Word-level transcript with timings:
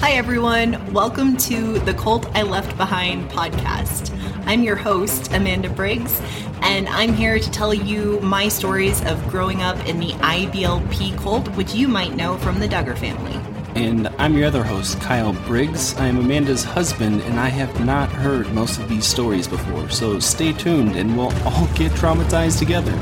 Hi, 0.00 0.12
everyone. 0.12 0.94
Welcome 0.94 1.36
to 1.36 1.78
the 1.80 1.92
Cult 1.92 2.24
I 2.34 2.40
Left 2.40 2.74
Behind 2.78 3.30
podcast. 3.30 4.10
I'm 4.46 4.62
your 4.62 4.74
host, 4.74 5.30
Amanda 5.34 5.68
Briggs, 5.68 6.22
and 6.62 6.88
I'm 6.88 7.12
here 7.12 7.38
to 7.38 7.50
tell 7.50 7.74
you 7.74 8.18
my 8.20 8.48
stories 8.48 9.04
of 9.04 9.22
growing 9.28 9.60
up 9.60 9.76
in 9.86 10.00
the 10.00 10.12
IBLP 10.12 11.18
cult, 11.18 11.46
which 11.48 11.74
you 11.74 11.86
might 11.86 12.16
know 12.16 12.38
from 12.38 12.60
the 12.60 12.66
Duggar 12.66 12.96
family. 12.96 13.38
And 13.74 14.08
I'm 14.16 14.38
your 14.38 14.46
other 14.46 14.64
host, 14.64 14.98
Kyle 15.02 15.34
Briggs. 15.46 15.94
I 15.96 16.06
am 16.06 16.16
Amanda's 16.16 16.64
husband, 16.64 17.20
and 17.20 17.38
I 17.38 17.48
have 17.48 17.84
not 17.84 18.10
heard 18.10 18.50
most 18.54 18.80
of 18.80 18.88
these 18.88 19.04
stories 19.04 19.46
before, 19.46 19.90
so 19.90 20.18
stay 20.18 20.54
tuned 20.54 20.96
and 20.96 21.14
we'll 21.14 21.30
all 21.46 21.66
get 21.74 21.92
traumatized 21.92 22.58
together. 22.58 22.92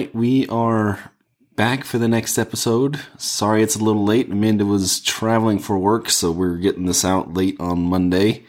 Right, 0.00 0.14
we 0.14 0.48
are 0.48 1.12
back 1.56 1.84
for 1.84 1.98
the 1.98 2.08
next 2.08 2.38
episode. 2.38 2.98
Sorry 3.18 3.62
it's 3.62 3.76
a 3.76 3.84
little 3.84 4.04
late. 4.04 4.30
Amanda 4.30 4.64
was 4.64 5.00
traveling 5.00 5.58
for 5.58 5.78
work, 5.78 6.08
so 6.08 6.32
we're 6.32 6.56
getting 6.56 6.86
this 6.86 7.04
out 7.04 7.34
late 7.34 7.60
on 7.60 7.82
Monday. 7.82 8.46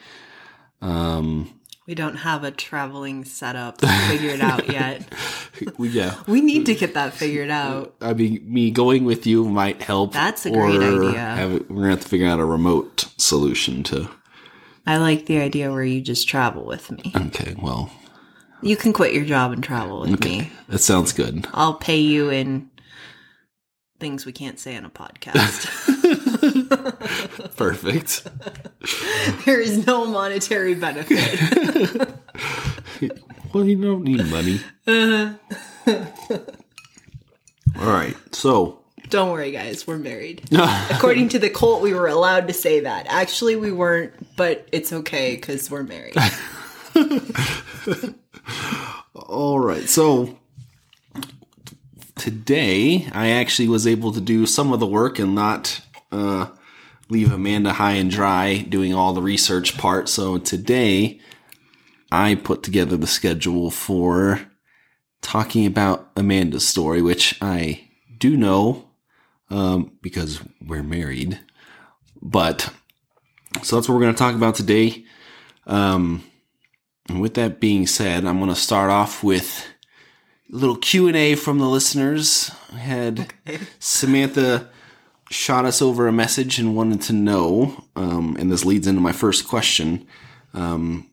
Um, 0.81 1.59
We 1.85 1.93
don't 1.93 2.15
have 2.15 2.45
a 2.45 2.51
traveling 2.51 3.25
setup 3.25 3.81
figured 3.81 4.39
out 4.39 4.71
yet. 4.71 5.03
we, 5.77 5.89
yeah, 5.89 6.15
We 6.25 6.39
need 6.39 6.67
to 6.67 6.75
get 6.75 6.93
that 6.93 7.13
figured 7.13 7.49
out. 7.49 7.95
I 7.99 8.13
mean, 8.13 8.41
me 8.47 8.71
going 8.71 9.03
with 9.03 9.27
you 9.27 9.43
might 9.43 9.81
help. 9.81 10.13
That's 10.13 10.45
a 10.45 10.51
great 10.51 10.81
idea. 10.81 11.19
have 11.19 11.51
we're 11.69 11.81
gonna 11.81 11.89
have 11.89 12.01
to 12.01 12.07
figure 12.07 12.27
out 12.27 12.39
a 12.39 12.45
remote 12.45 13.07
solution 13.17 13.83
to. 13.83 14.09
I 14.87 14.97
like 14.97 15.25
the 15.25 15.39
idea 15.39 15.69
where 15.69 15.83
you 15.83 15.99
just 15.99 16.29
travel 16.29 16.65
with 16.65 16.89
me. 16.91 17.11
Okay, 17.13 17.55
well, 17.61 17.91
You 18.61 18.75
can 18.75 18.93
quit 18.93 19.13
your 19.13 19.25
job 19.25 19.51
and 19.51 19.63
travel 19.63 20.01
with 20.01 20.23
me. 20.23 20.51
that 20.67 20.79
sounds 20.79 21.13
good. 21.13 21.47
I'll 21.53 21.73
pay 21.73 21.97
you 21.97 22.29
in 22.29 22.69
things 23.99 24.25
we 24.25 24.31
can't 24.31 24.59
say 24.59 24.75
on 24.77 24.85
a 24.85 24.89
podcast. 24.89 25.67
Perfect. 27.55 28.27
there 29.45 29.59
is 29.61 29.85
no 29.85 30.05
monetary 30.05 30.73
benefit. 30.75 32.09
well, 33.53 33.65
you 33.65 33.81
don't 33.81 34.03
need 34.03 34.25
money. 34.29 34.59
All 37.79 37.87
right, 37.87 38.15
so 38.31 38.79
Don't 39.09 39.31
worry, 39.31 39.51
guys. 39.51 39.87
We're 39.87 39.97
married. 39.97 40.43
According 40.51 41.29
to 41.29 41.39
the 41.39 41.49
cult, 41.49 41.81
we 41.81 41.93
were 41.93 42.07
allowed 42.07 42.47
to 42.47 42.53
say 42.53 42.81
that. 42.81 43.05
Actually, 43.07 43.55
we 43.55 43.71
weren't, 43.71 44.13
but 44.35 44.67
it's 44.71 44.91
okay 44.93 45.35
because 45.35 45.69
we're 45.71 45.83
married. 45.83 46.15
All 49.15 49.59
right, 49.59 49.89
so 49.89 50.37
today 52.15 53.07
I 53.11 53.31
actually 53.31 53.67
was 53.67 53.87
able 53.87 54.11
to 54.11 54.21
do 54.21 54.45
some 54.45 54.73
of 54.73 54.79
the 54.79 54.87
work 54.87 55.19
and 55.19 55.33
not 55.33 55.81
uh, 56.11 56.47
leave 57.09 57.31
Amanda 57.31 57.73
high 57.73 57.93
and 57.93 58.11
dry 58.11 58.59
doing 58.59 58.93
all 58.93 59.13
the 59.13 59.21
research 59.21 59.77
part. 59.77 60.07
So 60.07 60.37
today 60.37 61.19
I 62.11 62.35
put 62.35 62.63
together 62.63 62.97
the 62.97 63.07
schedule 63.07 63.71
for 63.71 64.41
talking 65.21 65.65
about 65.65 66.09
Amanda's 66.15 66.67
story, 66.67 67.01
which 67.01 67.37
I 67.41 67.89
do 68.17 68.37
know 68.37 68.89
um, 69.49 69.97
because 70.01 70.41
we're 70.65 70.83
married. 70.83 71.39
But 72.21 72.73
so 73.63 73.75
that's 73.75 73.87
what 73.87 73.95
we're 73.95 74.01
going 74.01 74.13
to 74.13 74.19
talk 74.19 74.35
about 74.35 74.55
today. 74.55 75.05
Um, 75.67 76.23
and 77.11 77.19
with 77.19 77.33
that 77.33 77.59
being 77.59 77.87
said, 77.87 78.25
I'm 78.25 78.37
going 78.37 78.49
to 78.49 78.55
start 78.55 78.89
off 78.89 79.21
with 79.21 79.67
a 80.49 80.55
little 80.55 80.77
Q 80.77 81.07
and 81.07 81.17
A 81.17 81.35
from 81.35 81.59
the 81.59 81.67
listeners. 81.67 82.51
I 82.71 82.77
had 82.77 83.33
Samantha 83.79 84.69
shot 85.29 85.65
us 85.65 85.81
over 85.81 86.07
a 86.07 86.13
message 86.13 86.57
and 86.57 86.73
wanted 86.73 87.01
to 87.01 87.13
know, 87.13 87.83
um, 87.97 88.37
and 88.39 88.49
this 88.49 88.63
leads 88.63 88.87
into 88.87 89.01
my 89.01 89.11
first 89.11 89.45
question. 89.45 90.07
Um, 90.53 91.11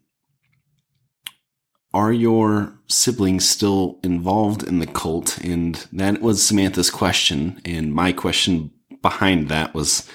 are 1.92 2.12
your 2.12 2.78
siblings 2.86 3.48
still 3.48 3.98
involved 4.04 4.62
in 4.62 4.78
the 4.78 4.86
cult? 4.86 5.38
And 5.38 5.84
that 5.92 6.22
was 6.22 6.46
Samantha's 6.46 6.90
question. 6.90 7.60
And 7.64 7.92
my 7.92 8.12
question 8.12 8.70
behind 9.02 9.48
that 9.48 9.74
was 9.74 10.08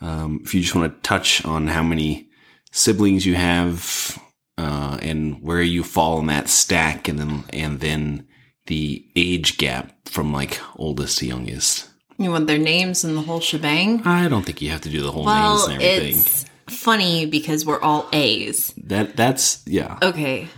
um, 0.00 0.40
if 0.42 0.54
you 0.54 0.62
just 0.62 0.74
want 0.74 0.94
to 0.94 1.00
touch 1.06 1.44
on 1.44 1.66
how 1.66 1.82
many 1.82 2.30
siblings 2.70 3.26
you 3.26 3.34
have 3.34 4.18
uh, 4.58 4.98
and 5.02 5.42
where 5.42 5.62
you 5.62 5.82
fall 5.82 6.18
in 6.20 6.26
that 6.26 6.48
stack, 6.48 7.08
and 7.08 7.18
then 7.18 7.44
and 7.52 7.80
then 7.80 8.26
the 8.66 9.04
age 9.16 9.58
gap 9.58 9.92
from 10.08 10.32
like 10.32 10.60
oldest 10.76 11.18
to 11.18 11.26
youngest. 11.26 11.88
You 12.18 12.30
want 12.30 12.46
their 12.46 12.58
names 12.58 13.02
and 13.04 13.16
the 13.16 13.22
whole 13.22 13.40
shebang? 13.40 14.02
I 14.06 14.28
don't 14.28 14.44
think 14.44 14.62
you 14.62 14.70
have 14.70 14.82
to 14.82 14.90
do 14.90 15.02
the 15.02 15.10
whole 15.10 15.24
Well, 15.24 15.56
names 15.68 15.68
and 15.74 15.82
everything. 15.82 16.20
it's 16.20 16.44
funny 16.68 17.26
because 17.26 17.66
we're 17.66 17.80
all 17.80 18.08
A's. 18.12 18.72
That 18.76 19.16
that's 19.16 19.62
yeah. 19.66 19.98
Okay. 20.02 20.48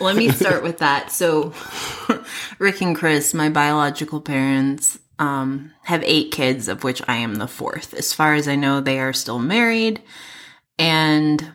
Let 0.00 0.16
me 0.16 0.30
start 0.30 0.62
with 0.62 0.78
that. 0.78 1.12
So, 1.12 1.52
Rick 2.58 2.80
and 2.80 2.96
Chris, 2.96 3.34
my 3.34 3.50
biological 3.50 4.20
parents, 4.22 4.98
um, 5.18 5.72
have 5.82 6.02
eight 6.04 6.30
kids, 6.32 6.66
of 6.66 6.82
which 6.82 7.02
I 7.06 7.16
am 7.16 7.34
the 7.34 7.46
fourth. 7.46 7.92
As 7.92 8.12
far 8.14 8.32
as 8.34 8.48
I 8.48 8.56
know, 8.56 8.80
they 8.80 9.00
are 9.00 9.12
still 9.12 9.38
married, 9.38 10.00
and 10.78 11.52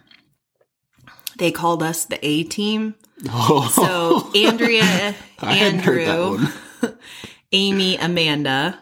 they 1.37 1.51
called 1.51 1.83
us 1.83 2.05
the 2.05 2.23
A 2.25 2.43
team. 2.43 2.95
Oh, 3.29 3.69
So, 3.73 4.31
Andrea, 4.39 5.15
I 5.39 5.53
hadn't 5.53 5.79
heard 5.79 6.07
that 6.07 6.19
Andrew. 6.19 6.47
Amy, 7.51 7.97
Amanda, 7.97 8.79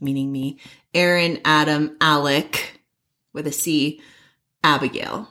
meaning 0.00 0.32
me, 0.32 0.58
Aaron, 0.94 1.38
Adam, 1.44 1.96
Alec, 2.00 2.80
with 3.32 3.46
a 3.46 3.52
C, 3.52 4.00
Abigail. 4.64 5.28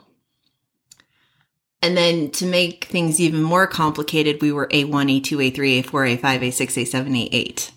And 1.82 1.96
then 1.96 2.32
to 2.32 2.46
make 2.46 2.86
things 2.86 3.20
even 3.20 3.42
more 3.42 3.68
complicated, 3.68 4.42
we 4.42 4.52
were 4.52 4.68
A1, 4.68 5.22
A2, 5.22 5.52
A3, 5.52 5.84
A4, 5.84 6.20
A5, 6.20 6.22
A6, 6.22 6.84
A7, 6.84 7.30
A8. 7.32 7.72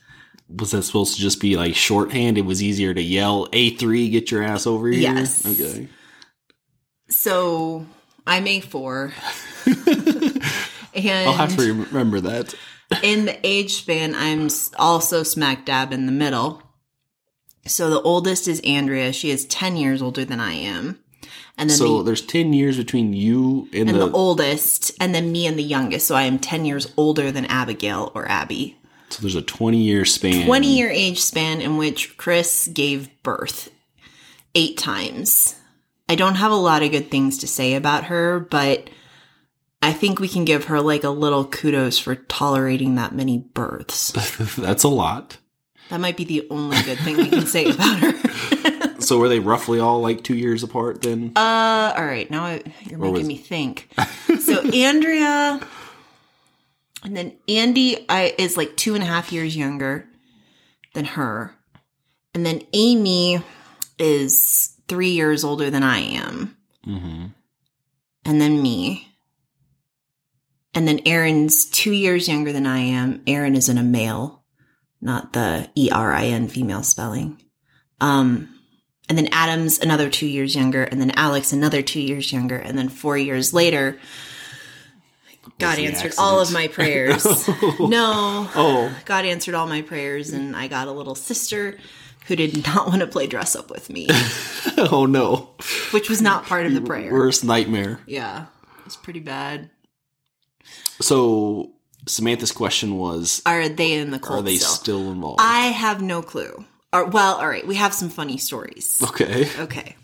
Was 0.49 0.73
that 0.73 0.83
supposed 0.83 1.15
to 1.15 1.21
just 1.21 1.41
be 1.41 1.57
like 1.57 1.75
shorthand? 1.75 2.37
It 2.37 2.45
was 2.45 2.63
easier 2.63 2.93
to 2.93 3.01
yell 3.01 3.49
A 3.53 3.71
three, 3.77 4.09
get 4.09 4.31
your 4.31 4.43
ass 4.43 4.67
over 4.67 4.89
here. 4.89 5.01
Yes. 5.01 5.47
Okay. 5.47 5.89
So 7.09 7.87
I'm 8.31 8.45
A4. 8.47 9.13
and 10.95 11.29
I'll 11.29 11.33
have 11.35 11.57
to 11.57 11.75
remember 11.75 12.21
that. 12.21 12.55
in 13.03 13.25
the 13.25 13.39
age 13.47 13.75
span, 13.75 14.15
I'm 14.15 14.49
also 14.79 15.23
smack 15.25 15.67
dab 15.67 15.93
in 15.93 16.07
the 16.07 16.13
middle. 16.13 16.63
So 17.67 17.91
the 17.91 18.01
oldest 18.01 18.47
is 18.49 18.61
Andrea. 18.61 19.13
She 19.13 19.31
is 19.31 19.45
10 19.47 19.77
years 19.77 20.01
older 20.01 20.25
than 20.25 20.39
I 20.41 20.53
am. 20.53 20.99
And 21.59 21.69
then 21.69 21.77
So 21.77 21.99
the, 21.99 22.05
there's 22.05 22.23
ten 22.23 22.53
years 22.55 22.79
between 22.79 23.13
you 23.13 23.69
and, 23.75 23.91
and 23.91 24.01
the, 24.01 24.07
the 24.07 24.13
oldest, 24.13 24.93
and 24.99 25.15
then 25.15 25.31
me 25.31 25.47
and 25.47 25.59
the 25.59 25.63
youngest. 25.63 26.07
So 26.07 26.15
I 26.15 26.23
am 26.23 26.39
10 26.39 26.65
years 26.65 26.91
older 26.97 27.31
than 27.31 27.45
Abigail 27.47 28.13
or 28.15 28.27
Abby. 28.31 28.79
so 29.11 29.21
there's 29.21 29.35
a 29.35 29.43
twenty 29.43 29.83
year 29.83 30.07
span. 30.07 30.47
20 30.47 30.67
year 30.75 30.89
age 30.89 31.21
span 31.21 31.61
in 31.61 31.77
which 31.77 32.17
Chris 32.17 32.67
gave 32.73 33.11
birth 33.23 33.71
eight 34.55 34.79
times. 34.79 35.57
I 36.11 36.17
don't 36.17 36.35
have 36.35 36.51
a 36.51 36.57
lot 36.57 36.83
of 36.83 36.91
good 36.91 37.09
things 37.11 37.39
to 37.39 37.47
say 37.47 37.75
about 37.75 38.05
her, 38.05 38.41
but 38.41 38.91
I 39.81 39.93
think 39.93 40.19
we 40.19 40.27
can 40.29 40.45
give 40.45 40.65
her 40.65 40.81
like 40.81 41.05
a 41.05 41.11
little 41.11 41.45
kudos 41.47 41.99
for 42.01 42.17
tolerating 42.17 42.97
that 42.97 43.15
many 43.15 43.39
births. 43.39 44.11
That's 44.57 44.83
a 44.83 44.89
lot. 44.89 45.39
That 45.89 46.01
might 46.01 46.17
be 46.17 46.25
the 46.25 46.47
only 46.51 46.83
good 46.83 46.99
thing 46.99 47.17
we 47.17 47.29
can 47.29 47.47
say 47.47 47.67
about 47.71 47.99
her. 48.01 48.13
So 49.01 49.19
were 49.19 49.31
they 49.31 49.39
roughly 49.41 49.81
all 49.81 50.03
like 50.03 50.23
two 50.23 50.37
years 50.37 50.63
apart 50.63 51.01
then? 51.01 51.33
Uh, 51.35 51.95
all 51.97 52.05
right. 52.05 52.31
Now 52.31 52.45
I, 52.45 52.63
you're 52.83 52.99
Or 53.01 53.05
making 53.07 53.13
was- 53.15 53.27
me 53.27 53.37
think. 53.39 53.89
So 54.41 54.61
Andrea, 54.71 55.59
and 57.03 57.17
then 57.17 57.33
Andy, 57.49 58.05
I 58.11 58.35
is 58.39 58.57
like 58.59 58.77
two 58.77 58.95
and 58.95 59.03
a 59.03 59.07
half 59.07 59.33
years 59.33 59.57
younger 59.57 60.07
than 60.93 61.07
her, 61.07 61.57
and 62.35 62.45
then 62.45 62.63
Amy 62.75 63.43
is 63.99 64.75
three 64.91 65.11
years 65.11 65.45
older 65.45 65.71
than 65.71 65.85
I 65.85 65.99
am, 66.01 66.57
mm-hmm. 66.85 67.27
and 68.25 68.41
then 68.41 68.61
me, 68.61 69.09
and 70.75 70.87
then 70.87 71.01
Aaron's 71.07 71.65
two 71.65 71.93
years 71.93 72.29
younger 72.29 72.53
than 72.53 72.67
I 72.67 72.81
am. 72.81 73.23
Aaron 73.29 73.55
is 73.55 73.69
in 73.69 73.79
a 73.79 73.85
male, 73.85 74.43
not 75.01 75.33
the 75.33 75.71
E 75.77 75.91
R 75.93 76.13
I 76.13 76.25
N 76.25 76.49
female 76.49 76.83
spelling. 76.83 77.41
Um, 78.01 78.53
and 79.09 79.17
then 79.17 79.29
Adam's 79.33 79.79
another 79.79 80.11
two 80.11 80.27
years 80.27 80.57
younger, 80.57 80.83
and 80.83 81.01
then 81.01 81.13
Alex 81.13 81.53
another 81.53 81.83
two 81.83 82.01
years 82.01 82.33
younger, 82.33 82.57
and 82.57 82.77
then 82.77 82.89
four 82.89 83.17
years 83.17 83.55
later, 83.55 83.97
God 85.59 85.79
answered 85.79 86.15
all 86.19 86.41
of 86.41 86.53
my 86.53 86.67
prayers. 86.67 87.25
no, 87.79 88.51
Oh, 88.57 88.93
God 89.05 89.25
answered 89.25 89.55
all 89.55 89.69
my 89.69 89.83
prayers, 89.83 90.33
and 90.33 90.57
I 90.57 90.67
got 90.67 90.89
a 90.89 90.93
little 90.93 91.15
sister 91.15 91.79
who 92.31 92.37
did 92.37 92.65
not 92.65 92.87
want 92.87 93.01
to 93.01 93.07
play 93.09 93.27
dress 93.27 93.57
up 93.57 93.71
with 93.71 93.91
me, 93.91 94.07
oh 94.79 95.05
no. 95.05 95.51
which 95.91 96.09
was 96.09 96.23
not 96.23 96.45
part 96.47 96.65
of 96.65 96.73
the 96.73 96.81
prayer. 96.81 97.13
Worst 97.13 97.45
nightmare. 97.45 98.01
Yeah, 98.07 98.47
it 98.79 98.85
was 98.85 98.97
pretty 98.97 99.19
bad. 99.21 99.69
So 101.01 101.73
Samantha's 102.07 102.53
question 102.53 102.97
was 102.97 103.43
Are 103.45 103.69
they 103.69 103.95
in 103.95 104.13
the 104.13 104.19
cult 104.21 104.41
Are 104.41 104.43
they 104.43 104.57
still? 104.57 104.69
still 104.71 105.13
involved? 105.13 105.41
I 105.43 105.67
have 105.67 106.01
no 106.01 106.23
clue. 106.23 106.65
Or, 106.93 107.05
well, 107.07 107.35
all 107.37 107.49
right, 107.49 107.67
we 107.67 107.75
have 107.77 107.93
some 107.93 108.09
funny 108.11 108.39
stories. 108.39 109.03
okay. 109.03 109.49
Okay. 109.59 109.97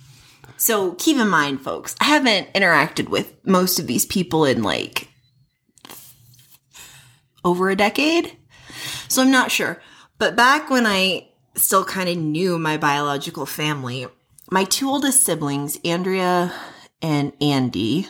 So 0.56 0.92
keep 0.94 1.18
in 1.18 1.28
mind, 1.28 1.60
folks, 1.60 1.94
I 2.00 2.06
haven't 2.06 2.52
interacted 2.54 3.08
with 3.08 3.34
most 3.46 3.78
of 3.78 3.86
these 3.86 4.04
people 4.06 4.44
in 4.44 4.62
like 4.62 5.08
over 7.44 7.70
a 7.70 7.76
decade. 7.76 8.36
So 9.08 9.22
I'm 9.22 9.30
not 9.30 9.52
sure. 9.52 9.80
But 10.18 10.34
back 10.34 10.70
when 10.70 10.86
I 10.86 11.25
still 11.56 11.84
kind 11.84 12.08
of 12.08 12.16
knew 12.16 12.58
my 12.58 12.76
biological 12.76 13.46
family, 13.46 14.06
my 14.50 14.64
two 14.64 14.88
oldest 14.88 15.22
siblings, 15.22 15.78
Andrea 15.84 16.52
and 17.02 17.32
Andy, 17.40 18.08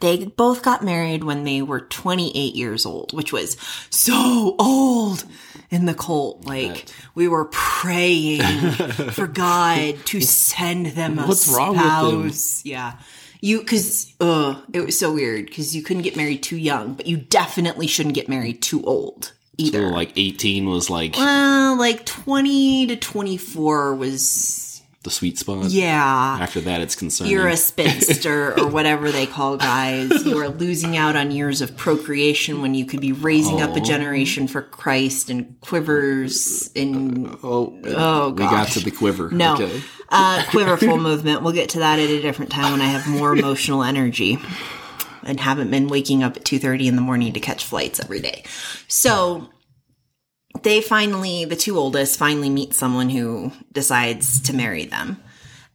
they 0.00 0.24
both 0.26 0.62
got 0.62 0.84
married 0.84 1.24
when 1.24 1.44
they 1.44 1.62
were 1.62 1.80
28 1.80 2.54
years 2.54 2.84
old, 2.84 3.12
which 3.12 3.32
was 3.32 3.56
so 3.90 4.56
old 4.58 5.24
in 5.70 5.86
the 5.86 5.94
cult. 5.94 6.44
Like 6.44 6.86
we 7.14 7.28
were 7.28 7.46
praying 7.46 8.40
for 9.12 9.26
God 9.26 9.96
to 10.06 10.20
send 10.20 10.86
them 10.86 11.18
a 11.18 11.26
What's 11.26 11.48
with 11.48 11.56
them? 11.56 11.74
spouse. 11.76 12.64
Yeah. 12.64 12.98
You, 13.40 13.62
cause, 13.62 14.12
uh, 14.20 14.60
it 14.72 14.80
was 14.80 14.98
so 14.98 15.12
weird 15.12 15.46
because 15.46 15.76
you 15.76 15.82
couldn't 15.82 16.02
get 16.02 16.16
married 16.16 16.42
too 16.42 16.56
young, 16.56 16.94
but 16.94 17.06
you 17.06 17.18
definitely 17.18 17.86
shouldn't 17.86 18.14
get 18.14 18.28
married 18.28 18.62
too 18.62 18.82
old 18.84 19.32
So 19.58 19.66
either. 19.66 19.88
like 19.90 20.12
18 20.16 20.68
was 20.68 20.90
like 20.90 21.14
well, 21.16 21.78
like 21.78 22.04
20 22.04 22.88
to 22.88 22.96
24 22.96 23.94
was, 23.94 24.82
the 25.02 25.10
sweet 25.10 25.38
spot. 25.38 25.66
yeah. 25.66 26.38
After 26.40 26.60
that, 26.62 26.80
it's 26.80 26.96
concerning. 26.96 27.30
You're 27.32 27.48
a 27.48 27.56
spinster 27.58 28.58
or 28.58 28.66
whatever 28.68 29.12
they 29.12 29.26
call 29.26 29.56
guys. 29.56 30.24
You 30.24 30.38
are 30.38 30.48
losing 30.48 30.96
out 30.96 31.14
on 31.14 31.30
years 31.30 31.60
of 31.60 31.76
procreation 31.76 32.62
when 32.62 32.74
you 32.74 32.84
could 32.84 33.00
be 33.00 33.12
raising 33.12 33.60
up 33.60 33.76
a 33.76 33.80
generation 33.80 34.48
for 34.48 34.62
Christ 34.62 35.30
and 35.30 35.60
quivers 35.60 36.70
and 36.74 37.28
oh, 37.42 37.78
oh 37.84 38.30
we 38.30 38.38
got 38.44 38.68
to 38.68 38.80
the 38.80 38.90
quiver. 38.90 39.30
no 39.30 39.54
Okay. 39.54 39.82
uh, 40.08 40.42
quiverful 40.50 40.96
movement. 40.96 41.42
We'll 41.42 41.52
get 41.52 41.68
to 41.70 41.78
that 41.80 41.98
at 41.98 42.08
a 42.10 42.20
different 42.22 42.50
time 42.50 42.72
when 42.72 42.80
I 42.80 42.86
have 42.86 43.06
more 43.06 43.36
emotional 43.36 43.82
energy 43.84 44.38
and 45.26 45.40
haven't 45.40 45.70
been 45.70 45.88
waking 45.88 46.22
up 46.22 46.36
at 46.36 46.44
two 46.44 46.58
thirty 46.58 46.88
in 46.88 46.96
the 46.96 47.02
morning 47.02 47.32
to 47.32 47.40
catch 47.40 47.64
flights 47.64 48.00
every 48.00 48.20
day. 48.20 48.44
So 48.88 49.48
they 50.62 50.80
finally, 50.80 51.44
the 51.44 51.56
two 51.56 51.78
oldest, 51.78 52.18
finally 52.18 52.50
meet 52.50 52.74
someone 52.74 53.10
who 53.10 53.52
decides 53.72 54.40
to 54.42 54.54
marry 54.54 54.84
them. 54.84 55.22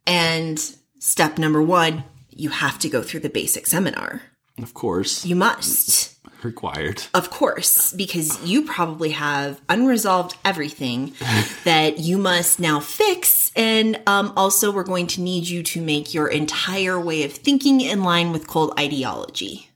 And 0.08 0.58
step 1.00 1.38
number 1.38 1.62
one, 1.62 2.04
you 2.30 2.50
have 2.50 2.80
to 2.80 2.90
go 2.90 3.02
through 3.02 3.20
the 3.22 3.30
basic 3.30 3.68
seminar. 3.68 4.22
Of 4.62 4.74
course. 4.74 5.26
You 5.26 5.36
must. 5.36 6.16
Required. 6.44 7.04
Of 7.14 7.30
course, 7.30 7.94
because 7.94 8.44
you 8.44 8.64
probably 8.64 9.12
have 9.12 9.62
unresolved 9.70 10.38
everything 10.46 11.14
that 11.64 12.00
you 12.00 12.18
must 12.18 12.60
now 12.60 12.80
fix. 12.80 13.52
And 13.56 14.00
um, 14.08 14.34
also, 14.38 14.72
we're 14.72 14.84
going 14.84 15.08
to 15.08 15.22
need 15.22 15.48
you 15.48 15.64
to 15.64 15.82
make 15.82 16.14
your 16.14 16.28
entire 16.28 17.00
way 17.00 17.24
of 17.24 17.34
thinking 17.34 17.82
in 17.82 18.04
line 18.04 18.32
with 18.32 18.48
cold 18.48 18.74
ideology 18.80 19.70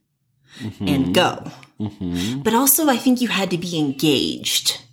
and 0.80 1.14
go. 1.14 1.52
But 2.44 2.54
also, 2.54 2.88
I 2.88 2.98
think 2.98 3.20
you 3.20 3.28
had 3.28 3.50
to 3.52 3.58
be 3.58 3.78
engaged 3.78 4.84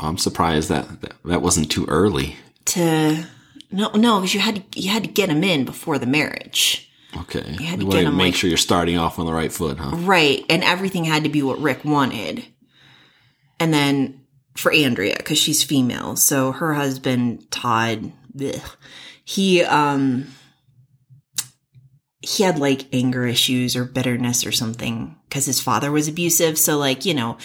I'm 0.00 0.18
surprised 0.18 0.68
that, 0.68 1.00
that 1.00 1.14
that 1.24 1.42
wasn't 1.42 1.70
too 1.70 1.86
early. 1.86 2.36
to. 2.66 3.24
No, 3.72 3.90
no, 3.90 4.20
because 4.20 4.32
you 4.32 4.40
had 4.40 4.56
to 4.72 4.80
you 4.80 4.90
had 4.90 5.04
to 5.04 5.10
get 5.10 5.28
him 5.28 5.42
in 5.42 5.64
before 5.64 5.98
the 5.98 6.06
marriage, 6.06 6.85
Okay. 7.22 7.40
had 7.64 7.80
to 7.80 7.86
You 7.86 7.90
get 7.90 8.04
make 8.12 8.18
like- 8.18 8.34
sure 8.34 8.48
you're 8.48 8.56
starting 8.56 8.98
off 8.98 9.18
on 9.18 9.26
the 9.26 9.32
right 9.32 9.52
foot, 9.52 9.78
huh? 9.78 9.96
right? 9.96 10.44
And 10.48 10.62
everything 10.64 11.04
had 11.04 11.24
to 11.24 11.28
be 11.30 11.42
what 11.42 11.58
Rick 11.60 11.84
wanted. 11.84 12.44
And 13.58 13.72
then 13.72 14.20
for 14.56 14.72
Andrea, 14.72 15.14
because 15.16 15.38
she's 15.38 15.62
female, 15.64 16.16
so 16.16 16.52
her 16.52 16.74
husband 16.74 17.50
Todd, 17.50 18.12
he 19.24 19.62
um 19.64 20.26
he 22.22 22.42
had 22.42 22.58
like 22.58 22.86
anger 22.92 23.26
issues 23.26 23.76
or 23.76 23.84
bitterness 23.84 24.44
or 24.46 24.52
something 24.52 25.16
because 25.28 25.46
his 25.46 25.60
father 25.60 25.92
was 25.92 26.08
abusive. 26.08 26.58
So 26.58 26.76
like 26.78 27.04
you 27.04 27.14
know, 27.14 27.38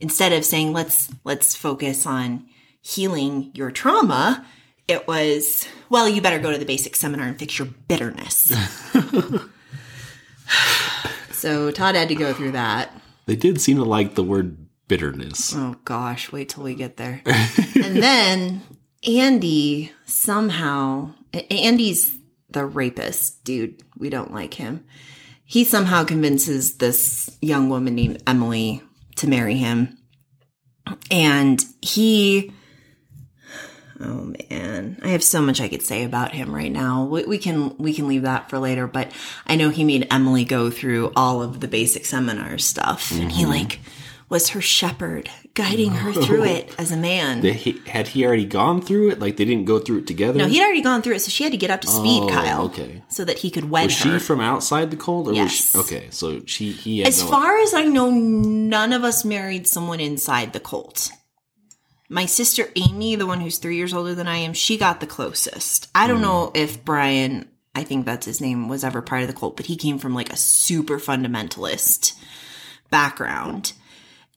instead 0.00 0.32
of 0.32 0.44
saying 0.44 0.72
let's 0.72 1.10
let's 1.24 1.54
focus 1.54 2.06
on 2.06 2.46
healing 2.80 3.50
your 3.54 3.70
trauma, 3.70 4.46
it 4.88 5.06
was 5.06 5.66
well 5.88 6.08
you 6.08 6.20
better 6.20 6.38
go 6.38 6.50
to 6.50 6.58
the 6.58 6.64
basic 6.64 6.96
seminar 6.96 7.26
and 7.26 7.38
fix 7.38 7.58
your 7.58 7.68
bitterness. 7.88 8.52
so 11.30 11.70
Todd 11.70 11.94
had 11.94 12.08
to 12.08 12.14
go 12.14 12.32
through 12.32 12.52
that. 12.52 12.94
They 13.26 13.36
did 13.36 13.60
seem 13.60 13.76
to 13.76 13.84
like 13.84 14.14
the 14.14 14.24
word 14.24 14.56
bitterness. 14.88 15.54
Oh 15.54 15.76
gosh, 15.84 16.32
wait 16.32 16.48
till 16.48 16.64
we 16.64 16.74
get 16.74 16.96
there. 16.96 17.22
and 17.26 18.02
then 18.02 18.62
Andy 19.06 19.92
somehow, 20.04 21.12
Andy's 21.50 22.16
the 22.50 22.66
rapist, 22.66 23.44
dude. 23.44 23.82
We 23.96 24.10
don't 24.10 24.34
like 24.34 24.54
him. 24.54 24.84
He 25.44 25.64
somehow 25.64 26.04
convinces 26.04 26.76
this 26.76 27.36
young 27.40 27.68
woman 27.68 27.94
named 27.94 28.22
Emily 28.26 28.82
to 29.16 29.28
marry 29.28 29.56
him. 29.56 29.96
And 31.10 31.64
he, 31.80 32.52
oh 34.02 34.34
man, 34.50 34.98
I 35.02 35.08
have 35.08 35.22
so 35.22 35.40
much 35.40 35.60
I 35.60 35.68
could 35.68 35.82
say 35.82 36.04
about 36.04 36.32
him 36.32 36.54
right 36.54 36.72
now. 36.72 37.04
We, 37.04 37.24
we 37.24 37.38
can, 37.38 37.76
we 37.78 37.92
can 37.92 38.08
leave 38.08 38.22
that 38.22 38.50
for 38.50 38.58
later, 38.58 38.86
but 38.86 39.12
I 39.46 39.56
know 39.56 39.70
he 39.70 39.84
made 39.84 40.06
Emily 40.10 40.44
go 40.44 40.70
through 40.70 41.12
all 41.16 41.42
of 41.42 41.60
the 41.60 41.68
basic 41.68 42.04
seminar 42.04 42.58
stuff 42.58 43.10
and 43.12 43.30
he 43.30 43.42
mm-hmm. 43.42 43.52
like 43.52 43.80
was 44.30 44.50
her 44.50 44.60
shepherd 44.60 45.28
guiding 45.54 45.90
her 45.90 46.12
through 46.12 46.44
it 46.44 46.72
as 46.78 46.92
a 46.92 46.96
man. 46.96 47.42
He, 47.42 47.82
had 47.86 48.06
he 48.08 48.24
already 48.24 48.46
gone 48.46 48.80
through 48.80 49.10
it? 49.10 49.18
Like 49.18 49.36
they 49.36 49.44
didn't 49.44 49.64
go 49.64 49.80
through 49.80 49.98
it 49.98 50.06
together? 50.06 50.38
No, 50.38 50.46
he'd 50.46 50.62
already 50.62 50.82
gone 50.82 51.02
through 51.02 51.16
it, 51.16 51.20
so 51.20 51.30
she 51.30 51.42
had 51.42 51.52
to 51.52 51.58
get 51.58 51.70
up 51.70 51.80
to 51.80 51.88
speed, 51.88 52.22
Oh, 52.22 52.28
Kyle. 52.28 52.64
okay. 52.66 53.02
So 53.08 53.24
that 53.24 53.38
he 53.38 53.50
could 53.50 53.68
wed 53.68 53.86
was 53.86 54.00
her. 54.00 54.18
she 54.18 54.24
from 54.24 54.40
outside 54.40 54.92
the 54.92 54.96
cold? 54.96 55.28
Or 55.28 55.32
Yes. 55.32 55.74
Was 55.74 55.88
she, 55.88 55.96
okay, 55.96 56.10
so 56.10 56.42
she 56.46 56.70
he 56.70 56.98
had 57.00 57.08
as 57.08 57.22
no, 57.22 57.28
far 57.28 57.58
as 57.58 57.74
I 57.74 57.84
know, 57.84 58.10
none 58.10 58.92
of 58.92 59.02
us 59.02 59.24
married 59.24 59.66
someone 59.66 59.98
inside 59.98 60.52
the 60.52 60.60
cult. 60.60 61.10
My 62.12 62.26
sister 62.26 62.68
Amy, 62.74 63.14
the 63.14 63.24
one 63.26 63.40
who's 63.40 63.58
three 63.58 63.76
years 63.76 63.94
older 63.94 64.16
than 64.16 64.26
I 64.26 64.38
am, 64.38 64.52
she 64.52 64.76
got 64.76 64.98
the 64.98 65.06
closest. 65.06 65.88
I 65.94 66.08
don't 66.08 66.16
hmm. 66.16 66.24
know 66.24 66.50
if 66.54 66.84
Brian, 66.84 67.48
I 67.72 67.84
think 67.84 68.04
that's 68.04 68.26
his 68.26 68.40
name, 68.40 68.68
was 68.68 68.82
ever 68.82 69.00
part 69.00 69.22
of 69.22 69.28
the 69.28 69.34
cult, 69.34 69.56
but 69.56 69.66
he 69.66 69.76
came 69.76 69.98
from 69.98 70.12
like 70.12 70.32
a 70.32 70.36
super 70.36 70.98
fundamentalist 70.98 72.14
background. 72.90 73.74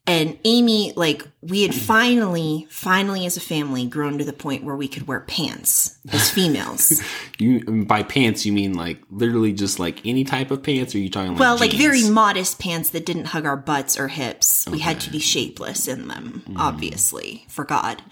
And 0.06 0.38
Amy, 0.44 0.92
like, 0.96 1.26
we 1.40 1.62
had 1.62 1.74
finally, 1.74 2.66
finally 2.68 3.24
as 3.24 3.38
a 3.38 3.40
family 3.40 3.86
grown 3.86 4.18
to 4.18 4.24
the 4.24 4.34
point 4.34 4.62
where 4.62 4.76
we 4.76 4.86
could 4.86 5.06
wear 5.06 5.20
pants 5.20 5.98
as 6.12 6.30
females. 6.30 7.02
you 7.38 7.84
by 7.86 8.02
pants 8.02 8.44
you 8.44 8.52
mean 8.52 8.74
like 8.74 8.98
literally 9.10 9.54
just 9.54 9.78
like 9.78 10.04
any 10.04 10.24
type 10.24 10.50
of 10.50 10.62
pants? 10.62 10.94
Or 10.94 10.98
are 10.98 11.00
you 11.00 11.08
talking 11.08 11.30
like 11.30 11.40
Well, 11.40 11.56
like 11.56 11.72
very 11.72 12.06
modest 12.06 12.58
pants 12.58 12.90
that 12.90 13.06
didn't 13.06 13.26
hug 13.26 13.46
our 13.46 13.56
butts 13.56 13.98
or 13.98 14.08
hips. 14.08 14.66
We 14.70 14.80
had 14.80 15.00
to 15.00 15.10
be 15.10 15.18
shapeless 15.18 15.88
in 15.88 16.08
them, 16.08 16.42
hmm. 16.46 16.56
obviously, 16.58 17.46
for 17.48 17.64
God. 17.64 18.02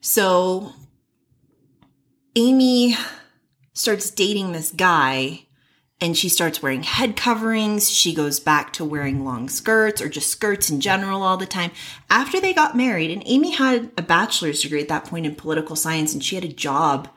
So 0.00 0.72
Amy 2.34 2.96
starts 3.74 4.10
dating 4.10 4.52
this 4.52 4.72
guy 4.72 5.45
and 6.00 6.16
she 6.16 6.28
starts 6.28 6.62
wearing 6.62 6.82
head 6.82 7.16
coverings. 7.16 7.90
She 7.90 8.14
goes 8.14 8.38
back 8.38 8.72
to 8.74 8.84
wearing 8.84 9.24
long 9.24 9.48
skirts 9.48 10.02
or 10.02 10.08
just 10.08 10.28
skirts 10.30 10.68
in 10.70 10.80
general 10.80 11.22
all 11.22 11.36
the 11.36 11.46
time. 11.46 11.70
After 12.10 12.40
they 12.40 12.52
got 12.52 12.76
married, 12.76 13.10
and 13.10 13.22
Amy 13.26 13.52
had 13.52 13.90
a 13.96 14.02
bachelor's 14.02 14.60
degree 14.62 14.82
at 14.82 14.88
that 14.88 15.04
point 15.06 15.24
in 15.26 15.34
political 15.34 15.74
science 15.76 16.12
and 16.12 16.22
she 16.22 16.34
had 16.34 16.44
a 16.44 16.48
job. 16.48 17.08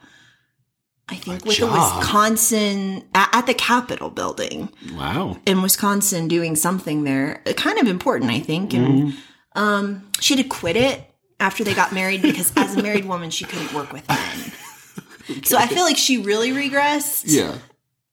I 1.12 1.16
think 1.16 1.44
with 1.44 1.58
the 1.58 1.66
job? 1.66 1.98
Wisconsin 2.00 3.04
at, 3.16 3.30
at 3.34 3.48
the 3.48 3.56
Capitol 3.56 4.12
building 4.12 4.70
Wow. 4.96 5.38
in 5.46 5.62
Wisconsin 5.64 6.28
doing 6.28 6.56
something 6.56 7.04
there, 7.04 7.42
uh, 7.48 7.54
kind 7.54 7.80
of 7.80 7.88
important, 7.88 8.30
I 8.30 8.40
think. 8.40 8.74
And 8.76 9.16
um, 9.56 10.08
she 10.20 10.36
had 10.36 10.44
to 10.44 10.48
quit 10.50 10.76
it 10.76 11.02
after 11.40 11.64
they 11.64 11.74
got 11.74 11.94
married 11.94 12.22
because 12.22 12.54
as 12.56 12.76
a 12.76 12.84
married 12.84 13.06
woman, 13.06 13.32
she 13.32 13.44
couldn't 13.46 13.74
work 13.74 13.92
with 13.92 14.08
men. 14.08 14.52
So 15.44 15.58
I 15.60 15.68
feel 15.68 15.84
like 15.84 15.96
she 15.98 16.18
really 16.18 16.50
regressed. 16.52 17.24
Yeah. 17.28 17.56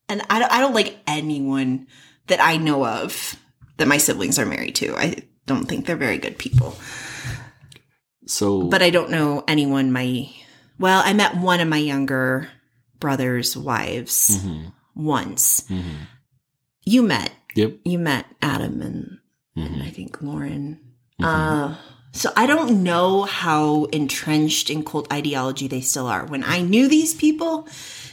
And 0.09 0.23
I 0.31 0.39
don't, 0.39 0.53
I 0.53 0.61
don't 0.61 0.75
like 0.75 0.99
anyone 1.07 1.87
that 2.29 2.41
I 2.43 2.57
know 2.57 2.87
of 2.87 3.37
that 3.79 3.89
my 3.89 3.99
siblings 3.99 4.39
are 4.39 4.47
married 4.47 4.75
to. 4.77 4.97
I 4.97 5.17
don't 5.47 5.67
think 5.67 5.87
they're 5.87 5.97
very 5.97 6.19
good 6.19 6.39
people. 6.39 6.77
So 8.27 8.63
But 8.69 8.83
I 8.83 8.91
don't 8.91 9.11
know 9.11 9.45
anyone 9.47 9.93
my, 9.93 10.29
well, 10.79 11.03
I 11.05 11.13
met 11.13 11.37
one 11.37 11.61
of 11.61 11.69
my 11.69 11.79
younger 11.79 12.49
brother's 12.99 13.57
wives 13.57 14.39
Mhm. 14.43 14.73
once. 14.95 15.63
Mhm. 15.69 16.07
You 16.85 17.03
met 17.03 17.31
Yep. 17.55 17.79
you 17.85 17.99
met 17.99 18.27
Adam 18.43 18.81
and, 18.83 19.19
and 19.57 19.77
Mhm. 19.77 19.83
I 19.87 19.91
think 19.91 20.21
Lauren. 20.23 20.81
Mm-hmm. 21.21 21.25
Uh, 21.25 21.77
so 22.13 22.33
I 22.37 22.47
don't 22.47 22.83
know 22.83 23.23
how 23.25 23.85
entrenched 23.87 24.71
in 24.71 24.85
cult 24.85 25.11
ideology 25.13 25.69
they 25.69 25.81
still 25.81 26.07
are. 26.07 26.25
When 26.27 26.43
I 26.45 26.61
knew 26.63 26.89
these 26.89 27.15
people 27.15 27.69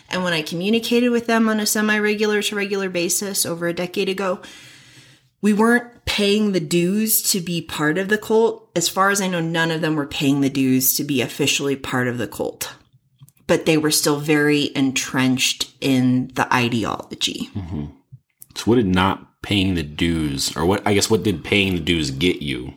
and 0.09 0.23
when 0.23 0.33
I 0.33 0.41
communicated 0.41 1.09
with 1.09 1.27
them 1.27 1.49
on 1.49 1.59
a 1.59 1.65
semi 1.65 1.97
regular 1.97 2.41
to 2.41 2.55
regular 2.55 2.89
basis 2.89 3.45
over 3.45 3.67
a 3.67 3.73
decade 3.73 4.09
ago, 4.09 4.41
we 5.41 5.53
weren't 5.53 6.05
paying 6.05 6.51
the 6.51 6.59
dues 6.59 7.21
to 7.31 7.41
be 7.41 7.61
part 7.61 7.97
of 7.97 8.07
the 8.07 8.17
cult. 8.17 8.69
As 8.75 8.87
far 8.87 9.09
as 9.09 9.19
I 9.19 9.27
know, 9.27 9.41
none 9.41 9.71
of 9.71 9.81
them 9.81 9.95
were 9.95 10.05
paying 10.05 10.41
the 10.41 10.49
dues 10.49 10.95
to 10.95 11.03
be 11.03 11.21
officially 11.21 11.75
part 11.75 12.07
of 12.07 12.17
the 12.17 12.27
cult. 12.27 12.73
But 13.45 13.65
they 13.65 13.77
were 13.77 13.91
still 13.91 14.19
very 14.19 14.71
entrenched 14.75 15.73
in 15.81 16.29
the 16.35 16.51
ideology. 16.53 17.49
Mm-hmm. 17.53 17.85
So 18.55 18.63
what 18.65 18.75
did 18.75 18.87
not 18.87 19.41
paying 19.41 19.75
the 19.75 19.83
dues, 19.83 20.55
or 20.55 20.65
what? 20.65 20.85
I 20.85 20.93
guess 20.93 21.09
what 21.09 21.23
did 21.23 21.43
paying 21.43 21.73
the 21.73 21.81
dues 21.81 22.11
get 22.11 22.41
you? 22.41 22.75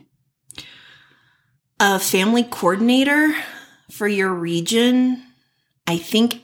A 1.79 1.99
family 1.99 2.43
coordinator 2.43 3.33
for 3.91 4.07
your 4.07 4.33
region, 4.33 5.23
I 5.85 5.97
think. 5.97 6.41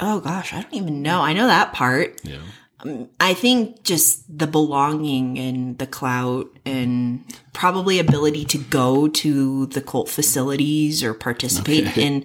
Oh 0.00 0.20
gosh, 0.20 0.52
I 0.52 0.62
don't 0.62 0.74
even 0.74 1.02
know. 1.02 1.20
I 1.20 1.32
know 1.32 1.46
that 1.46 1.72
part. 1.72 2.20
Yeah. 2.24 2.38
Um, 2.80 3.08
I 3.20 3.34
think 3.34 3.84
just 3.84 4.24
the 4.36 4.48
belonging 4.48 5.38
and 5.38 5.78
the 5.78 5.86
clout 5.86 6.46
and 6.66 7.24
probably 7.52 8.00
ability 8.00 8.44
to 8.46 8.58
go 8.58 9.06
to 9.06 9.66
the 9.66 9.80
cult 9.80 10.08
facilities 10.08 11.04
or 11.04 11.14
participate 11.14 11.86
Okay. 11.88 12.04
in 12.04 12.24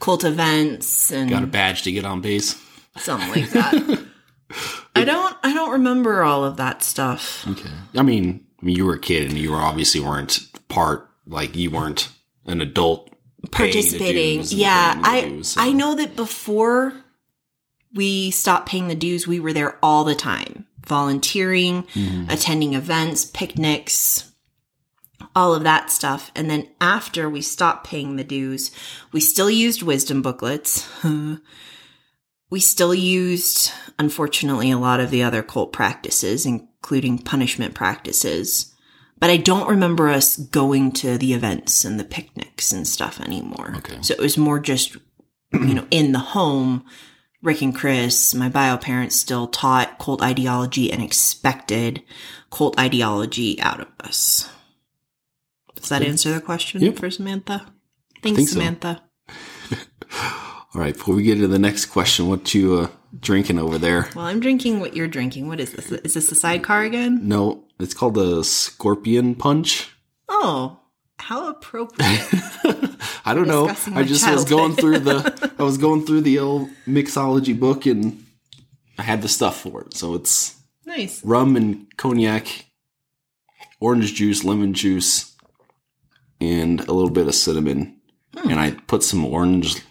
cult 0.00 0.24
events 0.24 1.12
and 1.12 1.28
Got 1.28 1.42
a 1.42 1.46
badge 1.46 1.82
to 1.82 1.92
get 1.92 2.06
on 2.06 2.22
base. 2.22 2.56
something 2.96 3.28
like 3.30 3.50
that. 3.50 4.04
I 4.96 5.04
don't 5.04 5.36
I 5.42 5.52
don't 5.52 5.72
remember 5.72 6.22
all 6.22 6.42
of 6.44 6.56
that 6.56 6.82
stuff. 6.82 7.46
Okay. 7.46 7.68
I 7.94 8.00
mean, 8.02 8.46
you 8.62 8.86
were 8.86 8.94
a 8.94 8.98
kid 8.98 9.28
and 9.28 9.36
you 9.38 9.50
were 9.50 9.58
obviously 9.58 10.00
weren't 10.00 10.40
part, 10.68 11.06
like 11.26 11.54
you 11.54 11.70
weren't 11.70 12.08
an 12.46 12.62
adult 12.62 13.10
Participating. 13.50 14.42
Yeah, 14.48 15.00
paying 15.02 15.32
the 15.34 15.38
I 15.38 15.42
so- 15.42 15.60
I 15.60 15.72
know 15.72 15.94
that 15.96 16.16
before 16.16 16.94
we 17.94 18.30
stopped 18.30 18.68
paying 18.68 18.88
the 18.88 18.94
dues, 18.94 19.26
we 19.26 19.40
were 19.40 19.52
there 19.52 19.78
all 19.82 20.04
the 20.04 20.14
time, 20.14 20.66
volunteering, 20.86 21.84
Mhm. 21.94 22.30
attending 22.30 22.74
events, 22.74 23.24
picnics, 23.24 24.24
all 25.34 25.54
of 25.54 25.62
that 25.62 25.90
stuff. 25.90 26.30
And 26.34 26.50
then 26.50 26.68
after 26.80 27.28
we 27.28 27.42
stopped 27.42 27.86
paying 27.86 28.16
the 28.16 28.24
dues, 28.24 28.70
we 29.12 29.20
still 29.20 29.50
used 29.50 29.82
wisdom 29.82 30.22
booklets. 30.22 30.86
we 32.50 32.60
still 32.60 32.94
used, 32.94 33.70
unfortunately, 33.98 34.70
a 34.70 34.78
lot 34.78 35.00
of 35.00 35.10
the 35.10 35.22
other 35.22 35.42
cult 35.42 35.72
practices, 35.72 36.46
including 36.46 37.18
punishment 37.18 37.74
practices. 37.74 38.72
But 39.20 39.30
I 39.30 39.36
don't 39.36 39.68
remember 39.68 40.08
us 40.08 40.36
going 40.36 40.92
to 40.92 41.18
the 41.18 41.32
events 41.34 41.84
and 41.84 41.98
the 41.98 42.04
picnics 42.04 42.72
and 42.72 42.86
stuff 42.86 43.20
anymore. 43.20 43.74
Okay. 43.78 43.98
So 44.00 44.14
it 44.14 44.20
was 44.20 44.38
more 44.38 44.60
just, 44.60 44.96
you 45.52 45.74
know, 45.74 45.86
in 45.90 46.12
the 46.12 46.18
home. 46.20 46.84
Rick 47.42 47.62
and 47.62 47.74
Chris, 47.74 48.34
my 48.34 48.48
bio 48.48 48.76
parents, 48.76 49.14
still 49.16 49.46
taught 49.46 49.98
cult 49.98 50.22
ideology 50.22 50.90
and 50.92 51.02
expected 51.02 52.02
cult 52.50 52.78
ideology 52.78 53.60
out 53.60 53.80
of 53.80 53.86
us. 54.00 54.48
Does 55.76 55.88
that 55.90 56.02
answer 56.02 56.34
the 56.34 56.40
question 56.40 56.80
Yep. 56.82 56.96
for 56.96 57.10
Samantha? 57.10 57.66
Thanks, 58.22 58.36
think 58.36 58.48
so. 58.48 58.54
Samantha. 58.54 59.02
All 60.74 60.80
right. 60.80 60.94
Before 60.94 61.14
we 61.14 61.22
get 61.22 61.36
to 61.36 61.46
the 61.48 61.58
next 61.58 61.86
question, 61.86 62.28
what 62.28 62.52
you 62.52 62.74
uh, 62.80 62.88
drinking 63.20 63.58
over 63.58 63.78
there? 63.78 64.08
Well, 64.16 64.26
I'm 64.26 64.40
drinking 64.40 64.80
what 64.80 64.96
you're 64.96 65.06
drinking. 65.08 65.46
What 65.46 65.60
is 65.60 65.72
this? 65.72 65.90
Is 65.92 66.14
this 66.14 66.32
a 66.32 66.34
sidecar 66.34 66.82
again? 66.82 67.26
No, 67.28 67.64
it's 67.78 67.94
called 67.94 68.14
the 68.14 68.42
Scorpion 68.42 69.34
Punch. 69.36 69.90
Oh, 70.28 70.80
how 71.18 71.48
appropriate. 71.48 72.28
I 73.24 73.34
don't 73.34 73.48
know. 73.48 73.68
I 73.94 74.02
just 74.04 74.28
was 74.28 74.44
going 74.44 74.74
through 74.74 75.00
the 75.00 75.52
I 75.58 75.62
was 75.62 75.78
going 75.78 76.06
through 76.06 76.22
the 76.22 76.38
old 76.38 76.68
mixology 76.86 77.58
book 77.58 77.86
and 77.86 78.24
I 78.98 79.02
had 79.02 79.22
the 79.22 79.28
stuff 79.28 79.60
for 79.60 79.82
it. 79.82 79.94
So 79.94 80.14
it's 80.14 80.56
nice. 80.86 81.24
rum 81.24 81.56
and 81.56 81.86
cognac, 81.96 82.66
orange 83.80 84.14
juice, 84.14 84.44
lemon 84.44 84.74
juice, 84.74 85.36
and 86.40 86.80
a 86.80 86.92
little 86.92 87.10
bit 87.10 87.28
of 87.28 87.34
cinnamon. 87.34 88.00
Hmm. 88.36 88.50
And 88.50 88.60
I 88.60 88.70
put 88.86 89.02
some 89.02 89.24
orange 89.24 89.82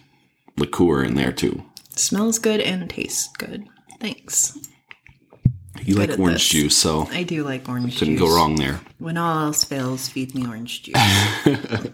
liqueur 0.56 1.04
in 1.04 1.14
there 1.14 1.32
too. 1.32 1.64
Smells 1.90 2.38
good 2.38 2.60
and 2.60 2.88
tastes 2.88 3.28
good. 3.38 3.66
Thanks. 4.00 4.56
You 5.88 5.94
Good 5.94 6.10
like 6.10 6.18
orange 6.18 6.34
this. 6.40 6.48
juice, 6.48 6.76
so 6.76 7.08
I 7.10 7.22
do 7.22 7.44
like 7.44 7.66
orange 7.66 7.92
juice. 7.92 7.98
couldn't 8.00 8.16
go 8.16 8.28
wrong 8.28 8.56
there. 8.56 8.78
When 8.98 9.16
all 9.16 9.46
else 9.46 9.64
fails, 9.64 10.06
feed 10.06 10.34
me 10.34 10.46
orange 10.46 10.82
juice. 10.82 10.96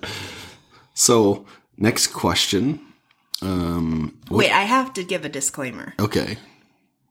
So 0.94 1.44
next 1.76 2.08
question. 2.08 2.80
Um, 3.42 4.16
Wait, 4.30 4.50
I 4.52 4.62
have 4.62 4.92
to 4.94 5.04
give 5.04 5.24
a 5.24 5.28
disclaimer. 5.28 5.94
okay. 5.98 6.38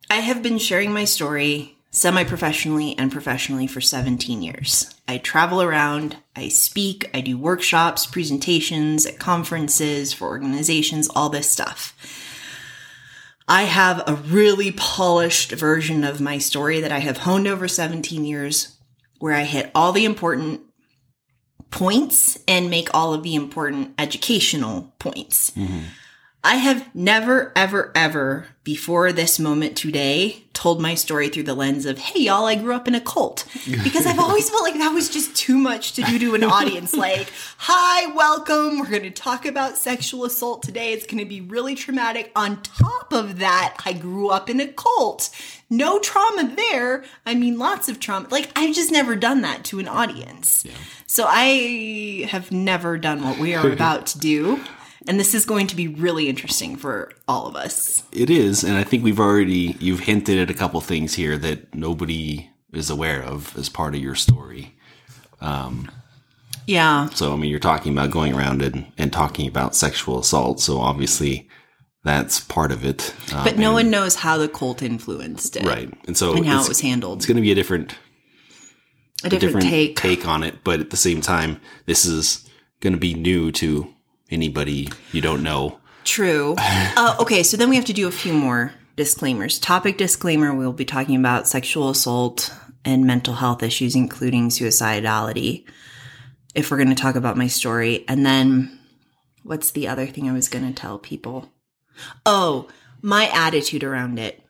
I 0.09 0.15
have 0.17 0.43
been 0.43 0.57
sharing 0.57 0.91
my 0.93 1.05
story 1.05 1.75
semi 1.91 2.23
professionally 2.23 2.97
and 2.97 3.11
professionally 3.11 3.67
for 3.67 3.81
17 3.81 4.41
years. 4.41 4.93
I 5.07 5.17
travel 5.17 5.61
around, 5.61 6.17
I 6.35 6.49
speak, 6.49 7.09
I 7.13 7.21
do 7.21 7.37
workshops, 7.37 8.05
presentations 8.05 9.05
at 9.05 9.19
conferences 9.19 10.11
for 10.13 10.27
organizations, 10.27 11.07
all 11.15 11.29
this 11.29 11.49
stuff. 11.49 11.95
I 13.47 13.63
have 13.63 14.03
a 14.07 14.15
really 14.15 14.71
polished 14.71 15.51
version 15.51 16.03
of 16.03 16.21
my 16.21 16.37
story 16.37 16.79
that 16.79 16.91
I 16.91 16.99
have 16.99 17.17
honed 17.17 17.47
over 17.47 17.67
17 17.67 18.23
years 18.23 18.77
where 19.19 19.33
I 19.33 19.43
hit 19.43 19.71
all 19.75 19.91
the 19.91 20.05
important 20.05 20.61
points 21.71 22.37
and 22.47 22.69
make 22.69 22.93
all 22.93 23.13
of 23.13 23.23
the 23.23 23.35
important 23.35 23.93
educational 23.97 24.93
points. 24.99 25.51
Mm-hmm. 25.51 25.79
I 26.45 26.55
have 26.55 26.93
never, 26.93 27.53
ever, 27.55 27.93
ever 27.95 28.47
before 28.65 29.13
this 29.13 29.39
moment 29.39 29.77
today 29.77 30.43
told 30.51 30.81
my 30.81 30.93
story 30.93 31.29
through 31.29 31.43
the 31.43 31.53
lens 31.53 31.85
of, 31.85 31.97
hey, 31.97 32.23
y'all, 32.23 32.45
I 32.45 32.55
grew 32.55 32.75
up 32.75 32.85
in 32.85 32.95
a 32.95 33.01
cult. 33.01 33.45
Because 33.83 34.05
I've 34.05 34.19
always 34.19 34.49
felt 34.49 34.61
like 34.63 34.75
that 34.75 34.93
was 34.93 35.09
just 35.09 35.35
too 35.37 35.57
much 35.57 35.93
to 35.93 36.03
do 36.03 36.19
to 36.19 36.35
an 36.35 36.43
audience. 36.43 36.93
Like, 36.93 37.31
hi, 37.57 38.11
welcome. 38.13 38.79
We're 38.79 38.89
going 38.89 39.03
to 39.03 39.09
talk 39.09 39.45
about 39.45 39.77
sexual 39.77 40.25
assault 40.25 40.63
today. 40.63 40.91
It's 40.91 41.05
going 41.05 41.19
to 41.19 41.25
be 41.25 41.39
really 41.39 41.75
traumatic. 41.75 42.31
On 42.35 42.61
top 42.61 43.13
of 43.13 43.39
that, 43.39 43.77
I 43.85 43.93
grew 43.93 44.29
up 44.29 44.49
in 44.49 44.59
a 44.59 44.67
cult. 44.67 45.29
No 45.69 45.97
trauma 45.99 46.53
there. 46.55 47.05
I 47.25 47.35
mean, 47.35 47.57
lots 47.57 47.87
of 47.87 48.01
trauma. 48.01 48.27
Like, 48.29 48.51
I've 48.55 48.75
just 48.75 48.91
never 48.91 49.15
done 49.15 49.41
that 49.41 49.63
to 49.65 49.79
an 49.79 49.87
audience. 49.87 50.65
So 51.07 51.25
I 51.25 52.27
have 52.29 52.51
never 52.51 52.97
done 52.97 53.23
what 53.23 53.39
we 53.39 53.55
are 53.55 53.69
about 53.71 54.07
to 54.07 54.19
do. 54.19 54.61
And 55.07 55.19
this 55.19 55.33
is 55.33 55.45
going 55.45 55.67
to 55.67 55.75
be 55.75 55.87
really 55.87 56.29
interesting 56.29 56.75
for 56.77 57.11
all 57.27 57.45
of 57.47 57.55
us. 57.55 58.03
It 58.11 58.29
is, 58.29 58.63
and 58.63 58.77
I 58.77 58.83
think 58.83 59.03
we've 59.03 59.19
already 59.19 59.75
you've 59.79 60.01
hinted 60.01 60.37
at 60.39 60.49
a 60.49 60.53
couple 60.53 60.79
things 60.81 61.13
here 61.15 61.37
that 61.37 61.75
nobody 61.75 62.49
is 62.71 62.89
aware 62.89 63.21
of 63.21 63.55
as 63.57 63.69
part 63.69 63.95
of 63.95 64.01
your 64.01 64.15
story. 64.15 64.75
Um, 65.41 65.89
Yeah. 66.65 67.09
So 67.09 67.33
I 67.33 67.35
mean, 67.35 67.51
you're 67.51 67.59
talking 67.59 67.91
about 67.91 68.11
going 68.11 68.33
around 68.33 68.61
and, 68.61 68.85
and 68.97 69.11
talking 69.11 69.47
about 69.47 69.75
sexual 69.75 70.19
assault. 70.19 70.61
So 70.61 70.79
obviously, 70.79 71.49
that's 72.05 72.39
part 72.39 72.71
of 72.71 72.85
it. 72.85 73.13
Um, 73.33 73.43
But 73.43 73.57
no 73.57 73.67
and- 73.67 73.73
one 73.75 73.89
knows 73.91 74.15
how 74.15 74.37
the 74.37 74.47
cult 74.47 74.81
influenced 74.81 75.57
it. 75.57 75.65
right, 75.65 75.91
and 76.07 76.15
so 76.17 76.33
And 76.35 76.45
how 76.45 76.63
it 76.63 76.69
was 76.69 76.79
handled. 76.81 77.17
It's 77.19 77.25
going 77.25 77.35
to 77.35 77.41
be 77.41 77.51
a 77.51 77.55
different, 77.55 77.95
A 79.25 79.29
different, 79.29 79.61
take. 79.67 79.97
take 79.97 80.25
on 80.27 80.43
it, 80.43 80.63
but 80.63 80.79
at 80.79 80.89
the 80.89 80.97
same 80.97 81.19
time, 81.21 81.59
this 81.85 82.05
is 82.05 82.49
going 82.79 82.93
to 82.93 82.99
be 82.99 83.13
new 83.13 83.51
to 83.53 83.92
anybody 84.33 84.89
you 85.11 85.21
don't 85.21 85.43
know. 85.43 85.79
True. 86.03 86.55
Uh, 86.95 87.15
okay, 87.19 87.41
so 87.41 87.57
then 87.57 87.69
we 87.69 87.75
have 87.75 87.85
to 87.85 87.93
do 87.93 88.07
a 88.07 88.11
few 88.11 88.33
more 88.33 88.71
disclaimers. 88.95 89.57
Topic 89.57 89.97
disclaimer 89.97 90.53
we'll 90.53 90.73
be 90.73 90.85
talking 90.85 91.15
about 91.15 91.47
sexual 91.47 91.89
assault 91.89 92.53
and 92.85 93.05
mental 93.05 93.33
health 93.33 93.63
issues, 93.63 93.95
including 93.95 94.49
suicidality, 94.49 95.65
if 96.53 96.69
we're 96.69 96.77
going 96.77 96.89
to 96.89 96.95
talk 96.95 97.15
about 97.15 97.35
my 97.35 97.47
story. 97.47 98.05
And 98.07 98.25
then 98.25 98.79
what's 99.43 99.71
the 99.71 99.87
other 99.87 100.05
thing 100.05 100.29
I 100.29 100.33
was 100.33 100.49
going 100.49 100.67
to 100.67 100.73
tell 100.73 100.99
people? 100.99 101.51
Oh, 102.25 102.69
my 103.01 103.27
attitude 103.33 103.83
around 103.83 104.19
it. 104.19 104.41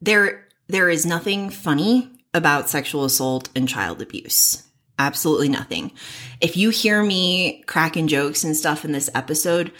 There, 0.00 0.46
there 0.68 0.90
is 0.90 1.06
nothing 1.06 1.48
funny 1.50 2.10
about 2.34 2.68
sexual 2.68 3.04
assault 3.04 3.48
and 3.56 3.68
child 3.68 4.02
abuse. 4.02 4.63
Absolutely 4.98 5.48
nothing. 5.48 5.92
If 6.40 6.56
you 6.56 6.70
hear 6.70 7.02
me 7.02 7.62
cracking 7.66 8.06
jokes 8.06 8.44
and 8.44 8.56
stuff 8.56 8.84
in 8.84 8.92
this 8.92 9.10
episode, 9.14 9.72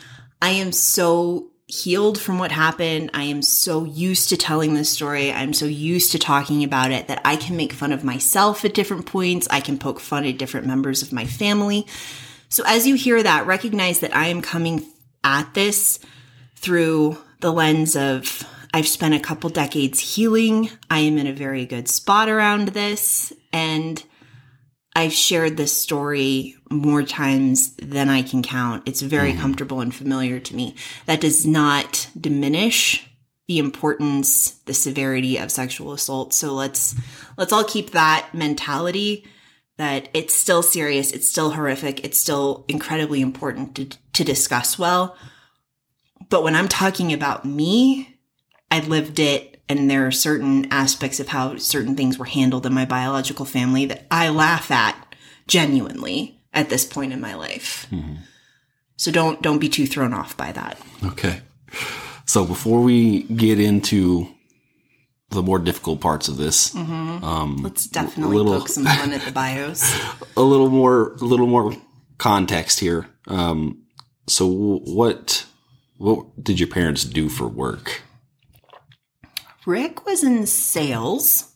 I 0.43 0.51
am 0.51 0.73
so 0.73 1.51
healed 1.67 2.21
from 2.21 2.39
what 2.39 2.53
happened. 2.53 3.11
I 3.15 3.25
am 3.25 3.41
so 3.41 3.85
used 3.85 4.29
to 4.29 4.37
telling 4.37 4.75
this 4.75 4.91
story. 4.91 5.33
I'm 5.33 5.55
so 5.55 5.67
used 5.67 6.13
to 6.13 6.19
talking 6.19 6.63
about 6.63 6.91
it 6.91 7.09
that 7.09 7.23
I 7.25 7.37
can 7.37 7.57
make 7.57 7.73
fun 7.73 7.93
of 7.93 8.05
myself 8.05 8.65
at 8.65 8.75
different 8.75 9.07
points. 9.07 9.49
I 9.51 9.61
can 9.61 9.79
poke 9.79 10.01
fun 10.01 10.27
at 10.27 10.37
different 10.37 10.67
members 10.67 11.01
of 11.03 11.13
my 11.13 11.25
family. 11.25 11.87
So 12.49 12.63
as 12.67 12.87
you 12.87 12.95
hear 12.97 13.23
that, 13.23 13.47
recognize 13.47 14.01
that 14.01 14.15
I 14.15 14.27
am 14.27 14.43
coming 14.43 14.85
at 15.23 15.55
this 15.55 15.99
through 16.57 17.19
the 17.41 17.53
lens 17.53 17.97
of 17.97 18.47
I've 18.75 18.89
spent 18.89 19.15
a 19.15 19.21
couple 19.21 19.51
decades 19.51 20.01
healing. 20.01 20.69
I 20.91 21.01
am 21.01 21.17
in 21.17 21.27
a 21.27 21.33
very 21.33 21.65
good 21.65 21.89
spot 21.89 22.29
around 22.29 22.69
this 22.69 23.33
and 23.53 24.03
I've 24.97 25.13
shared 25.13 25.57
this 25.57 25.77
story 25.77 26.57
more 26.71 27.03
times 27.03 27.75
than 27.77 28.09
I 28.09 28.23
can 28.23 28.43
count. 28.43 28.87
It's 28.87 29.03
very 29.03 29.33
mm-hmm. 29.33 29.41
comfortable 29.41 29.81
and 29.81 29.95
familiar 29.95 30.39
to 30.39 30.57
me. 30.57 30.77
That 31.07 31.21
does 31.21 31.47
not 31.47 32.09
diminish 32.19 33.09
the 33.49 33.59
importance, 33.59 34.53
the 34.67 34.75
severity 34.75 35.37
of 35.37 35.51
sexual 35.51 35.93
assault. 35.93 36.33
So 36.33 36.55
let's 36.55 36.95
let's 37.37 37.53
all 37.53 37.65
keep 37.65 37.91
that 37.91 38.31
mentality 38.33 39.25
that 39.77 40.09
it's 40.15 40.35
still 40.35 40.63
serious, 40.63 41.13
it's 41.13 41.29
still 41.29 41.51
horrific, 41.51 42.05
it's 42.05 42.19
still 42.19 42.65
incredibly 42.69 43.21
important 43.21 43.75
to, 43.75 43.99
to 44.13 44.25
discuss 44.25 44.79
well. 44.79 45.17
But 46.29 46.45
when 46.45 46.55
I'm 46.55 46.69
talking 46.69 47.13
about 47.13 47.45
me, 47.45 48.17
I 48.71 48.81
lived 48.81 49.19
it 49.19 49.54
and 49.69 49.91
there 49.91 50.07
are 50.07 50.11
certain 50.13 50.67
aspects 50.71 51.21
of 51.21 51.29
how 51.29 51.57
certain 51.57 51.97
things 51.97 52.19
were 52.19 52.25
handled 52.27 52.67
in 52.67 52.73
my 52.75 52.85
biological 52.85 53.45
family 53.47 53.87
that 53.87 54.07
I 54.11 54.29
laugh 54.29 54.71
at 54.71 55.15
genuinely 55.47 56.41
at 56.53 56.69
this 56.69 56.85
point 56.85 57.13
in 57.13 57.21
my 57.21 57.35
life. 57.35 57.87
So 58.97 59.11
don't 59.11 59.43
don't 59.43 59.59
be 59.59 59.69
too 59.69 59.87
thrown 59.87 60.13
off 60.15 60.37
by 60.37 60.53
that. 60.53 60.79
Okay. 61.05 61.41
So 62.27 62.45
before 62.45 62.81
we 62.81 63.23
get 63.25 63.59
into 63.61 64.29
the 65.31 65.43
more 65.43 65.59
difficult 65.59 66.01
parts 66.01 66.29
of 66.29 66.37
this, 66.37 66.75
um, 66.77 67.59
Let's 67.63 67.87
definitely 67.87 68.37
little- 68.37 68.59
poke 68.61 68.69
some 68.69 68.85
fun 68.85 69.13
at 69.13 69.23
the 69.23 69.33
bios. 69.43 69.83
a 70.37 70.43
little 70.43 70.69
more, 70.71 71.15
a 71.15 71.25
little 71.25 71.49
more 71.49 71.75
context 72.19 72.79
here. 72.81 73.09
Um, 73.27 73.83
so 74.29 74.47
what, 74.47 75.45
what 75.97 76.43
did 76.43 76.61
your 76.61 76.69
parents 76.69 77.05
do 77.05 77.29
for 77.29 77.49
work? 77.49 78.03
Rick 79.67 80.05
was 80.05 80.23
in 80.23 80.47
sales, 80.47 81.53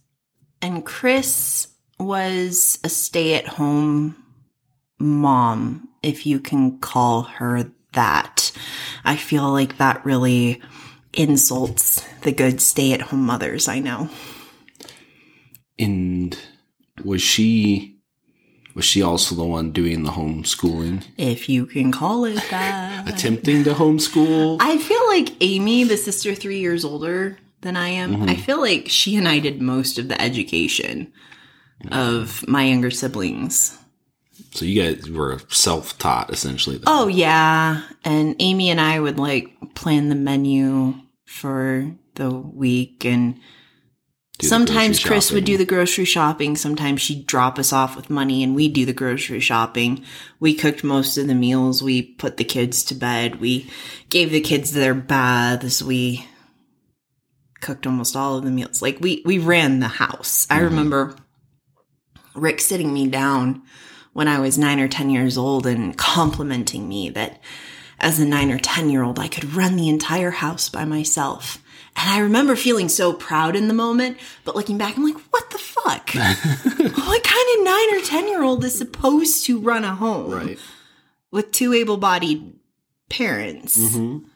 and 0.63 0.85
Chris 0.85 1.69
was 1.99 2.79
a 2.85 2.89
stay 2.89 3.35
at 3.35 3.47
home 3.47 4.17
mom, 4.99 5.89
if 6.03 6.27
you 6.27 6.41
can 6.41 6.79
call 6.79 7.23
her 7.23 7.71
that. 7.93 8.53
I 9.05 9.17
feel 9.17 9.51
like 9.51 9.79
that 9.79 10.05
really 10.05 10.61
insults 11.13 12.05
the 12.23 12.33
good 12.33 12.61
stay 12.61 12.93
at 12.93 13.01
home 13.03 13.25
mothers 13.25 13.69
I 13.69 13.79
know. 13.79 14.09
And 15.79 16.39
was 17.05 17.23
she, 17.23 18.01
was 18.75 18.85
she 18.85 19.03
also 19.03 19.35
the 19.35 19.45
one 19.45 19.71
doing 19.71 20.03
the 20.03 20.11
homeschooling, 20.11 21.05
If 21.17 21.49
you 21.49 21.67
can 21.67 21.93
call 21.93 22.25
it 22.25 22.43
that. 22.51 23.09
attempting 23.09 23.65
to 23.65 23.75
homeschool? 23.75 24.59
I 24.61 24.79
feel 24.79 25.07
like 25.09 25.31
Amy, 25.41 25.85
the 25.85 25.97
sister 25.97 26.35
three 26.35 26.59
years 26.59 26.85
older 26.85 27.39
than 27.61 27.77
I 27.77 27.89
am, 27.89 28.23
I 28.23 28.35
mm-hmm. 28.35 28.43
feel 28.43 28.61
like 28.61 28.89
she 28.89 29.17
and 29.17 29.29
I 29.29 29.39
did 29.39 29.61
most 29.61 29.99
of 29.99 30.09
the 30.09 30.21
education 30.21 31.13
of 31.91 32.47
my 32.49 32.65
younger 32.65 32.91
siblings. 32.91 33.79
So 34.53 34.65
you 34.65 34.83
guys 34.83 35.11
were 35.11 35.41
self-taught 35.49 36.31
essentially. 36.31 36.77
Then. 36.77 36.85
Oh 36.87 37.09
yeah, 37.09 37.83
and 38.05 38.37
Amy 38.39 38.71
and 38.71 38.81
I 38.81 38.99
would 39.01 39.19
like 39.19 39.75
plan 39.75 40.09
the 40.09 40.15
menu 40.15 40.95
for 41.27 41.91
the 42.15 42.31
week 42.31 43.05
and 43.05 43.39
sometimes 44.41 45.03
Chris 45.03 45.33
would 45.33 45.45
do 45.45 45.57
the 45.57 45.65
grocery 45.65 46.05
shopping, 46.05 46.57
sometimes 46.57 47.01
she'd 47.01 47.27
drop 47.27 47.59
us 47.59 47.73
off 47.73 47.97
with 47.97 48.11
money 48.11 48.43
and 48.43 48.55
we'd 48.55 48.73
do 48.73 48.87
the 48.87 48.93
grocery 48.93 49.41
shopping. 49.41 50.05
We 50.41 50.55
cooked 50.55 50.85
most 50.85 51.19
of 51.19 51.27
the 51.27 51.35
meals, 51.35 51.83
we 51.83 52.03
put 52.03 52.37
the 52.37 52.45
kids 52.45 52.85
to 52.85 52.95
bed, 52.95 53.41
we 53.41 53.71
gave 54.09 54.31
the 54.31 54.41
kids 54.41 54.73
their 54.73 54.95
baths, 54.95 55.83
we 55.83 56.28
cooked 57.61 57.87
almost 57.87 58.15
all 58.17 58.37
of 58.37 58.45
the 58.45 58.51
meals. 58.51 58.81
Like 58.83 58.99
we 59.01 59.23
we 59.25 59.39
ran 59.39 59.81
the 59.81 59.89
house. 59.89 60.47
I 60.51 60.61
remember 60.61 61.15
Rick 62.35 62.61
sitting 62.61 62.93
me 62.93 63.09
down 63.09 63.63
when 64.13 64.29
I 64.29 64.39
was 64.41 64.59
9 64.59 64.81
or 64.81 64.89
10 64.89 65.11
years 65.11 65.37
old 65.39 65.67
and 65.67 65.97
complimenting 65.97 66.89
me 66.89 67.11
that 67.11 67.41
as 68.01 68.19
a 68.21 68.25
9 68.27 68.51
or 68.51 68.59
10 68.59 68.91
year 68.91 69.03
old 69.03 69.19
I 69.19 69.29
could 69.29 69.55
run 69.55 69.77
the 69.77 69.89
entire 69.89 70.31
house 70.31 70.69
by 70.69 70.85
myself. 70.85 71.63
And 71.97 72.09
I 72.11 72.19
remember 72.21 72.55
feeling 72.55 72.89
so 72.89 73.13
proud 73.13 73.57
in 73.57 73.67
the 73.67 73.75
moment, 73.75 74.19
but 74.45 74.55
looking 74.55 74.79
back, 74.79 74.97
I'm 74.97 75.05
like, 75.05 75.21
what 75.31 75.51
the 75.51 75.59
fuck? 75.59 76.11
what 76.15 77.25
kind 77.25 77.59
of 77.59 77.65
nine 77.65 77.97
or 77.99 78.01
10 78.05 78.29
year 78.29 78.43
old 78.43 78.65
is 78.65 78.79
supposed 78.79 79.47
to 79.47 79.59
run 79.59 79.83
a 79.85 79.95
home 79.97 80.31
Right. 80.31 80.59
with 81.33 81.51
two 81.51 81.73
able 81.73 81.97
bodied 81.97 82.55
parents? 83.09 83.77
Mhm. 83.77 84.27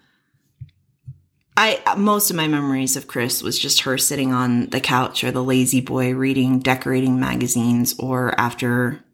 I 1.56 1.80
most 1.96 2.30
of 2.30 2.36
my 2.36 2.48
memories 2.48 2.96
of 2.96 3.06
Chris 3.06 3.42
was 3.42 3.58
just 3.58 3.80
her 3.82 3.98
sitting 3.98 4.32
on 4.32 4.70
the 4.70 4.80
couch 4.80 5.22
or 5.22 5.30
the 5.30 5.44
lazy 5.44 5.80
boy 5.80 6.14
reading 6.14 6.60
decorating 6.60 7.20
magazines 7.20 7.94
or 7.98 8.34
after 8.40 9.04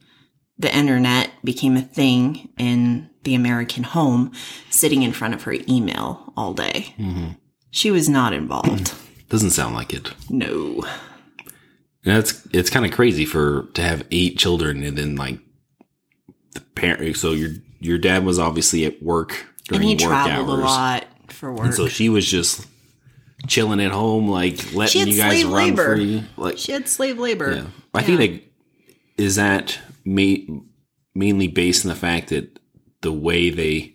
the 0.59 0.75
internet 0.75 1.31
became 1.45 1.77
a 1.77 1.83
thing 1.83 2.49
in 2.59 3.11
the 3.25 3.35
American 3.35 3.83
home 3.83 4.33
sitting 4.71 5.03
in 5.03 5.13
front 5.13 5.35
of 5.35 5.43
her 5.45 5.55
email 5.69 6.33
all 6.37 6.55
day. 6.55 6.95
Mhm. 6.99 7.37
She 7.71 7.91
was 7.91 8.09
not 8.09 8.33
involved. 8.33 8.93
Doesn't 9.29 9.51
sound 9.51 9.75
like 9.75 9.93
it. 9.93 10.13
no. 10.31 10.85
And 12.05 12.17
that's 12.17 12.47
it's 12.53 12.71
kind 12.71 12.87
of 12.87 12.93
crazy 12.93 13.25
for 13.27 13.65
to 13.75 13.83
have 13.83 14.07
eight 14.13 14.39
children 14.39 14.83
and 14.85 14.97
then 14.97 15.17
like 15.17 15.41
the 16.55 16.61
parent. 16.61 17.17
So 17.17 17.33
your 17.33 17.51
your 17.81 17.99
dad 17.99 18.25
was 18.25 18.39
obviously 18.39 18.85
at 18.87 19.03
work 19.03 19.33
And 19.71 19.81
during 19.81 19.89
he 19.89 19.95
work 20.07 20.13
traveled 20.15 20.49
hours, 20.49 20.61
a 20.61 20.65
lot 20.65 21.05
for 21.39 21.53
work. 21.53 21.67
and 21.67 21.75
so 21.75 21.89
she 21.89 22.09
was 22.09 22.27
just 22.27 22.67
chilling 23.47 23.81
at 23.81 23.93
home, 23.93 24.29
like 24.29 24.75
letting 24.75 25.09
you 25.09 25.17
guys 25.17 25.45
run 25.45 25.53
labor. 25.53 25.97
free. 25.97 26.25
Like 26.37 26.59
she 26.59 26.73
had 26.73 26.89
slave 26.89 27.19
labor. 27.19 27.53
yeah, 27.55 27.67
I 27.95 28.03
think 28.03 28.19
that 28.19 29.23
is 29.23 29.37
that 29.37 29.79
ma- 30.05 30.61
mainly 31.15 31.49
based 31.49 31.85
on 31.85 31.89
the 31.91 31.95
fact 31.95 32.29
that 32.29 32.59
the 33.01 33.13
way 33.13 33.51
they 33.51 33.95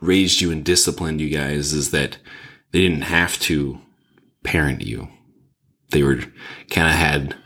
raised 0.00 0.40
you 0.40 0.50
and 0.50 0.64
disciplined 0.64 1.20
you 1.20 1.28
guys 1.28 1.72
is 1.72 1.90
that 1.90 2.18
they 2.72 2.80
didn't 2.80 3.02
have 3.02 3.38
to 3.40 3.80
parent 4.44 4.82
you. 4.82 5.08
They 5.90 6.02
were 6.02 6.16
kind 6.70 6.88
of 6.88 6.94
had. 6.94 7.36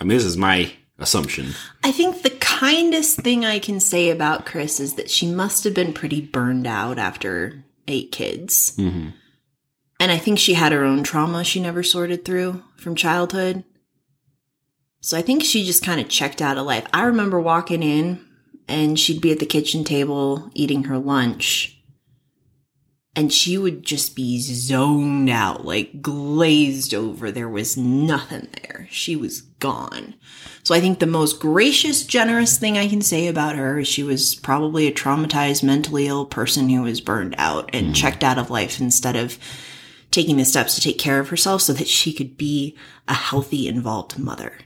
I 0.00 0.04
mean, 0.04 0.16
this 0.16 0.24
is 0.24 0.36
my 0.36 0.72
assumption. 0.98 1.54
I 1.84 1.92
think 1.92 2.22
the 2.22 2.30
kindest 2.30 3.20
thing 3.20 3.44
I 3.44 3.58
can 3.58 3.80
say 3.80 4.10
about 4.10 4.46
Chris 4.46 4.80
is 4.80 4.94
that 4.94 5.10
she 5.10 5.30
must 5.30 5.64
have 5.64 5.74
been 5.74 5.92
pretty 5.92 6.20
burned 6.20 6.66
out 6.66 6.98
after 6.98 7.64
eight 7.86 8.12
kids. 8.12 8.76
Mm-hmm. 8.76 9.10
And 9.98 10.12
I 10.12 10.18
think 10.18 10.38
she 10.38 10.54
had 10.54 10.72
her 10.72 10.84
own 10.84 11.02
trauma 11.02 11.44
she 11.44 11.60
never 11.60 11.82
sorted 11.82 12.24
through 12.24 12.62
from 12.76 12.94
childhood. 12.94 13.64
So 15.00 15.16
I 15.16 15.22
think 15.22 15.42
she 15.42 15.64
just 15.64 15.84
kind 15.84 16.00
of 16.00 16.08
checked 16.08 16.42
out 16.42 16.58
of 16.58 16.66
life. 16.66 16.86
I 16.92 17.04
remember 17.04 17.40
walking 17.40 17.82
in 17.82 18.26
and 18.68 18.98
she'd 18.98 19.20
be 19.20 19.32
at 19.32 19.38
the 19.38 19.46
kitchen 19.46 19.84
table 19.84 20.50
eating 20.54 20.84
her 20.84 20.98
lunch. 20.98 21.75
And 23.16 23.32
she 23.32 23.56
would 23.56 23.82
just 23.82 24.14
be 24.14 24.38
zoned 24.38 25.30
out, 25.30 25.64
like 25.64 26.02
glazed 26.02 26.92
over. 26.92 27.32
There 27.32 27.48
was 27.48 27.76
nothing 27.76 28.48
there. 28.62 28.86
She 28.90 29.16
was 29.16 29.40
gone. 29.40 30.14
So 30.62 30.74
I 30.74 30.80
think 30.80 30.98
the 30.98 31.06
most 31.06 31.40
gracious, 31.40 32.04
generous 32.04 32.58
thing 32.58 32.76
I 32.76 32.88
can 32.88 33.00
say 33.00 33.26
about 33.26 33.56
her 33.56 33.78
is 33.78 33.88
she 33.88 34.02
was 34.02 34.34
probably 34.34 34.86
a 34.86 34.92
traumatized, 34.92 35.62
mentally 35.62 36.08
ill 36.08 36.26
person 36.26 36.68
who 36.68 36.82
was 36.82 37.00
burned 37.00 37.34
out 37.38 37.70
and 37.72 37.86
mm. 37.86 37.94
checked 37.94 38.22
out 38.22 38.36
of 38.36 38.50
life 38.50 38.80
instead 38.80 39.16
of 39.16 39.38
taking 40.10 40.36
the 40.36 40.44
steps 40.44 40.74
to 40.74 40.80
take 40.80 40.98
care 40.98 41.18
of 41.18 41.28
herself 41.30 41.62
so 41.62 41.72
that 41.72 41.88
she 41.88 42.12
could 42.12 42.36
be 42.36 42.76
a 43.08 43.14
healthy, 43.14 43.66
involved 43.66 44.18
mother. 44.18 44.58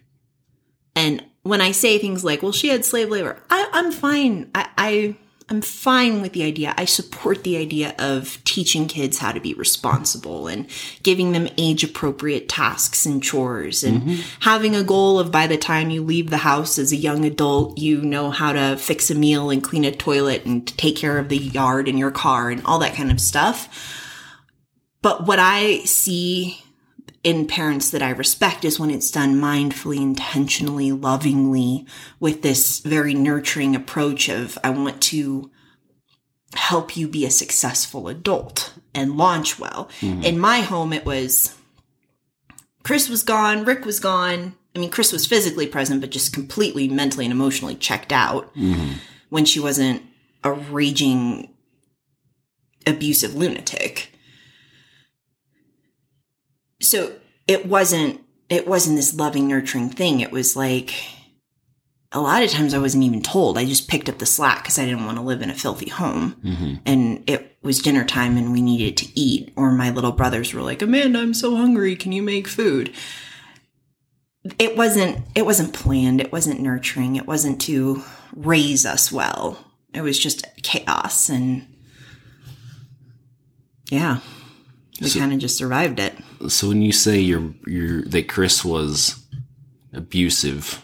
And 0.97 1.25
when 1.43 1.61
I 1.61 1.73
say 1.73 1.99
things 1.99 2.25
like, 2.25 2.43
well, 2.43 2.53
she 2.53 2.69
had 2.69 2.85
slave 2.85 3.11
labor, 3.11 3.41
I, 3.49 3.69
I'm 3.73 3.93
fine. 3.93 4.51
I, 4.55 4.69
I, 4.77 5.17
I'm 5.51 5.63
fine 5.63 6.23
with 6.23 6.33
the 6.33 6.45
idea. 6.45 6.75
I 6.79 6.85
support 6.85 7.43
the 7.43 7.57
idea 7.57 7.97
of 7.99 8.39
teaching 8.45 8.87
kids 8.87 9.19
how 9.19 9.33
to 9.33 9.41
be 9.41 9.53
responsible 9.53 10.47
and 10.47 10.69
giving 11.03 11.33
them 11.33 11.49
age 11.59 11.83
appropriate 11.83 12.49
tasks 12.49 13.05
and 13.05 13.21
chores 13.21 13.83
and 13.83 14.03
mm-hmm. 14.03 14.21
having 14.39 14.77
a 14.77 14.85
goal 14.85 15.19
of 15.19 15.33
by 15.33 15.49
the 15.49 15.59
time 15.59 15.91
you 15.91 16.05
leave 16.05 16.31
the 16.31 16.37
house 16.37 16.79
as 16.79 16.93
a 16.93 16.97
young 16.97 17.25
adult, 17.25 17.79
you 17.79 18.01
know 18.01 18.31
how 18.31 18.53
to 18.53 18.77
fix 18.77 19.11
a 19.11 19.15
meal 19.17 19.51
and 19.51 19.65
clean 19.65 19.85
a 19.85 19.91
toilet 19.91 20.45
and 20.45 20.69
take 20.79 20.97
care 20.97 21.19
of 21.19 21.29
the 21.29 21.39
yard 21.39 21.89
and 21.89 21.99
your 21.99 22.13
car 22.13 22.51
and 22.51 22.65
all 22.65 22.79
that 22.79 22.95
kind 22.95 23.11
of 23.11 23.21
stuff. 23.21 23.69
But 25.03 25.27
what 25.27 25.41
I 25.41 25.79
see 25.81 26.63
in 27.23 27.47
parents 27.47 27.91
that 27.91 28.03
I 28.03 28.11
respect 28.11 28.65
is 28.65 28.81
when 28.81 28.91
it's 28.91 29.11
done 29.11 29.35
mindfully, 29.35 30.01
intentionally, 30.01 30.91
lovingly, 30.91 31.87
with 32.19 32.43
this 32.43 32.81
very 32.81 33.15
nurturing 33.15 33.77
approach 33.77 34.29
of, 34.29 34.59
I 34.65 34.71
want 34.71 35.03
to 35.03 35.51
help 36.55 36.97
you 36.97 37.07
be 37.07 37.27
a 37.27 37.31
successful 37.31 38.09
adult 38.09 38.73
and 38.95 39.17
launch 39.17 39.59
well. 39.59 39.91
Mm-hmm. 40.01 40.23
In 40.23 40.39
my 40.39 40.61
home, 40.61 40.93
it 40.93 41.05
was 41.05 41.55
Chris 42.83 43.09
was 43.09 43.23
gone, 43.23 43.65
Rick 43.65 43.85
was 43.85 44.01
gone. 44.01 44.55
I 44.75 44.79
mean, 44.79 44.91
Chris 44.91 45.13
was 45.13 45.27
physically 45.27 45.67
present, 45.67 46.01
but 46.01 46.11
just 46.11 46.33
completely 46.33 46.89
mentally 46.89 47.27
and 47.27 47.33
emotionally 47.33 47.75
checked 47.75 48.13
out 48.13 48.55
mm-hmm. 48.55 48.95
when 49.29 49.45
she 49.45 49.61
wasn't 49.61 50.03
a 50.43 50.53
raging, 50.53 51.53
abusive 52.87 53.35
lunatic 53.35 54.10
so 56.81 57.13
it 57.47 57.67
wasn't 57.67 58.21
it 58.49 58.67
wasn't 58.67 58.97
this 58.97 59.15
loving 59.15 59.49
nurturing 59.49 59.91
thing 59.91 60.21
it 60.21 60.33
was 60.33 60.57
like 60.57 60.93
a 62.13 62.21
lot 62.21 62.43
of 62.43 62.51
times 62.51 62.75
I 62.75 62.79
wasn't 62.79 63.05
even 63.05 63.23
told. 63.23 63.57
I 63.57 63.65
just 63.65 63.89
picked 63.89 64.09
up 64.09 64.19
the 64.19 64.27
slack 64.27 64.63
because 64.63 64.79
I 64.79 64.85
didn't 64.85 65.07
want 65.07 65.19
to 65.19 65.23
live 65.23 65.43
in 65.43 65.51
a 65.51 65.55
filthy 65.55 65.89
home. 65.89 66.37
Mm-hmm. 66.45 66.75
And 66.85 67.31
it 67.31 67.57
was 67.63 67.81
dinner 67.81 68.05
time 68.05 68.37
and 68.37 68.53
we 68.53 68.61
needed 68.61 68.97
to 68.99 69.19
eat. 69.19 69.53
Or 69.57 69.71
my 69.71 69.91
little 69.91 70.11
brothers 70.11 70.53
were 70.53 70.63
like, 70.63 70.83
Amanda, 70.83 71.21
I'm 71.21 71.35
so 71.35 71.55
hungry. 71.55 71.95
Can 71.95 72.11
you 72.11 72.23
make 72.23 72.49
food? 72.49 72.93
It 74.59 74.77
wasn't, 74.77 75.25
it 75.37 75.47
wasn't 75.47 75.73
planned. 75.73 76.21
It 76.21 76.33
wasn't 76.33 76.61
nurturing. 76.61 77.15
It 77.15 77.29
wasn't 77.29 77.61
to 77.63 78.03
raise 78.35 78.85
us 78.85 79.13
well. 79.13 79.65
It 79.95 80.01
was 80.01 80.19
just 80.19 80.47
chaos. 80.63 81.29
And 81.29 81.67
yeah, 83.89 84.19
we 85.01 85.11
kind 85.11 85.33
of 85.33 85.39
just 85.39 85.57
survived 85.57 86.01
it. 86.01 86.15
So 86.49 86.69
when 86.69 86.83
you 86.83 86.93
say 86.93 87.19
you're 87.19 87.53
you're 87.67 88.03
that 88.03 88.29
Chris 88.29 88.65
was 88.65 89.23
abusive, 89.93 90.83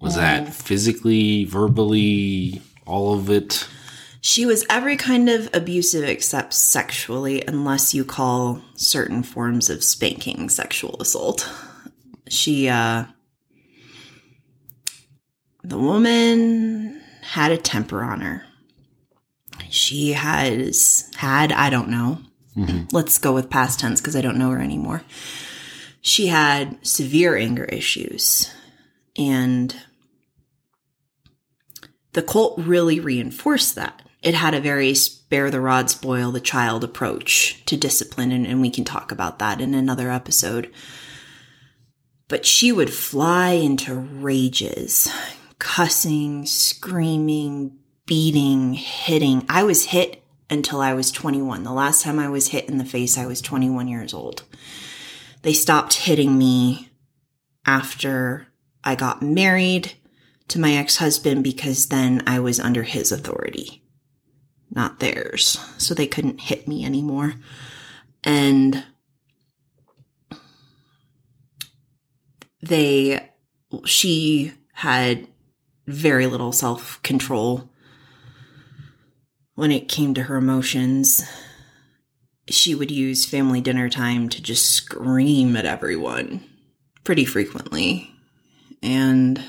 was 0.00 0.16
that 0.16 0.52
physically, 0.52 1.44
verbally, 1.44 2.62
all 2.86 3.14
of 3.14 3.30
it? 3.30 3.68
She 4.20 4.46
was 4.46 4.64
every 4.70 4.96
kind 4.96 5.28
of 5.28 5.50
abusive 5.52 6.04
except 6.04 6.54
sexually, 6.54 7.44
unless 7.46 7.92
you 7.92 8.04
call 8.06 8.62
certain 8.74 9.22
forms 9.22 9.68
of 9.68 9.84
spanking 9.84 10.48
sexual 10.48 10.96
assault. 11.00 11.46
She, 12.28 12.68
uh, 12.70 13.04
the 15.62 15.78
woman 15.78 17.02
had 17.20 17.52
a 17.52 17.58
temper 17.58 18.02
on 18.02 18.22
her. 18.22 18.46
She 19.68 20.12
has 20.12 21.10
had, 21.16 21.52
I 21.52 21.68
don't 21.68 21.90
know, 21.90 22.18
Mm-hmm. 22.56 22.84
let's 22.92 23.18
go 23.18 23.32
with 23.32 23.50
past 23.50 23.80
tense 23.80 24.00
because 24.00 24.14
I 24.14 24.20
don't 24.20 24.38
know 24.38 24.50
her 24.50 24.60
anymore. 24.60 25.02
She 26.00 26.28
had 26.28 26.78
severe 26.86 27.36
anger 27.36 27.64
issues. 27.64 28.50
And 29.16 29.74
the 32.12 32.22
cult 32.22 32.58
really 32.58 33.00
reinforced 33.00 33.74
that. 33.74 34.02
It 34.22 34.34
had 34.34 34.54
a 34.54 34.60
very 34.60 34.94
spare 34.94 35.50
the 35.50 35.60
rod, 35.60 35.90
spoil 35.90 36.30
the 36.30 36.40
child 36.40 36.82
approach 36.82 37.64
to 37.66 37.76
discipline, 37.76 38.32
and, 38.32 38.46
and 38.46 38.60
we 38.60 38.70
can 38.70 38.84
talk 38.84 39.12
about 39.12 39.38
that 39.40 39.60
in 39.60 39.74
another 39.74 40.10
episode. 40.10 40.72
But 42.28 42.46
she 42.46 42.72
would 42.72 42.92
fly 42.92 43.50
into 43.50 43.94
rages, 43.94 45.12
cussing, 45.58 46.46
screaming, 46.46 47.78
beating, 48.06 48.74
hitting. 48.74 49.44
I 49.48 49.64
was 49.64 49.84
hit 49.84 50.23
until 50.50 50.80
I 50.80 50.94
was 50.94 51.10
21. 51.10 51.62
The 51.64 51.72
last 51.72 52.02
time 52.02 52.18
I 52.18 52.28
was 52.28 52.48
hit 52.48 52.68
in 52.68 52.78
the 52.78 52.84
face, 52.84 53.16
I 53.16 53.26
was 53.26 53.40
21 53.40 53.88
years 53.88 54.12
old. 54.14 54.44
They 55.42 55.52
stopped 55.52 55.94
hitting 55.94 56.38
me 56.38 56.90
after 57.66 58.46
I 58.82 58.94
got 58.94 59.22
married 59.22 59.92
to 60.48 60.60
my 60.60 60.74
ex 60.74 60.96
husband 60.96 61.42
because 61.42 61.88
then 61.88 62.22
I 62.26 62.38
was 62.40 62.60
under 62.60 62.82
his 62.82 63.10
authority, 63.10 63.82
not 64.70 65.00
theirs. 65.00 65.58
So 65.78 65.94
they 65.94 66.06
couldn't 66.06 66.40
hit 66.40 66.68
me 66.68 66.84
anymore. 66.84 67.34
And 68.22 68.84
they, 72.62 73.30
she 73.84 74.52
had 74.72 75.26
very 75.86 76.26
little 76.26 76.52
self 76.52 77.02
control 77.02 77.70
when 79.54 79.72
it 79.72 79.88
came 79.88 80.14
to 80.14 80.24
her 80.24 80.36
emotions. 80.36 81.22
She 82.48 82.74
would 82.74 82.90
use 82.90 83.24
family 83.24 83.60
dinner 83.60 83.88
time 83.88 84.28
to 84.30 84.42
just 84.42 84.70
scream 84.70 85.56
at 85.56 85.64
everyone 85.64 86.44
pretty 87.02 87.24
frequently. 87.24 88.10
And 88.82 89.42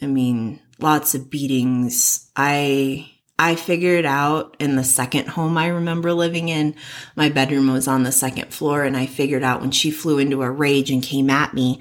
I 0.00 0.06
mean, 0.06 0.60
lots 0.78 1.14
of 1.14 1.30
beatings. 1.30 2.30
I 2.36 3.10
I 3.38 3.56
figured 3.56 4.06
out 4.06 4.56
in 4.60 4.76
the 4.76 4.84
second 4.84 5.28
home 5.28 5.58
I 5.58 5.66
remember 5.66 6.12
living 6.12 6.48
in, 6.48 6.76
my 7.16 7.28
bedroom 7.28 7.72
was 7.72 7.88
on 7.88 8.04
the 8.04 8.12
second 8.12 8.54
floor 8.54 8.84
and 8.84 8.96
I 8.96 9.06
figured 9.06 9.42
out 9.42 9.60
when 9.60 9.72
she 9.72 9.90
flew 9.90 10.18
into 10.18 10.42
a 10.42 10.50
rage 10.50 10.90
and 10.90 11.02
came 11.02 11.28
at 11.28 11.52
me, 11.52 11.80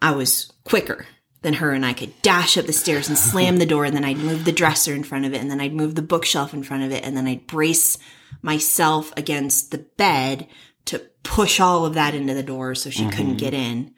I 0.00 0.12
was 0.12 0.50
quicker 0.64 1.06
than 1.42 1.54
her 1.54 1.72
and 1.72 1.86
I 1.86 1.92
could 1.92 2.20
dash 2.22 2.58
up 2.58 2.66
the 2.66 2.72
stairs 2.72 3.08
and 3.08 3.16
slam 3.16 3.58
the 3.58 3.66
door 3.66 3.84
and 3.84 3.94
then 3.94 4.04
I'd 4.04 4.18
move 4.18 4.44
the 4.44 4.52
dresser 4.52 4.94
in 4.94 5.04
front 5.04 5.24
of 5.24 5.32
it 5.32 5.40
and 5.40 5.50
then 5.50 5.60
I'd 5.60 5.72
move 5.72 5.94
the 5.94 6.02
bookshelf 6.02 6.52
in 6.52 6.62
front 6.62 6.82
of 6.82 6.90
it 6.90 7.04
and 7.04 7.16
then 7.16 7.26
I'd 7.26 7.46
brace 7.46 7.96
myself 8.42 9.12
against 9.16 9.70
the 9.70 9.78
bed 9.78 10.48
to 10.86 10.98
push 11.22 11.60
all 11.60 11.84
of 11.84 11.94
that 11.94 12.14
into 12.14 12.34
the 12.34 12.42
door 12.42 12.74
so 12.74 12.90
she 12.90 13.08
couldn't 13.08 13.36
mm-hmm. 13.36 13.36
get 13.36 13.54
in. 13.54 13.94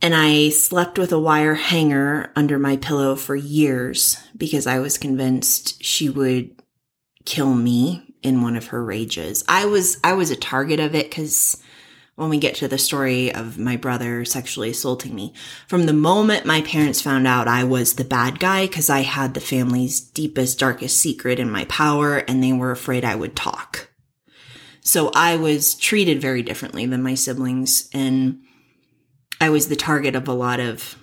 And 0.00 0.14
I 0.14 0.48
slept 0.48 0.98
with 0.98 1.12
a 1.12 1.18
wire 1.18 1.54
hanger 1.54 2.32
under 2.34 2.58
my 2.58 2.76
pillow 2.76 3.14
for 3.14 3.36
years 3.36 4.16
because 4.36 4.66
I 4.66 4.80
was 4.80 4.98
convinced 4.98 5.82
she 5.82 6.08
would 6.08 6.60
kill 7.24 7.54
me 7.54 8.14
in 8.22 8.42
one 8.42 8.56
of 8.56 8.68
her 8.68 8.84
rages. 8.84 9.44
I 9.48 9.66
was 9.66 9.98
I 10.02 10.14
was 10.14 10.30
a 10.30 10.36
target 10.36 10.80
of 10.80 10.94
it 10.94 11.10
cuz 11.10 11.56
when 12.16 12.28
we 12.28 12.38
get 12.38 12.54
to 12.56 12.68
the 12.68 12.78
story 12.78 13.34
of 13.34 13.58
my 13.58 13.76
brother 13.76 14.24
sexually 14.24 14.70
assaulting 14.70 15.14
me, 15.14 15.32
from 15.66 15.86
the 15.86 15.92
moment 15.92 16.44
my 16.44 16.60
parents 16.62 17.00
found 17.00 17.26
out 17.26 17.48
I 17.48 17.64
was 17.64 17.94
the 17.94 18.04
bad 18.04 18.38
guy 18.38 18.66
cuz 18.66 18.90
I 18.90 19.00
had 19.00 19.34
the 19.34 19.40
family's 19.40 20.00
deepest 20.00 20.58
darkest 20.58 20.98
secret 20.98 21.38
in 21.38 21.50
my 21.50 21.64
power 21.66 22.18
and 22.18 22.42
they 22.42 22.52
were 22.52 22.70
afraid 22.70 23.04
I 23.04 23.14
would 23.14 23.34
talk. 23.34 23.88
So 24.82 25.10
I 25.14 25.36
was 25.36 25.74
treated 25.74 26.20
very 26.20 26.42
differently 26.42 26.86
than 26.86 27.02
my 27.02 27.14
siblings 27.14 27.88
and 27.92 28.40
I 29.40 29.50
was 29.50 29.68
the 29.68 29.76
target 29.76 30.14
of 30.14 30.28
a 30.28 30.32
lot 30.32 30.60
of 30.60 30.96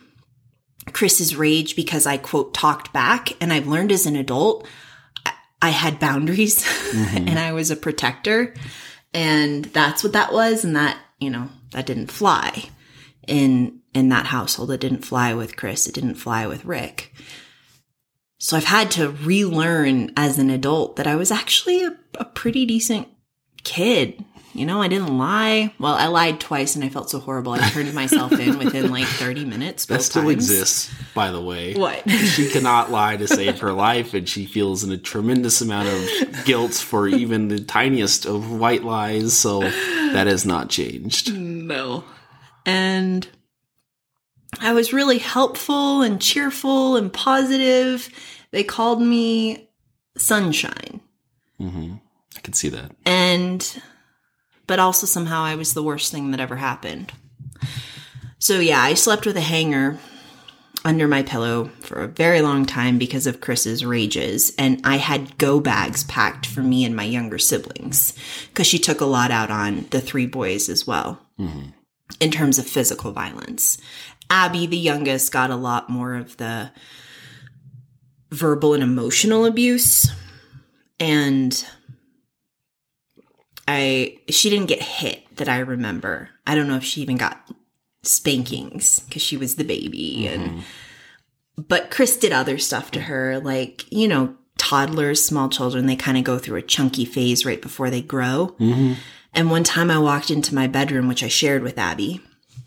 Chris's 0.94 1.36
rage 1.36 1.76
because 1.76 2.06
I 2.06 2.18
quote 2.18 2.54
talked 2.54 2.94
back. 2.94 3.32
And 3.42 3.52
I've 3.52 3.68
learned 3.68 3.92
as 3.92 4.06
an 4.06 4.16
adult, 4.16 4.68
I- 5.26 5.34
I 5.62 5.70
had 5.70 6.00
boundaries 6.00 6.64
mm-hmm. 6.92 7.28
and 7.28 7.40
I 7.40 7.52
was 7.52 7.72
a 7.72 7.76
protector. 7.76 8.54
And 9.14 9.66
that's 9.66 10.04
what 10.04 10.14
that 10.14 10.34
was. 10.34 10.64
And 10.64 10.76
that, 10.76 10.98
you 11.20 11.30
know, 11.30 11.50
that 11.72 11.86
didn't 11.86 12.12
fly 12.12 12.70
in, 13.28 13.80
in 13.94 14.10
that 14.10 14.28
household. 14.28 14.72
It 14.72 14.80
didn't 14.80 15.06
fly 15.06 15.34
with 15.34 15.56
Chris. 15.56 15.88
It 15.88 15.96
didn't 15.96 16.16
fly 16.16 16.48
with 16.48 16.66
Rick. 16.66 17.14
So 18.38 18.56
I've 18.56 18.64
had 18.66 18.92
to 18.92 19.10
relearn 19.10 20.12
as 20.16 20.40
an 20.40 20.50
adult 20.50 20.96
that 20.96 21.08
I 21.08 21.16
was 21.16 21.32
actually 21.32 21.84
a, 21.84 21.98
a 22.16 22.26
pretty 22.26 22.66
decent 22.66 23.08
kid. 23.64 24.24
You 24.54 24.66
know, 24.66 24.82
I 24.82 24.88
didn't 24.88 25.16
lie. 25.18 25.74
Well, 25.80 25.94
I 25.94 26.08
lied 26.08 26.40
twice 26.40 26.76
and 26.76 26.84
I 26.84 26.90
felt 26.90 27.10
so 27.10 27.20
horrible. 27.20 27.52
I 27.54 27.60
turned 27.70 27.94
myself 27.94 28.32
in 28.34 28.58
within 28.58 28.90
like 28.92 29.06
30 29.06 29.46
minutes. 29.46 29.86
That 29.86 30.02
still 30.02 30.24
times. 30.24 30.34
exists, 30.34 30.92
by 31.14 31.30
the 31.32 31.40
way. 31.42 31.76
What? 31.76 32.10
She 32.10 32.50
cannot 32.50 32.90
lie 32.92 33.16
to 33.18 33.28
save 33.28 33.60
her 33.60 33.72
life, 33.74 34.14
and 34.14 34.28
she 34.28 34.46
feels 34.46 34.84
in 34.84 34.92
a 34.92 34.98
tremendous 34.98 35.62
amount 35.62 35.90
of 35.90 36.46
guilt 36.46 36.74
for 36.74 37.08
even 37.08 37.48
the 37.48 37.60
tiniest 37.60 38.26
of 38.26 38.52
white 38.52 38.84
lies. 38.84 39.38
So 39.38 39.60
that 39.62 40.26
has 40.28 40.46
not 40.46 40.70
changed. 40.70 41.34
No. 41.34 42.04
And 42.66 43.28
I 44.60 44.74
was 44.74 44.92
really 44.94 45.20
helpful 45.20 46.02
and 46.02 46.20
cheerful 46.22 46.96
and 46.96 47.14
positive. 47.14 48.10
They 48.52 48.64
called 48.64 49.02
me 49.02 49.70
Sunshine. 50.18 51.02
hmm 51.60 51.94
I 52.36 52.40
can 52.42 52.54
see 52.54 52.70
that. 52.70 52.92
and 53.06 53.82
but 54.70 54.78
also 54.78 55.08
somehow 55.08 55.42
I 55.42 55.56
was 55.56 55.74
the 55.74 55.82
worst 55.82 56.12
thing 56.12 56.30
that 56.30 56.40
ever 56.40 56.56
happened. 56.56 57.12
So 58.38 58.60
yeah, 58.60 58.80
I 58.80 58.94
slept 58.94 59.26
with 59.26 59.36
a 59.36 59.42
hanger 59.42 59.98
under 60.86 61.08
my 61.08 61.24
pillow 61.24 61.72
for 61.80 62.04
a 62.04 62.08
very 62.08 62.42
long 62.42 62.68
time 62.68 63.00
because 63.00 63.26
of 63.26 63.42
Chris's 63.42 63.84
rages 63.84 64.54
and 64.60 64.80
I 64.84 64.98
had 64.98 65.40
go 65.40 65.60
bags 65.60 66.04
packed 66.04 66.46
for 66.46 66.62
me 66.62 66.86
and 66.86 66.96
my 66.96 67.04
younger 67.04 67.40
siblings 67.40 68.14
cuz 68.54 68.68
she 68.68 68.78
took 68.78 69.02
a 69.02 69.06
lot 69.06 69.32
out 69.32 69.50
on 69.50 69.88
the 69.90 70.00
three 70.00 70.28
boys 70.28 70.70
as 70.70 70.86
well. 70.86 71.20
Mm-hmm. 71.40 71.72
In 72.20 72.30
terms 72.30 72.60
of 72.60 72.68
physical 72.68 73.12
violence. 73.12 73.80
Abby 74.30 74.68
the 74.68 74.78
youngest 74.78 75.32
got 75.32 75.50
a 75.50 75.56
lot 75.56 75.90
more 75.90 76.14
of 76.14 76.38
the 76.38 76.72
verbal 78.30 78.76
and 78.76 78.84
emotional 78.84 79.46
abuse 79.46 80.12
and 81.00 81.66
I 83.72 84.18
she 84.30 84.50
didn't 84.50 84.66
get 84.66 84.82
hit 84.82 85.24
that 85.38 85.48
I 85.48 85.60
remember. 85.60 86.30
I 86.48 86.56
don't 86.56 86.68
know 86.68 86.76
if 86.78 86.84
she 86.84 87.02
even 87.02 87.18
got 87.18 87.48
spankings 88.02 89.00
because 89.02 89.22
she 89.22 89.38
was 89.38 89.56
the 89.56 89.64
baby 89.64 90.26
and 90.28 90.64
but 91.56 91.92
Chris 91.92 92.18
did 92.18 92.32
other 92.32 92.58
stuff 92.58 92.90
to 92.92 93.02
her 93.02 93.40
like, 93.40 93.92
you 93.92 94.08
know, 94.08 94.36
toddlers, 94.58 95.24
small 95.24 95.50
children, 95.50 95.86
they 95.86 95.96
kind 95.96 96.18
of 96.18 96.24
go 96.24 96.40
through 96.40 96.58
a 96.58 96.64
chunky 96.64 97.06
phase 97.06 97.46
right 97.46 97.62
before 97.62 97.90
they 97.92 98.02
grow. 98.02 98.56
hmm 98.58 98.94
And 99.34 99.52
one 99.52 99.64
time 99.64 99.92
I 99.92 100.00
walked 100.00 100.32
into 100.32 100.56
my 100.56 100.66
bedroom, 100.66 101.08
which 101.08 101.24
I 101.24 101.28
shared 101.28 101.62
with 101.62 101.78
Abby. 101.78 102.22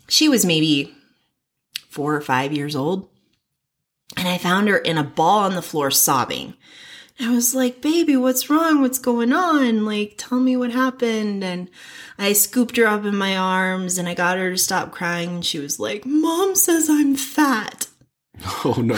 She 0.07 0.29
was 0.29 0.45
maybe 0.45 0.93
four 1.89 2.15
or 2.15 2.21
five 2.21 2.53
years 2.53 2.75
old. 2.75 3.09
And 4.15 4.27
I 4.27 4.37
found 4.37 4.69
her 4.69 4.77
in 4.77 4.97
a 4.97 5.03
ball 5.03 5.39
on 5.39 5.55
the 5.55 5.61
floor 5.61 5.91
sobbing. 5.91 6.53
I 7.19 7.33
was 7.33 7.53
like, 7.53 7.81
baby, 7.81 8.17
what's 8.17 8.49
wrong? 8.49 8.81
What's 8.81 8.99
going 8.99 9.33
on? 9.33 9.85
Like, 9.85 10.15
tell 10.17 10.39
me 10.39 10.57
what 10.57 10.71
happened. 10.71 11.43
And 11.43 11.69
I 12.17 12.33
scooped 12.33 12.77
her 12.77 12.87
up 12.87 13.05
in 13.05 13.15
my 13.15 13.37
arms 13.37 13.97
and 13.97 14.09
I 14.09 14.13
got 14.13 14.37
her 14.37 14.51
to 14.51 14.57
stop 14.57 14.91
crying. 14.91 15.29
And 15.29 15.45
she 15.45 15.59
was 15.59 15.79
like, 15.79 16.05
Mom 16.05 16.55
says 16.55 16.89
I'm 16.89 17.15
fat. 17.15 17.87
Oh 18.65 18.81
no. 18.81 18.95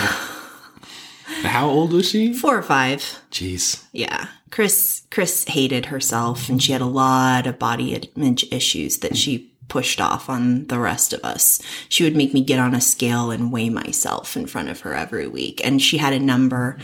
How 1.43 1.67
old 1.67 1.91
was 1.91 2.09
she? 2.09 2.33
Four 2.33 2.57
or 2.57 2.63
five. 2.63 2.99
Jeez. 3.31 3.83
Yeah. 3.91 4.27
Chris 4.49 5.03
Chris 5.11 5.43
hated 5.45 5.87
herself 5.87 6.47
and 6.49 6.63
she 6.63 6.71
had 6.71 6.81
a 6.81 6.85
lot 6.85 7.45
of 7.45 7.59
body 7.59 7.93
image 7.93 8.45
issues 8.51 8.99
that 8.99 9.17
she 9.17 9.51
pushed 9.67 9.99
off 9.99 10.29
on 10.29 10.67
the 10.67 10.79
rest 10.79 11.13
of 11.13 11.23
us. 11.23 11.61
She 11.89 12.03
would 12.03 12.15
make 12.15 12.33
me 12.33 12.41
get 12.41 12.59
on 12.59 12.75
a 12.75 12.81
scale 12.81 13.31
and 13.31 13.51
weigh 13.51 13.69
myself 13.69 14.37
in 14.37 14.45
front 14.47 14.69
of 14.69 14.81
her 14.81 14.93
every 14.93 15.27
week 15.27 15.61
and 15.65 15.81
she 15.81 15.97
had 15.97 16.13
a 16.13 16.19
number 16.19 16.77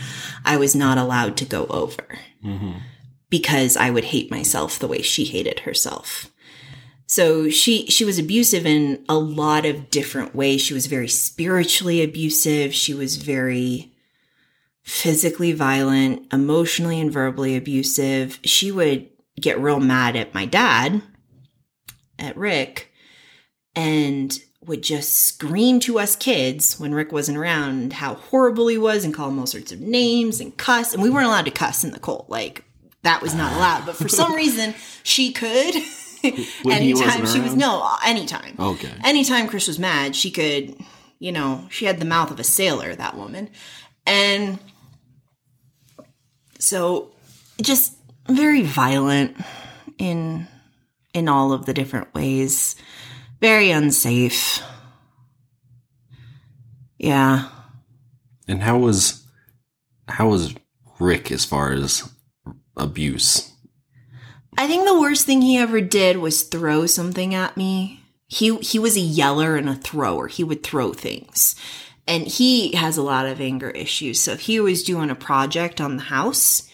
I 0.44 0.56
was 0.56 0.74
not 0.74 0.98
allowed 0.98 1.36
to 1.38 1.44
go 1.44 1.66
over. 1.66 2.18
Mm-hmm. 2.44 2.78
Because 3.30 3.76
I 3.76 3.90
would 3.90 4.04
hate 4.04 4.30
myself 4.30 4.78
the 4.78 4.88
way 4.88 5.00
she 5.00 5.24
hated 5.24 5.60
herself. 5.60 6.30
So 7.06 7.50
she 7.50 7.86
she 7.88 8.06
was 8.06 8.18
abusive 8.18 8.64
in 8.64 9.04
a 9.06 9.16
lot 9.16 9.66
of 9.66 9.90
different 9.90 10.34
ways. 10.34 10.62
She 10.62 10.72
was 10.72 10.86
very 10.86 11.08
spiritually 11.08 12.02
abusive. 12.02 12.74
She 12.74 12.94
was 12.94 13.16
very 13.16 13.92
physically 14.82 15.52
violent, 15.52 16.32
emotionally 16.32 17.00
and 17.00 17.12
verbally 17.12 17.56
abusive. 17.56 18.38
She 18.44 18.72
would 18.72 19.08
get 19.40 19.60
real 19.60 19.78
mad 19.80 20.16
at 20.16 20.34
my 20.34 20.44
dad, 20.46 21.02
at 22.22 22.36
Rick, 22.36 22.92
and 23.74 24.38
would 24.64 24.82
just 24.82 25.14
scream 25.14 25.80
to 25.80 25.98
us 25.98 26.14
kids 26.14 26.78
when 26.78 26.94
Rick 26.94 27.10
wasn't 27.10 27.36
around 27.36 27.94
how 27.94 28.14
horrible 28.14 28.68
he 28.68 28.78
was 28.78 29.04
and 29.04 29.12
call 29.12 29.28
him 29.28 29.38
all 29.38 29.46
sorts 29.46 29.72
of 29.72 29.80
names 29.80 30.40
and 30.40 30.56
cuss. 30.56 30.94
And 30.94 31.02
we 31.02 31.10
weren't 31.10 31.26
allowed 31.26 31.46
to 31.46 31.50
cuss 31.50 31.82
in 31.82 31.90
the 31.90 31.98
cult. 31.98 32.30
Like 32.30 32.64
that 33.02 33.22
was 33.22 33.34
not 33.34 33.52
allowed. 33.52 33.86
But 33.86 33.96
for 33.96 34.08
some 34.08 34.34
reason 34.36 34.74
she 35.02 35.32
could. 35.32 35.74
When 36.22 36.80
he 36.80 36.94
wasn't 36.94 37.10
anytime 37.10 37.26
she 37.26 37.40
was 37.40 37.56
no, 37.56 37.96
anytime. 38.06 38.54
Okay. 38.56 38.92
Anytime 39.02 39.48
Chris 39.48 39.66
was 39.66 39.80
mad, 39.80 40.14
she 40.14 40.30
could, 40.30 40.76
you 41.18 41.32
know, 41.32 41.66
she 41.68 41.84
had 41.84 41.98
the 41.98 42.04
mouth 42.04 42.30
of 42.30 42.38
a 42.38 42.44
sailor, 42.44 42.94
that 42.94 43.16
woman. 43.16 43.50
And 44.06 44.60
so 46.60 47.10
just 47.60 47.96
very 48.28 48.62
violent 48.62 49.36
in 49.98 50.46
in 51.14 51.28
all 51.28 51.52
of 51.52 51.66
the 51.66 51.74
different 51.74 52.14
ways. 52.14 52.76
Very 53.40 53.70
unsafe. 53.70 54.62
Yeah. 56.98 57.48
And 58.46 58.62
how 58.62 58.78
was 58.78 59.24
how 60.08 60.28
was 60.28 60.54
Rick 61.00 61.32
as 61.32 61.44
far 61.44 61.72
as 61.72 62.08
abuse? 62.76 63.52
I 64.56 64.66
think 64.66 64.86
the 64.86 65.00
worst 65.00 65.26
thing 65.26 65.42
he 65.42 65.56
ever 65.56 65.80
did 65.80 66.18
was 66.18 66.42
throw 66.42 66.86
something 66.86 67.34
at 67.34 67.56
me. 67.56 68.00
He 68.28 68.56
he 68.58 68.78
was 68.78 68.96
a 68.96 69.00
yeller 69.00 69.56
and 69.56 69.68
a 69.68 69.74
thrower. 69.74 70.28
He 70.28 70.44
would 70.44 70.62
throw 70.62 70.92
things. 70.92 71.56
And 72.06 72.26
he 72.26 72.74
has 72.74 72.96
a 72.96 73.02
lot 73.02 73.26
of 73.26 73.40
anger 73.40 73.70
issues. 73.70 74.20
So 74.20 74.32
if 74.32 74.40
he 74.40 74.58
was 74.58 74.82
doing 74.82 75.08
a 75.10 75.14
project 75.14 75.80
on 75.80 75.96
the 75.96 76.02
house 76.02 76.68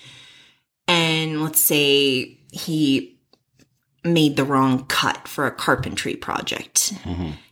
and 0.87 1.43
let's 1.43 1.61
say 1.61 2.39
he 2.51 3.18
made 4.05 4.37
the 4.37 4.45
wrong 4.45 4.87
cut 4.87 5.27
for 5.29 5.47
a 5.47 5.51
carpentry 5.51 6.15
project, 6.15 6.95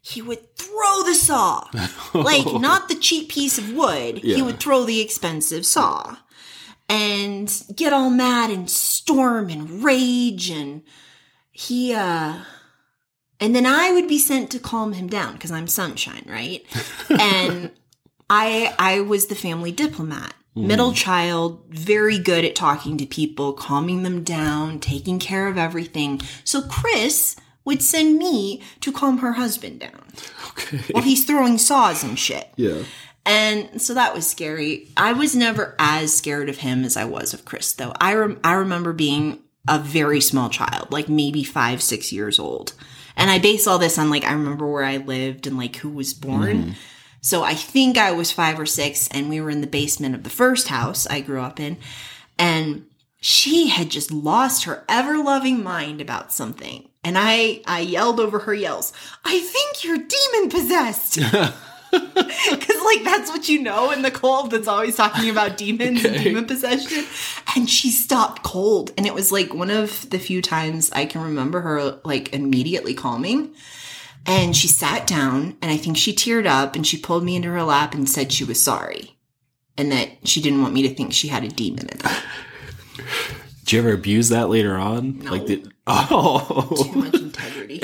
he 0.00 0.22
would 0.22 0.56
throw 0.56 1.02
the 1.04 1.14
saw. 1.14 1.68
like 2.14 2.46
not 2.60 2.88
the 2.88 2.94
cheap 2.94 3.28
piece 3.30 3.58
of 3.58 3.72
wood. 3.72 4.18
He 4.18 4.42
would 4.42 4.60
throw 4.60 4.84
the 4.84 5.00
expensive 5.00 5.66
saw 5.66 6.16
and 6.88 7.64
get 7.74 7.92
all 7.92 8.10
mad 8.10 8.50
and 8.50 8.70
storm 8.70 9.48
and 9.48 9.82
rage 9.82 10.50
and 10.50 10.82
he 11.50 11.92
uh 11.92 12.40
and 13.38 13.54
then 13.54 13.66
I 13.66 13.92
would 13.92 14.08
be 14.08 14.18
sent 14.18 14.50
to 14.52 14.58
calm 14.58 14.94
him 14.94 15.08
down 15.08 15.34
because 15.34 15.50
I'm 15.50 15.66
sunshine, 15.66 16.24
right? 16.26 16.64
and 17.10 17.70
I 18.30 18.74
I 18.78 19.00
was 19.00 19.26
the 19.26 19.34
family 19.34 19.72
diplomat. 19.72 20.34
Middle 20.56 20.92
mm. 20.92 20.96
child, 20.96 21.62
very 21.68 22.18
good 22.18 22.44
at 22.44 22.54
talking 22.54 22.96
to 22.98 23.06
people, 23.06 23.52
calming 23.52 24.02
them 24.02 24.24
down, 24.24 24.80
taking 24.80 25.18
care 25.18 25.48
of 25.48 25.58
everything. 25.58 26.20
So 26.44 26.62
Chris 26.62 27.36
would 27.66 27.82
send 27.82 28.18
me 28.18 28.62
to 28.80 28.90
calm 28.90 29.18
her 29.18 29.32
husband 29.32 29.80
down 29.80 30.02
Okay. 30.50 30.78
while 30.92 31.02
he's 31.02 31.26
throwing 31.26 31.58
saws 31.58 32.02
and 32.02 32.18
shit. 32.18 32.48
Yeah. 32.56 32.82
And 33.26 33.82
so 33.82 33.92
that 33.94 34.14
was 34.14 34.26
scary. 34.26 34.88
I 34.96 35.12
was 35.12 35.34
never 35.34 35.74
as 35.78 36.16
scared 36.16 36.48
of 36.48 36.58
him 36.58 36.84
as 36.84 36.96
I 36.96 37.04
was 37.04 37.34
of 37.34 37.44
Chris, 37.44 37.72
though. 37.72 37.92
I 38.00 38.14
rem- 38.14 38.40
I 38.42 38.52
remember 38.54 38.92
being 38.92 39.40
a 39.68 39.78
very 39.78 40.20
small 40.20 40.48
child, 40.48 40.92
like 40.92 41.08
maybe 41.08 41.42
five, 41.42 41.82
six 41.82 42.12
years 42.12 42.38
old. 42.38 42.72
And 43.16 43.30
I 43.30 43.38
base 43.40 43.66
all 43.66 43.78
this 43.78 43.98
on 43.98 44.10
like, 44.10 44.24
I 44.24 44.32
remember 44.32 44.70
where 44.70 44.84
I 44.84 44.98
lived 44.98 45.46
and 45.46 45.58
like 45.58 45.76
who 45.76 45.90
was 45.90 46.14
born. 46.14 46.62
Mm. 46.62 46.74
So 47.26 47.42
I 47.42 47.54
think 47.54 47.98
I 47.98 48.12
was 48.12 48.30
five 48.30 48.56
or 48.60 48.66
six, 48.66 49.08
and 49.08 49.28
we 49.28 49.40
were 49.40 49.50
in 49.50 49.60
the 49.60 49.66
basement 49.66 50.14
of 50.14 50.22
the 50.22 50.30
first 50.30 50.68
house 50.68 51.08
I 51.08 51.22
grew 51.22 51.40
up 51.40 51.58
in. 51.58 51.76
And 52.38 52.86
she 53.20 53.66
had 53.66 53.90
just 53.90 54.12
lost 54.12 54.62
her 54.62 54.84
ever 54.88 55.18
loving 55.18 55.60
mind 55.60 56.00
about 56.00 56.32
something. 56.32 56.88
And 57.02 57.18
I, 57.18 57.62
I 57.66 57.80
yelled 57.80 58.20
over 58.20 58.38
her 58.38 58.54
yells, 58.54 58.92
I 59.24 59.40
think 59.40 59.82
you're 59.82 59.98
demon 59.98 60.50
possessed. 60.50 61.18
Because, 61.92 62.82
like, 62.84 63.04
that's 63.04 63.30
what 63.30 63.48
you 63.48 63.62
know 63.62 63.90
in 63.90 64.02
the 64.02 64.10
cold 64.10 64.50
that's 64.50 64.68
always 64.68 64.96
talking 64.96 65.30
about 65.30 65.56
demons 65.56 66.04
and 66.04 66.22
demon 66.22 66.44
possession. 66.44 67.06
And 67.54 67.70
she 67.70 67.90
stopped 67.90 68.42
cold. 68.42 68.92
And 68.98 69.06
it 69.06 69.14
was 69.14 69.32
like 69.32 69.54
one 69.54 69.70
of 69.70 70.10
the 70.10 70.18
few 70.18 70.42
times 70.42 70.90
I 70.92 71.06
can 71.06 71.22
remember 71.22 71.60
her, 71.60 71.98
like, 72.04 72.34
immediately 72.34 72.92
calming. 72.92 73.54
And 74.26 74.56
she 74.56 74.68
sat 74.68 75.06
down, 75.06 75.56
and 75.62 75.70
I 75.70 75.76
think 75.76 75.96
she 75.96 76.12
teared 76.12 76.46
up 76.46 76.74
and 76.74 76.86
she 76.86 76.98
pulled 76.98 77.24
me 77.24 77.36
into 77.36 77.50
her 77.50 77.62
lap 77.62 77.94
and 77.94 78.08
said 78.08 78.32
she 78.32 78.44
was 78.44 78.62
sorry. 78.62 79.16
And 79.78 79.92
that 79.92 80.26
she 80.26 80.40
didn't 80.40 80.62
want 80.62 80.74
me 80.74 80.82
to 80.82 80.94
think 80.94 81.12
she 81.12 81.28
had 81.28 81.44
a 81.44 81.48
demon 81.48 81.88
in 81.88 82.00
her. 82.00 82.22
Did 83.60 83.72
you 83.72 83.78
ever 83.80 83.92
abuse 83.92 84.28
that 84.30 84.48
later 84.48 84.76
on? 84.76 85.20
No. 85.20 85.30
Like 85.32 85.46
did 85.46 85.72
Oh 85.86 86.84
Too 86.84 86.98
much 86.98 87.14
integrity. 87.14 87.82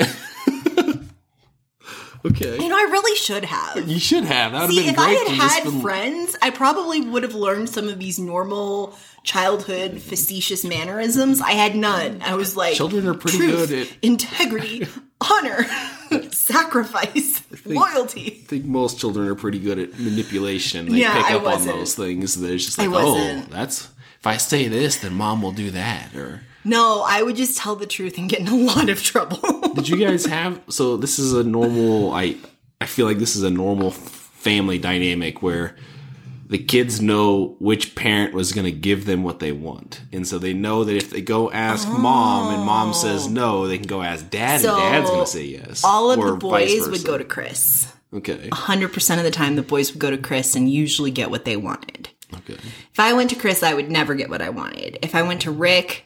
Okay. 2.25 2.57
You 2.57 2.69
know, 2.69 2.77
I 2.77 2.83
really 2.83 3.15
should 3.17 3.43
have. 3.45 3.87
You 3.87 3.99
should 3.99 4.23
have. 4.23 4.53
That 4.53 4.61
would 4.61 4.69
have 4.69 4.77
See, 4.77 4.85
been 4.85 4.93
if 4.93 4.99
I 4.99 5.05
great. 5.07 5.17
had 5.19 5.27
to 5.27 5.35
just 5.35 5.55
had 5.55 5.63
been- 5.65 5.81
friends, 5.81 6.35
I 6.41 6.49
probably 6.51 7.01
would 7.01 7.23
have 7.23 7.35
learned 7.35 7.69
some 7.69 7.89
of 7.89 7.99
these 7.99 8.17
normal 8.17 8.95
childhood 9.23 10.01
facetious 10.01 10.63
mannerisms. 10.63 11.41
I 11.41 11.51
had 11.51 11.75
none. 11.75 12.21
I 12.21 12.35
was 12.35 12.55
like, 12.55 12.75
Children 12.75 13.07
are 13.07 13.13
pretty 13.13 13.37
truth, 13.39 13.69
good 13.69 13.87
at- 13.87 13.93
integrity, 14.01 14.87
honor, 15.21 15.65
sacrifice, 16.31 17.41
loyalty. 17.65 18.41
I 18.43 18.47
think 18.47 18.65
most 18.65 18.99
children 18.99 19.27
are 19.27 19.35
pretty 19.35 19.59
good 19.59 19.79
at 19.79 19.99
manipulation. 19.99 20.89
They 20.89 20.99
Yeah, 20.99 21.21
pick 21.21 21.31
up 21.35 21.45
on 21.45 21.65
those 21.65 21.95
things. 21.95 22.35
They're 22.35 22.57
just 22.57 22.77
like, 22.77 22.89
oh, 22.91 23.43
that's 23.49 23.89
if 24.19 24.27
I 24.27 24.37
say 24.37 24.67
this, 24.67 24.97
then 24.97 25.13
mom 25.15 25.41
will 25.41 25.51
do 25.51 25.71
that. 25.71 26.15
Or 26.15 26.41
No, 26.65 27.03
I 27.05 27.21
would 27.21 27.35
just 27.35 27.57
tell 27.57 27.75
the 27.75 27.85
truth 27.85 28.17
and 28.17 28.29
get 28.29 28.39
in 28.39 28.47
a 28.47 28.55
lot 28.55 28.89
of 28.89 29.01
trouble. 29.01 29.73
did 29.73 29.89
you 29.89 29.97
guys 29.97 30.25
have? 30.25 30.61
So 30.69 30.97
this 30.97 31.19
is 31.19 31.33
a 31.33 31.43
normal. 31.43 32.11
I 32.11 32.37
I 32.81 32.85
feel 32.85 33.05
like 33.05 33.17
this 33.17 33.35
is 33.35 33.43
a 33.43 33.49
normal 33.49 33.91
family 33.91 34.77
dynamic 34.77 35.41
where 35.41 35.75
the 36.47 36.57
kids 36.57 37.01
know 37.01 37.55
which 37.59 37.95
parent 37.95 38.33
was 38.33 38.51
going 38.51 38.65
to 38.65 38.71
give 38.71 39.05
them 39.05 39.23
what 39.23 39.39
they 39.39 39.51
want, 39.51 40.01
and 40.11 40.27
so 40.27 40.37
they 40.37 40.53
know 40.53 40.83
that 40.83 40.95
if 40.95 41.09
they 41.09 41.21
go 41.21 41.51
ask 41.51 41.87
mom 41.87 42.53
and 42.53 42.63
mom 42.63 42.89
oh. 42.89 42.93
says 42.93 43.27
no, 43.27 43.67
they 43.67 43.77
can 43.77 43.87
go 43.87 44.01
ask 44.01 44.29
dad, 44.29 44.61
So, 44.61 44.73
and 44.73 44.79
dad's 44.79 45.09
going 45.09 45.25
to 45.25 45.31
say 45.31 45.45
yes. 45.45 45.83
All 45.83 46.11
of 46.11 46.23
the 46.23 46.35
boys 46.35 46.87
would 46.89 47.05
go 47.05 47.17
to 47.17 47.23
Chris. 47.23 47.91
Okay. 48.13 48.49
100% 48.49 49.17
of 49.17 49.23
the 49.23 49.31
time, 49.31 49.55
the 49.55 49.63
boys 49.63 49.91
would 49.91 49.99
go 49.99 50.11
to 50.11 50.17
Chris 50.17 50.55
and 50.55 50.69
usually 50.71 51.09
get 51.09 51.31
what 51.31 51.45
they 51.45 51.57
wanted. 51.57 52.09
Okay. 52.35 52.53
If 52.53 52.99
I 52.99 53.13
went 53.13 53.31
to 53.31 53.35
Chris, 53.35 53.63
I 53.63 53.73
would 53.73 53.89
never 53.89 54.13
get 54.13 54.29
what 54.29 54.41
I 54.41 54.49
wanted. 54.49 54.99
If 55.01 55.15
I 55.15 55.23
went 55.23 55.41
to 55.41 55.51
Rick, 55.51 56.05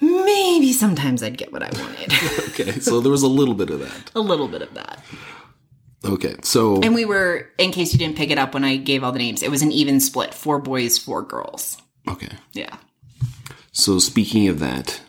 maybe 0.00 0.72
sometimes 0.72 1.22
I'd 1.22 1.38
get 1.38 1.52
what 1.52 1.62
I 1.62 1.70
wanted. 1.80 2.12
Okay. 2.58 2.80
So 2.80 3.00
there 3.00 3.12
was 3.12 3.22
a 3.22 3.28
little 3.28 3.52
bit 3.54 3.68
of 3.68 3.80
that. 3.80 4.10
a 4.14 4.20
little 4.20 4.48
bit 4.48 4.62
of 4.62 4.72
that. 4.74 5.04
Okay. 6.04 6.36
So 6.42 6.80
And 6.80 6.94
we 6.94 7.04
were, 7.04 7.48
in 7.58 7.70
case 7.70 7.92
you 7.92 7.98
didn't 7.98 8.16
pick 8.16 8.30
it 8.30 8.38
up 8.38 8.54
when 8.54 8.64
I 8.64 8.76
gave 8.78 9.04
all 9.04 9.12
the 9.12 9.18
names, 9.18 9.42
it 9.42 9.50
was 9.50 9.60
an 9.60 9.70
even 9.72 10.00
split 10.00 10.32
four 10.32 10.58
boys, 10.58 10.96
four 10.96 11.20
girls. 11.22 11.76
okay. 12.08 12.30
Yeah. 12.54 12.76
So 13.72 13.98
speaking 13.98 14.48
of 14.48 14.58
that, 14.60 15.02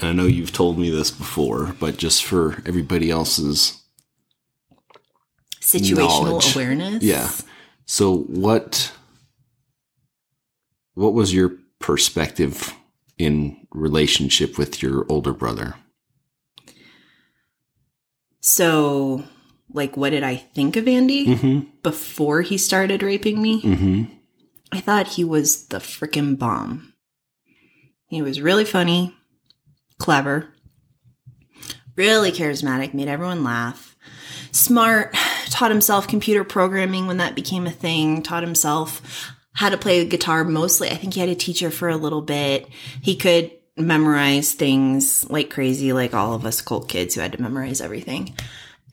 and 0.00 0.08
I 0.08 0.12
know 0.12 0.24
you've 0.26 0.52
told 0.52 0.76
me 0.76 0.90
this 0.90 1.12
before, 1.12 1.74
but 1.78 1.96
just 1.98 2.24
for 2.24 2.62
everybody 2.66 3.10
else's 3.10 3.80
Situational 5.60 6.24
Knowledge. 6.24 6.54
awareness. 6.56 7.02
yeah. 7.02 7.30
So 7.86 8.16
what 8.16 8.92
what 10.94 11.14
was 11.14 11.32
your 11.34 11.52
perspective 11.78 12.74
in 13.18 13.66
relationship 13.72 14.58
with 14.58 14.82
your 14.82 15.06
older 15.08 15.32
brother? 15.32 15.74
So, 18.40 19.24
like, 19.72 19.96
what 19.96 20.10
did 20.10 20.22
I 20.22 20.36
think 20.36 20.76
of 20.76 20.86
Andy 20.86 21.26
Mm-hmm. 21.26 21.68
before 21.82 22.42
he 22.42 22.58
started 22.58 23.02
raping 23.02 23.42
me? 23.42 23.62
Mm-hmm. 23.62 24.04
I 24.72 24.80
thought 24.80 25.08
he 25.08 25.24
was 25.24 25.66
the 25.66 25.78
frickin' 25.78 26.38
bomb. 26.38 26.92
He 28.08 28.22
was 28.22 28.40
really 28.40 28.64
funny, 28.64 29.14
clever, 29.98 30.48
really 31.96 32.30
charismatic, 32.30 32.94
made 32.94 33.08
everyone 33.08 33.42
laugh, 33.42 33.96
smart, 34.52 35.14
taught 35.50 35.70
himself 35.70 36.06
computer 36.06 36.44
programming 36.44 37.06
when 37.06 37.16
that 37.16 37.34
became 37.34 37.66
a 37.66 37.70
thing, 37.70 38.22
taught 38.22 38.42
himself 38.44 39.32
how 39.56 39.68
to 39.70 39.76
play 39.78 39.98
the 40.00 40.08
guitar 40.08 40.44
mostly. 40.44 40.90
I 40.90 40.94
think 40.96 41.14
he 41.14 41.20
had 41.20 41.28
a 41.28 41.34
teacher 41.34 41.70
for 41.70 41.88
a 41.88 41.96
little 41.96 42.22
bit. 42.22 42.68
He 43.02 43.16
could 43.16 43.50
memorize 43.76 44.52
things 44.52 45.28
like 45.28 45.50
crazy, 45.50 45.92
like 45.92 46.14
all 46.14 46.34
of 46.34 46.46
us 46.46 46.60
cult 46.62 46.88
kids 46.88 47.14
who 47.14 47.20
had 47.20 47.32
to 47.32 47.42
memorize 47.42 47.80
everything. 47.80 48.34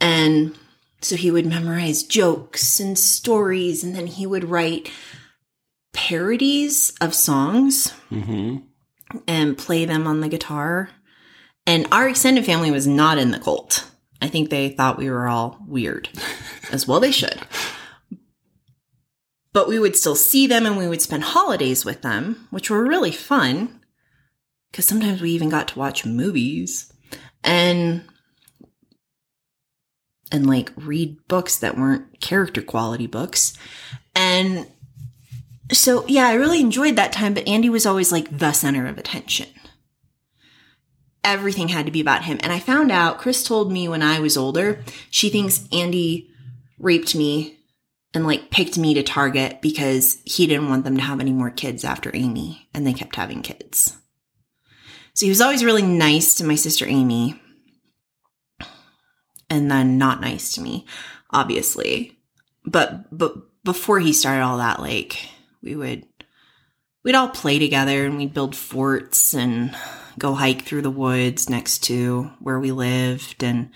And 0.02 0.56
so 1.02 1.16
he 1.16 1.32
would 1.32 1.46
memorize 1.46 2.04
jokes 2.04 2.80
and 2.80 2.98
stories, 2.98 3.84
and 3.84 3.94
then 3.96 4.08
he 4.08 4.26
would 4.26 4.46
write 4.50 4.90
parodies 5.94 6.94
of 7.02 7.14
songs 7.14 7.94
Mm-hmm. 8.12 8.58
and 9.28 9.58
play 9.58 9.86
them 9.86 10.08
on 10.08 10.22
the 10.22 10.30
guitar. 10.30 10.90
And 11.66 11.88
our 11.92 12.08
extended 12.10 12.46
family 12.46 12.72
was 12.72 12.86
not 12.88 13.18
in 13.18 13.32
the 13.32 13.40
cult. 13.40 13.90
I 14.22 14.28
think 14.28 14.50
they 14.50 14.70
thought 14.70 14.98
we 14.98 15.10
were 15.10 15.28
all 15.28 15.58
weird, 15.68 16.10
as 16.72 16.88
well 16.88 17.00
they 17.00 17.12
should. 17.12 17.40
But 19.54 19.68
we 19.68 19.78
would 19.80 19.96
still 19.96 20.16
see 20.16 20.48
them 20.48 20.66
and 20.66 20.78
we 20.78 20.88
would 20.88 21.02
spend 21.02 21.24
holidays 21.24 21.86
with 21.86 22.02
them, 22.02 22.48
which 22.50 22.70
were 22.70 22.84
really 22.84 23.12
fun 23.12 23.80
because 24.74 24.88
sometimes 24.88 25.22
we 25.22 25.30
even 25.30 25.50
got 25.50 25.68
to 25.70 25.80
watch 25.80 26.04
movies 26.04 26.92
and 27.44 28.04
and 30.32 30.48
like 30.48 30.72
read 30.76 31.16
books 31.28 31.58
that 31.60 31.78
weren't 31.78 32.20
character 32.20 32.64
quality 32.64 33.06
books. 33.06 33.56
And 34.16 34.68
so 35.72 36.06
yeah, 36.08 36.28
I 36.28 36.34
really 36.34 36.60
enjoyed 36.60 36.96
that 36.96 37.12
time, 37.12 37.36
but 37.36 37.48
Andy 37.48 37.70
was 37.70 37.86
always 37.86 38.12
like 38.12 38.36
the 38.36 38.52
center 38.52 38.88
of 38.88 38.98
attention. 38.98 39.48
Everything 41.24 41.68
had 41.68 41.86
to 41.86 41.92
be 41.92 42.02
about 42.02 42.26
him. 42.26 42.40
And 42.42 42.52
I 42.52 42.60
found 42.60 42.92
out, 42.92 43.20
Chris 43.20 43.44
told 43.44 43.72
me 43.72 43.88
when 43.88 44.02
I 44.02 44.20
was 44.20 44.36
older, 44.36 44.84
she 45.12 45.30
thinks 45.30 45.68
Andy 45.72 46.30
raped 46.80 47.16
me 47.16 47.60
and 48.14 48.26
like 48.26 48.52
picked 48.52 48.78
me 48.78 48.94
to 48.94 49.04
target 49.04 49.62
because 49.62 50.22
he 50.26 50.48
didn't 50.48 50.70
want 50.70 50.84
them 50.84 50.98
to 50.98 51.04
have 51.04 51.20
any 51.20 51.32
more 51.32 51.50
kids 51.50 51.84
after 51.84 52.12
Amy 52.14 52.70
and 52.74 52.86
they 52.86 52.94
kept 52.94 53.16
having 53.16 53.42
kids. 53.42 53.98
So 55.16 55.26
he 55.26 55.30
was 55.30 55.42
always 55.42 55.64
really 55.64 55.82
nice 55.82 56.36
to 56.36 56.46
my 56.46 56.56
sister 56.56 56.86
Amy 56.88 57.40
and 59.50 59.70
then 59.70 59.98
not 59.98 60.22
nice 60.22 60.54
to 60.54 60.62
me, 60.62 60.86
obviously. 61.30 62.18
But 62.66 63.16
but 63.16 63.36
before 63.64 64.00
he 64.00 64.14
started 64.14 64.42
all 64.42 64.58
that, 64.58 64.80
like 64.80 65.18
we 65.62 65.76
would 65.76 66.06
we'd 67.04 67.16
all 67.16 67.30
play 67.30 67.60
together 67.60 68.06
and 68.06 68.18
we'd 68.18 68.34
build 68.34 68.56
forts 68.56 69.34
and 69.34 69.76
go 70.18 70.34
hike 70.34 70.64
through 70.64 70.82
the 70.82 70.90
woods 70.90 71.50
next 71.50 71.84
to 71.86 72.32
where 72.40 72.60
we 72.60 72.72
lived 72.72 73.44
and 73.44 73.70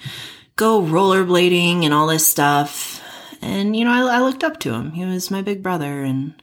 go 0.55 0.81
rollerblading 0.81 1.83
and 1.83 1.93
all 1.93 2.07
this 2.07 2.25
stuff. 2.25 2.96
And 3.41 3.75
you 3.75 3.85
know, 3.85 3.91
I, 3.91 4.17
I 4.17 4.21
looked 4.21 4.43
up 4.43 4.59
to 4.61 4.73
him. 4.73 4.91
He 4.91 5.05
was 5.05 5.31
my 5.31 5.41
big 5.41 5.61
brother 5.63 6.03
and 6.03 6.41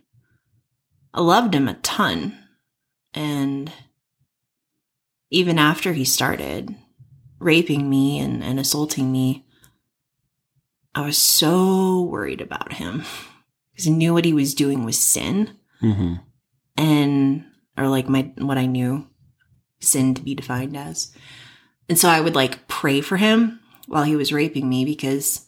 I 1.13 1.21
loved 1.21 1.55
him 1.55 1.69
a 1.69 1.75
ton. 1.75 2.39
And 3.13 3.71
even 5.31 5.59
after 5.59 5.93
he 5.93 6.05
started 6.05 6.75
raping 7.39 7.89
me 7.91 8.19
and, 8.19 8.43
and 8.43 8.59
assaulting 8.59 9.11
me, 9.13 9.45
I 10.95 11.05
was 11.05 11.19
so 11.19 12.03
worried 12.03 12.41
about 12.41 12.75
him 12.75 13.05
because 13.73 13.89
I 13.89 13.91
knew 13.91 14.15
what 14.15 14.25
he 14.25 14.33
was 14.33 14.55
doing 14.55 14.85
was 14.85 14.99
sin 14.99 15.57
Mm-hmm. 15.83 16.15
and 16.79 17.45
or 17.77 17.89
like 17.89 18.09
my 18.09 18.33
what 18.39 18.57
I 18.57 18.65
knew 18.65 19.07
sin 19.81 20.15
to 20.15 20.23
be 20.23 20.35
defined 20.35 20.77
as. 20.77 21.13
And 21.91 21.99
so 21.99 22.09
I 22.09 22.21
would 22.21 22.35
like 22.35 22.69
pray 22.69 23.03
for 23.03 23.19
him 23.19 23.61
while 23.87 24.05
he 24.05 24.17
was 24.17 24.33
raping 24.33 24.67
me 24.67 24.87
because 24.87 25.44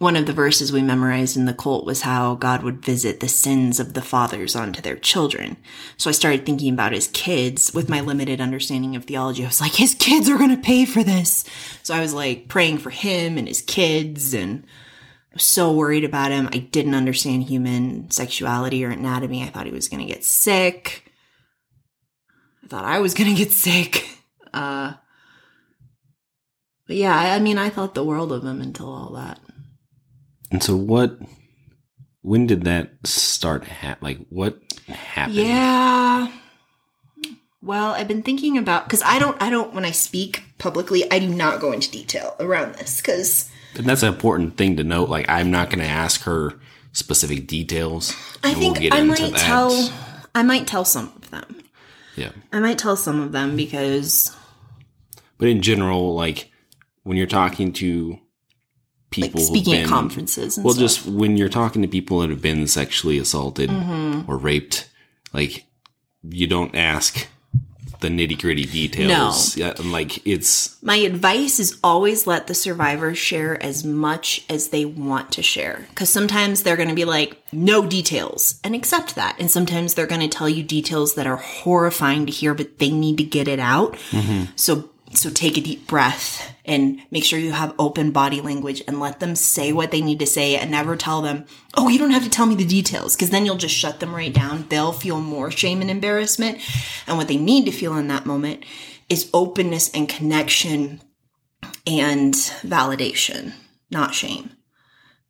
one 0.00 0.16
of 0.16 0.24
the 0.24 0.32
verses 0.32 0.72
we 0.72 0.80
memorized 0.80 1.36
in 1.36 1.44
the 1.44 1.52
cult 1.52 1.84
was 1.84 2.00
how 2.00 2.34
God 2.34 2.62
would 2.62 2.82
visit 2.82 3.20
the 3.20 3.28
sins 3.28 3.78
of 3.78 3.92
the 3.92 4.00
fathers 4.00 4.56
onto 4.56 4.80
their 4.80 4.96
children. 4.96 5.58
So 5.98 6.08
I 6.08 6.14
started 6.14 6.46
thinking 6.46 6.72
about 6.72 6.94
his 6.94 7.08
kids 7.08 7.74
with 7.74 7.90
my 7.90 8.00
limited 8.00 8.40
understanding 8.40 8.96
of 8.96 9.04
theology. 9.04 9.44
I 9.44 9.48
was 9.48 9.60
like, 9.60 9.74
his 9.74 9.94
kids 9.94 10.30
are 10.30 10.38
going 10.38 10.56
to 10.56 10.62
pay 10.62 10.86
for 10.86 11.04
this. 11.04 11.44
So 11.82 11.94
I 11.94 12.00
was 12.00 12.14
like 12.14 12.48
praying 12.48 12.78
for 12.78 12.88
him 12.88 13.36
and 13.36 13.46
his 13.46 13.60
kids 13.60 14.32
and 14.32 14.64
I 15.32 15.34
was 15.34 15.42
so 15.42 15.70
worried 15.70 16.04
about 16.04 16.32
him. 16.32 16.48
I 16.50 16.60
didn't 16.60 16.94
understand 16.94 17.42
human 17.42 18.10
sexuality 18.10 18.82
or 18.86 18.88
anatomy. 18.88 19.42
I 19.42 19.50
thought 19.50 19.66
he 19.66 19.72
was 19.72 19.90
going 19.90 20.00
to 20.00 20.10
get 20.10 20.24
sick. 20.24 21.12
I 22.64 22.68
thought 22.68 22.86
I 22.86 23.00
was 23.00 23.12
going 23.12 23.28
to 23.28 23.44
get 23.44 23.52
sick. 23.52 24.08
Uh, 24.54 24.94
but 26.86 26.96
yeah, 26.96 27.14
I, 27.14 27.36
I 27.36 27.38
mean, 27.38 27.58
I 27.58 27.68
thought 27.68 27.94
the 27.94 28.02
world 28.02 28.32
of 28.32 28.46
him 28.46 28.62
until 28.62 28.88
all 28.88 29.10
that. 29.10 29.38
And 30.50 30.62
so, 30.62 30.76
what? 30.76 31.18
When 32.22 32.46
did 32.46 32.64
that 32.64 32.90
start? 33.04 33.64
Ha- 33.66 33.96
like, 34.00 34.18
what 34.28 34.58
happened? 34.86 35.36
Yeah. 35.36 36.30
Well, 37.62 37.92
I've 37.92 38.08
been 38.08 38.22
thinking 38.22 38.56
about 38.58 38.84
because 38.84 39.02
I 39.02 39.18
don't, 39.18 39.40
I 39.42 39.50
don't. 39.50 39.74
When 39.74 39.84
I 39.84 39.90
speak 39.90 40.44
publicly, 40.58 41.10
I 41.10 41.18
do 41.18 41.28
not 41.28 41.60
go 41.60 41.72
into 41.72 41.90
detail 41.90 42.34
around 42.40 42.74
this 42.74 42.98
because 42.98 43.50
And 43.76 43.86
that's 43.86 44.02
an 44.02 44.12
important 44.12 44.56
thing 44.56 44.76
to 44.76 44.84
note. 44.84 45.08
Like, 45.08 45.28
I'm 45.28 45.50
not 45.50 45.68
going 45.70 45.80
to 45.80 45.84
ask 45.84 46.22
her 46.22 46.54
specific 46.92 47.46
details. 47.46 48.14
I 48.42 48.54
think 48.54 48.80
we'll 48.80 48.94
I 48.94 49.02
might 49.02 49.18
that. 49.32 49.38
tell, 49.38 49.92
I 50.34 50.42
might 50.42 50.66
tell 50.66 50.84
some 50.84 51.12
of 51.16 51.30
them. 51.30 51.62
Yeah. 52.16 52.32
I 52.52 52.60
might 52.60 52.78
tell 52.78 52.96
some 52.96 53.20
of 53.20 53.32
them 53.32 53.56
because 53.56 54.34
But 55.38 55.48
in 55.48 55.62
general, 55.62 56.14
like, 56.14 56.50
when 57.04 57.16
you're 57.16 57.26
talking 57.26 57.72
to 57.74 58.18
people, 59.10 59.40
who've 59.40 59.48
speaking 59.48 59.74
at 59.74 59.88
conferences 59.88 60.56
and 60.56 60.64
well, 60.64 60.74
stuff. 60.74 60.82
just 60.82 61.06
when 61.06 61.36
you're 61.36 61.48
talking 61.48 61.82
to 61.82 61.88
people 61.88 62.20
that 62.20 62.30
have 62.30 62.42
been 62.42 62.66
sexually 62.66 63.18
assaulted 63.18 63.70
Mm-hmm. 63.70 64.30
or 64.30 64.36
raped, 64.36 64.88
like, 65.32 65.64
you 66.22 66.46
don't 66.46 66.74
ask 66.74 67.26
the 68.00 68.08
nitty 68.08 68.40
gritty 68.40 68.64
details. 68.64 69.58
And, 69.58 69.92
like, 69.92 70.26
it's 70.26 70.82
My 70.82 70.96
advice 70.96 71.60
is 71.60 71.78
always 71.84 72.26
let 72.26 72.46
the 72.46 72.54
survivors 72.54 73.18
share 73.18 73.62
as 73.62 73.84
much 73.84 74.44
as 74.48 74.68
they 74.68 74.86
want 74.86 75.32
to 75.32 75.42
share. 75.42 75.86
Because 75.90 76.08
sometimes 76.08 76.62
they're 76.62 76.76
going 76.76 76.88
to 76.88 76.94
be 76.94 77.04
like, 77.04 77.36
no 77.52 77.86
details, 77.86 78.58
and 78.64 78.74
accept 78.74 79.16
that. 79.16 79.36
And 79.38 79.50
sometimes 79.50 79.94
they're 79.94 80.06
going 80.06 80.22
to 80.22 80.28
tell 80.28 80.48
you 80.48 80.62
details 80.62 81.14
that 81.14 81.26
are 81.26 81.36
horrifying 81.36 82.24
to 82.26 82.32
hear, 82.32 82.54
but 82.54 82.78
they 82.78 82.90
need 82.90 83.18
to 83.18 83.24
get 83.24 83.48
it 83.48 83.58
out. 83.60 83.98
So, 84.56 84.88
so 85.12 85.28
take 85.28 85.58
a 85.58 85.60
deep 85.60 85.86
breath 85.86 86.54
and 86.70 87.00
make 87.10 87.24
sure 87.24 87.36
you 87.36 87.50
have 87.50 87.74
open 87.80 88.12
body 88.12 88.40
language 88.40 88.80
and 88.86 89.00
let 89.00 89.18
them 89.18 89.34
say 89.34 89.72
what 89.72 89.90
they 89.90 90.00
need 90.00 90.20
to 90.20 90.26
say 90.26 90.56
and 90.56 90.70
never 90.70 90.94
tell 90.94 91.20
them, 91.20 91.44
oh, 91.74 91.88
you 91.88 91.98
don't 91.98 92.12
have 92.12 92.22
to 92.22 92.30
tell 92.30 92.46
me 92.46 92.54
the 92.54 92.64
details 92.64 93.16
because 93.16 93.30
then 93.30 93.44
you'll 93.44 93.56
just 93.56 93.74
shut 93.74 93.98
them 93.98 94.14
right 94.14 94.32
down. 94.32 94.66
They'll 94.68 94.92
feel 94.92 95.20
more 95.20 95.50
shame 95.50 95.80
and 95.80 95.90
embarrassment. 95.90 96.58
And 97.08 97.18
what 97.18 97.26
they 97.26 97.36
need 97.36 97.64
to 97.64 97.72
feel 97.72 97.96
in 97.96 98.06
that 98.06 98.24
moment 98.24 98.64
is 99.08 99.28
openness 99.34 99.90
and 99.92 100.08
connection 100.08 101.00
and 101.88 102.34
validation, 102.34 103.52
not 103.90 104.14
shame. 104.14 104.50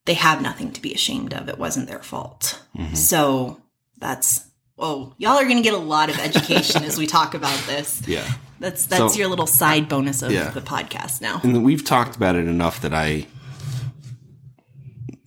They 0.04 0.14
have 0.14 0.42
nothing 0.42 0.72
to 0.72 0.82
be 0.82 0.92
ashamed 0.92 1.32
of. 1.32 1.48
It 1.48 1.58
wasn't 1.58 1.88
their 1.88 2.02
fault. 2.02 2.62
Mm-hmm. 2.76 2.96
So 2.96 3.62
that's, 3.96 4.44
oh, 4.78 5.14
y'all 5.16 5.38
are 5.38 5.44
going 5.44 5.56
to 5.56 5.62
get 5.62 5.72
a 5.72 5.78
lot 5.78 6.10
of 6.10 6.18
education 6.18 6.84
as 6.84 6.98
we 6.98 7.06
talk 7.06 7.32
about 7.32 7.58
this. 7.66 8.06
yeah. 8.06 8.30
That's 8.60 8.86
that's 8.86 9.14
So- 9.14 9.18
your 9.18 9.28
little 9.28 9.46
side 9.48 9.88
bonus 9.88 10.22
of 10.22 10.30
Yeah. 10.30 10.50
the 10.50 10.60
podcast 10.60 11.20
now. 11.20 11.40
and 11.42 11.64
we've 11.64 11.84
talked 11.84 12.14
about 12.14 12.36
it 12.36 12.46
enough 12.46 12.80
that 12.82 12.94
I 12.94 13.26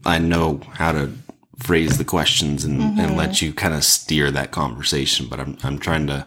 I 0.06 0.19
know 0.19 0.62
how 0.74 0.91
to 0.91 1.12
phrase 1.60 1.98
the 1.98 2.04
questions 2.04 2.63
and, 2.65 2.80
Mm-hmm. 2.82 3.00
and 3.00 3.15
let 3.17 3.41
you 3.41 3.54
kind 3.54 3.74
of 3.74 3.84
steer 3.84 4.32
that 4.32 4.52
conversation. 4.52 5.28
But 5.30 5.39
I'm 5.39 5.58
I'm 5.63 5.80
trying 5.80 6.08
to 6.08 6.26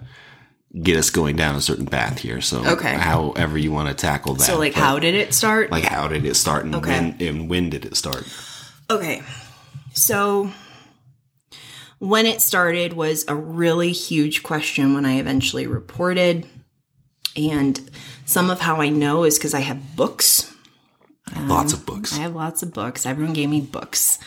get 0.83 0.97
us 0.97 1.09
going 1.11 1.37
down 1.37 1.55
a 1.55 1.61
certain 1.61 1.87
path 1.87 2.19
here. 2.19 2.41
So 2.41 2.65
Okay. 2.67 2.95
however 2.95 3.57
you 3.57 3.71
want 3.73 3.89
to 3.89 3.95
tackle 3.95 4.35
that. 4.35 4.45
So 4.45 4.59
like 4.59 4.75
But, 4.75 4.83
how 4.83 4.99
did 4.99 5.15
it 5.15 5.33
start? 5.35 5.71
like 5.71 5.85
how 5.85 6.09
did 6.09 6.25
it 6.25 6.37
start 6.37 6.65
and 6.65 6.75
Okay. 6.75 6.91
when 6.91 7.17
and 7.21 7.49
when 7.49 7.71
did 7.71 7.85
it 7.85 7.97
start? 7.97 8.25
Okay. 8.91 9.23
So 9.95 10.51
when 11.99 12.27
it 12.27 12.43
started 12.43 12.93
was 12.93 13.25
a 13.29 13.35
really 13.35 13.93
huge 13.93 14.43
question 14.43 14.93
when 14.95 15.05
I 15.07 15.19
eventually 15.19 15.67
reported. 15.67 16.47
And 17.37 17.91
some 18.25 18.51
of 18.51 18.61
how 18.61 18.81
I 18.81 18.89
know 18.89 19.25
is 19.25 19.39
because 19.39 19.55
I 19.55 19.61
have 19.61 19.97
books. 19.97 20.53
Lots 21.43 21.73
of 21.73 21.85
books. 21.85 22.17
I 22.17 22.23
have 22.23 22.35
lots 22.35 22.63
of 22.63 22.73
books. 22.73 23.05
Everyone 23.05 23.35
gave 23.35 23.51
me 23.51 23.61
books 23.61 24.19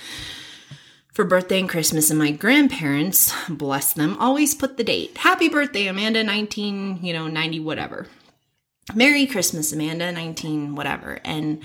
for 1.19 1.25
birthday 1.25 1.59
and 1.59 1.67
Christmas, 1.67 2.09
and 2.09 2.17
my 2.17 2.31
grandparents, 2.31 3.33
bless 3.49 3.91
them, 3.91 4.15
always 4.19 4.55
put 4.55 4.77
the 4.77 4.85
date. 4.85 5.17
Happy 5.17 5.49
birthday, 5.49 5.87
Amanda, 5.87 6.23
19, 6.23 6.99
you 7.01 7.11
know, 7.11 7.27
90, 7.27 7.59
whatever. 7.59 8.07
Merry 8.95 9.25
Christmas, 9.25 9.73
Amanda, 9.73 10.13
19, 10.13 10.75
whatever. 10.75 11.19
And 11.25 11.61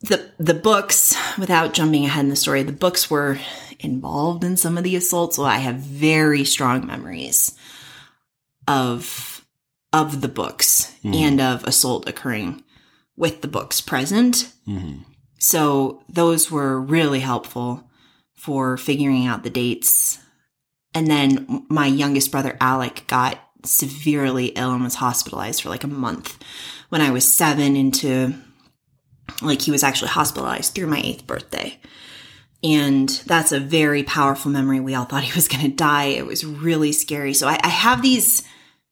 the 0.00 0.30
the 0.38 0.54
books, 0.54 1.16
without 1.36 1.74
jumping 1.74 2.04
ahead 2.04 2.24
in 2.24 2.30
the 2.30 2.36
story, 2.36 2.62
the 2.62 2.70
books 2.70 3.10
were 3.10 3.40
involved 3.80 4.44
in 4.44 4.56
some 4.56 4.78
of 4.78 4.84
the 4.84 4.94
assaults. 4.94 5.34
So 5.34 5.44
I 5.44 5.56
have 5.58 5.74
very 5.74 6.44
strong 6.44 6.86
memories 6.86 7.57
of 8.68 9.44
of 9.92 10.20
the 10.20 10.28
books 10.28 10.92
Mhm. 11.02 11.14
and 11.14 11.40
of 11.40 11.64
assault 11.64 12.06
occurring 12.06 12.62
with 13.16 13.40
the 13.40 13.48
books 13.48 13.80
present. 13.80 14.52
Mhm. 14.68 15.04
So 15.38 16.02
those 16.10 16.50
were 16.50 16.78
really 16.80 17.20
helpful 17.20 17.88
for 18.36 18.76
figuring 18.76 19.26
out 19.26 19.42
the 19.44 19.50
dates. 19.50 20.18
And 20.94 21.06
then 21.10 21.64
my 21.70 21.86
youngest 21.86 22.30
brother 22.30 22.56
Alec 22.60 23.04
got 23.06 23.38
severely 23.64 24.46
ill 24.48 24.72
and 24.72 24.84
was 24.84 24.96
hospitalized 24.96 25.62
for 25.62 25.70
like 25.70 25.84
a 25.84 25.88
month 25.88 26.36
when 26.90 27.00
I 27.00 27.10
was 27.10 27.24
seven 27.32 27.74
into 27.76 28.34
like 29.42 29.62
he 29.62 29.70
was 29.70 29.82
actually 29.82 30.08
hospitalized 30.08 30.74
through 30.74 30.86
my 30.88 31.00
eighth 31.00 31.26
birthday. 31.26 31.78
And 32.62 33.08
that's 33.26 33.52
a 33.52 33.60
very 33.60 34.02
powerful 34.02 34.50
memory. 34.50 34.80
We 34.80 34.94
all 34.94 35.04
thought 35.04 35.22
he 35.24 35.32
was 35.34 35.48
going 35.48 35.64
to 35.64 35.76
die. 35.76 36.06
It 36.06 36.26
was 36.26 36.44
really 36.44 36.92
scary. 36.92 37.32
So 37.34 37.48
I, 37.48 37.58
I 37.62 37.68
have 37.68 38.02
these 38.02 38.42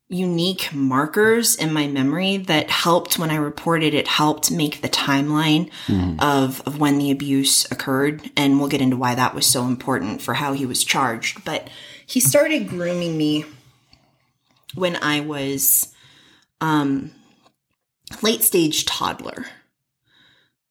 unique 0.09 0.72
markers 0.72 1.57
in 1.57 1.72
my 1.72 1.88
memory 1.88 2.36
that 2.36 2.70
helped 2.70 3.18
when 3.18 3.30
I 3.30 3.36
reported 3.36 3.92
it, 3.92 4.07
helped 4.07 4.50
make 4.52 4.80
the 4.80 4.88
timeline 4.88 5.68
Mhm. 5.88 6.20
of, 6.22 6.61
of 6.64 6.78
when 6.78 6.98
the 6.98 7.11
abuse 7.11 7.64
occurred. 7.72 8.30
And 8.36 8.59
we'll 8.61 8.68
get 8.68 8.80
into 8.80 8.96
why 8.96 9.16
that 9.16 9.34
was 9.34 9.46
so 9.46 9.64
important 9.66 10.22
for 10.22 10.34
how 10.34 10.52
he 10.52 10.64
was 10.64 10.84
charged. 10.84 11.44
But 11.44 11.68
he 12.07 12.20
started 12.20 12.68
grooming 12.68 13.16
me 13.18 13.46
when 14.76 14.94
I 15.02 15.20
was 15.20 15.92
um, 16.61 17.11
late 18.22 18.42
stage 18.44 18.84
toddler. 18.84 19.46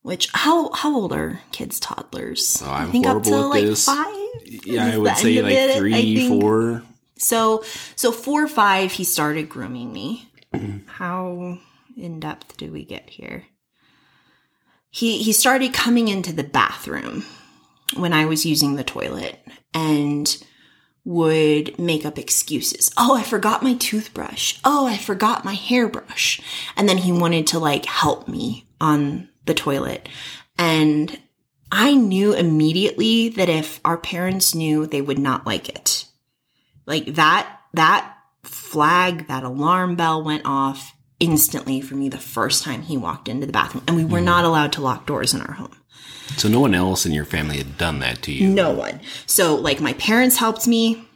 Which 0.02 0.30
how 0.34 0.72
how 0.72 0.96
old 0.96 1.12
are 1.14 1.42
kids 1.52 1.80
toddlers? 1.80 2.62
Oh, 2.64 2.70
I'm 2.72 2.90
I 2.90 2.92
think 2.92 3.08
up 3.08 3.24
to 3.24 3.36
like 3.48 3.64
this. 3.66 3.86
five. 3.86 4.06
Yeah, 4.46 4.86
I 4.94 4.98
would 4.98 5.18
say 5.18 5.42
like 5.42 5.52
it, 5.54 5.78
three, 5.78 6.30
four. 6.30 6.84
So 7.18 7.64
so 7.96 8.12
four 8.12 8.44
or 8.44 8.48
five, 8.48 8.92
he 8.92 9.04
started 9.04 9.50
grooming 9.50 9.92
me. 9.94 10.30
How 10.86 11.60
in 11.98 12.20
depth 12.20 12.58
do 12.58 12.72
we 12.72 12.86
get 12.86 13.10
here? 13.10 13.46
He 14.90 15.22
he 15.22 15.34
started 15.34 15.74
coming 15.74 16.08
into 16.08 16.34
the 16.34 16.44
bathroom 16.44 17.26
when 17.96 18.14
I 18.14 18.26
was 18.26 18.46
using 18.46 18.76
the 18.76 18.84
toilet 18.84 19.40
and 19.74 20.36
would 21.06 21.78
make 21.78 22.06
up 22.06 22.18
excuses. 22.18 22.92
Oh, 22.98 23.16
I 23.16 23.22
forgot 23.22 23.62
my 23.62 23.76
toothbrush. 23.76 24.60
Oh, 24.66 24.88
I 24.88 24.98
forgot 24.98 25.46
my 25.46 25.54
hairbrush. 25.54 26.42
And 26.76 26.90
then 26.90 26.98
he 26.98 27.12
wanted 27.12 27.48
to 27.48 27.60
like 27.60 27.86
help 27.86 28.28
me 28.28 28.68
on 28.82 29.30
the 29.46 29.54
toilet. 29.54 30.10
And 30.58 31.20
I 31.72 31.94
knew 31.94 32.34
immediately 32.34 33.30
that 33.30 33.50
if 33.50 33.80
our 33.86 33.98
parents 33.98 34.56
knew, 34.56 34.88
they 34.88 35.02
would 35.02 35.20
not 35.20 35.46
like 35.46 35.70
it. 35.70 36.05
Like 36.86 37.16
that, 37.16 37.60
that 37.74 38.16
flag, 38.44 39.28
that 39.28 39.44
alarm 39.44 39.96
bell 39.96 40.24
went 40.24 40.44
off 40.46 40.94
instantly 41.20 41.82
for 41.82 41.96
me 41.96 42.10
the 42.10 42.18
first 42.18 42.64
time 42.64 42.82
he 42.82 42.98
walked 42.98 43.28
into 43.28 43.46
the 43.46 43.54
bathroom. 43.54 43.84
And 43.88 43.96
we 43.96 44.06
were 44.06 44.20
hmm. 44.20 44.26
not 44.26 44.46
allowed 44.46 44.74
to 44.74 44.82
lock 44.82 45.06
doors 45.06 45.34
in 45.34 45.42
our 45.42 45.54
home. 45.54 45.76
So 46.38 46.50
no 46.50 46.60
one 46.60 46.76
else 46.76 47.06
in 47.06 47.12
your 47.12 47.26
family 47.26 47.58
had 47.58 47.78
done 47.78 48.00
that 48.00 48.22
to 48.24 48.32
you. 48.32 48.48
No 48.48 48.72
one. 48.72 49.00
So, 49.26 49.56
like, 49.56 49.80
my 49.80 49.94
parents 49.94 50.38
helped 50.38 50.68
me 50.68 51.08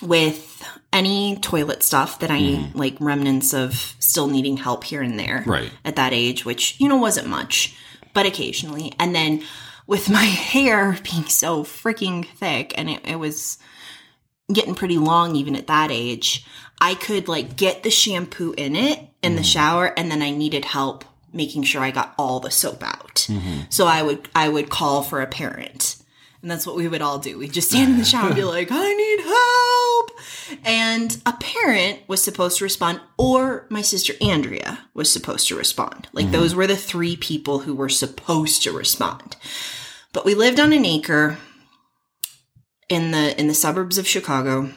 with 0.00 0.62
any 0.92 1.36
toilet 1.36 1.82
stuff 1.82 2.20
that 2.20 2.30
I 2.30 2.38
hmm. 2.38 2.78
like 2.78 2.96
remnants 3.00 3.52
of 3.52 3.74
still 3.98 4.28
needing 4.28 4.56
help 4.56 4.84
here 4.84 5.02
and 5.02 5.18
there 5.18 5.42
Right. 5.46 5.70
at 5.84 5.96
that 5.96 6.12
age, 6.12 6.44
which, 6.44 6.80
you 6.80 6.88
know, 6.88 6.96
wasn't 6.96 7.28
much, 7.28 7.76
but 8.14 8.24
occasionally. 8.24 8.92
And 8.98 9.14
then 9.14 9.42
with 9.86 10.08
my 10.18 10.24
hair 10.24 10.98
being 11.02 11.24
so 11.24 11.64
freaking 11.64 12.26
thick 12.26 12.72
and 12.78 12.88
it, 12.88 13.00
it 13.04 13.18
was 13.18 13.58
getting 14.52 14.74
pretty 14.74 14.98
long 14.98 15.36
even 15.36 15.56
at 15.56 15.66
that 15.66 15.90
age, 15.90 16.44
I 16.80 16.94
could 16.94 17.28
like 17.28 17.56
get 17.56 17.82
the 17.82 17.90
shampoo 17.90 18.54
in 18.56 18.76
it 18.76 19.00
in 19.22 19.36
the 19.36 19.42
mm. 19.42 19.52
shower 19.52 19.92
and 19.96 20.10
then 20.10 20.22
I 20.22 20.30
needed 20.30 20.64
help 20.64 21.04
making 21.32 21.64
sure 21.64 21.82
I 21.82 21.90
got 21.90 22.14
all 22.18 22.40
the 22.40 22.50
soap 22.50 22.82
out. 22.82 23.26
Mm-hmm. 23.28 23.62
So 23.68 23.86
I 23.86 24.02
would 24.02 24.28
I 24.34 24.48
would 24.48 24.70
call 24.70 25.02
for 25.02 25.20
a 25.20 25.26
parent. 25.26 25.96
And 26.42 26.50
that's 26.50 26.66
what 26.66 26.76
we 26.76 26.86
would 26.86 27.02
all 27.02 27.18
do. 27.18 27.38
We'd 27.38 27.52
just 27.52 27.70
stand 27.70 27.92
in 27.92 27.98
the 27.98 28.04
shower 28.04 28.26
and 28.26 28.36
be 28.36 28.44
like, 28.44 28.68
I 28.70 28.92
need 28.92 29.20
help. 29.20 30.60
And 30.64 31.22
a 31.26 31.32
parent 31.32 32.00
was 32.06 32.22
supposed 32.22 32.58
to 32.58 32.64
respond, 32.64 33.00
or 33.16 33.66
my 33.68 33.82
sister 33.82 34.12
Andrea 34.20 34.78
was 34.94 35.10
supposed 35.10 35.48
to 35.48 35.56
respond. 35.56 36.06
Like 36.12 36.26
mm-hmm. 36.26 36.32
those 36.32 36.54
were 36.54 36.68
the 36.68 36.76
three 36.76 37.16
people 37.16 37.60
who 37.60 37.74
were 37.74 37.88
supposed 37.88 38.62
to 38.62 38.70
respond. 38.70 39.34
But 40.12 40.24
we 40.24 40.34
lived 40.34 40.60
on 40.60 40.72
an 40.72 40.84
acre 40.84 41.38
in 42.88 43.10
the 43.10 43.38
in 43.38 43.48
the 43.48 43.54
suburbs 43.54 43.98
of 43.98 44.06
Chicago. 44.06 44.70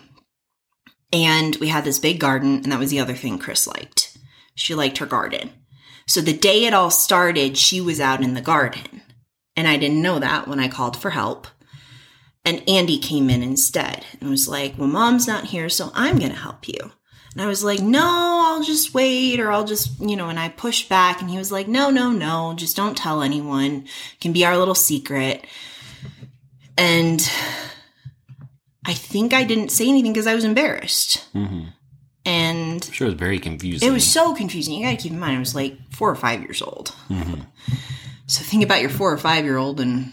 And 1.12 1.56
we 1.56 1.70
had 1.70 1.86
this 1.86 2.00
big 2.00 2.20
garden, 2.20 2.58
and 2.64 2.72
that 2.72 2.80
was 2.80 2.92
the 2.92 3.00
other 3.00 3.16
thing 3.16 3.40
Chris 3.40 3.66
liked. 3.66 4.18
She 4.54 4.76
liked 4.76 5.00
her 5.00 5.08
garden. 5.08 5.52
So 6.06 6.22
the 6.22 6.38
day 6.38 6.66
it 6.66 6.74
all 6.74 6.92
started, 6.92 7.58
she 7.58 7.82
was 7.82 8.00
out 8.00 8.24
in 8.24 8.34
the 8.34 8.42
garden. 8.42 9.02
And 9.56 9.68
I 9.68 9.78
didn't 9.78 10.02
know 10.02 10.20
that 10.20 10.48
when 10.48 10.60
I 10.60 10.68
called 10.68 10.98
for 10.98 11.10
help. 11.12 11.48
And 12.46 12.68
Andy 12.68 12.98
came 12.98 13.30
in 13.30 13.44
instead 13.44 14.06
and 14.20 14.30
was 14.30 14.48
like, 14.48 14.76
Well, 14.78 14.88
mom's 14.88 15.28
not 15.28 15.46
here, 15.46 15.70
so 15.70 15.92
I'm 15.94 16.18
going 16.18 16.32
to 16.32 16.38
help 16.38 16.68
you. 16.68 16.92
And 17.34 17.42
I 17.42 17.46
was 17.46 17.64
like, 17.64 17.80
No, 17.80 18.42
I'll 18.44 18.64
just 18.64 18.94
wait, 18.94 19.40
or 19.40 19.52
I'll 19.52 19.66
just, 19.66 20.00
you 20.00 20.16
know, 20.16 20.30
and 20.30 20.40
I 20.40 20.50
pushed 20.50 20.90
back. 20.90 21.22
And 21.22 21.30
he 21.30 21.38
was 21.38 21.52
like, 21.52 21.68
No, 21.68 21.90
no, 21.90 22.12
no, 22.12 22.54
just 22.56 22.76
don't 22.76 22.98
tell 22.98 23.22
anyone. 23.22 23.86
It 24.14 24.20
can 24.20 24.32
be 24.32 24.46
our 24.46 24.58
little 24.58 24.76
secret. 24.76 25.46
And 26.78 27.22
I 28.90 28.94
think 28.94 29.34
I 29.34 29.44
didn't 29.44 29.70
say 29.70 29.88
anything 29.88 30.14
because 30.14 30.28
I 30.28 30.36
was 30.36 30.44
embarrassed. 30.44 31.26
hmm 31.34 31.66
And 32.26 32.84
I'm 32.86 32.92
sure 32.92 33.08
it 33.08 33.12
was 33.12 33.20
very 33.20 33.40
confusing. 33.40 33.88
it 33.88 33.92
was 33.92 34.06
so 34.06 34.34
confusing. 34.36 34.74
You 34.76 34.84
gotta 34.86 34.98
keep 34.98 35.12
in 35.12 35.20
mind, 35.20 35.36
I 35.38 35.40
was 35.40 35.56
like 35.56 35.78
four 35.92 36.10
or 36.10 36.16
five 36.16 36.42
years 36.42 36.62
old. 36.62 36.94
Mhm. 37.10 37.46
So 38.28 38.44
think 38.44 38.64
about 38.64 38.82
your 38.82 38.90
four 38.90 39.12
or 39.14 39.18
five 39.18 39.44
year 39.46 39.58
old 39.58 39.80
and 39.80 40.12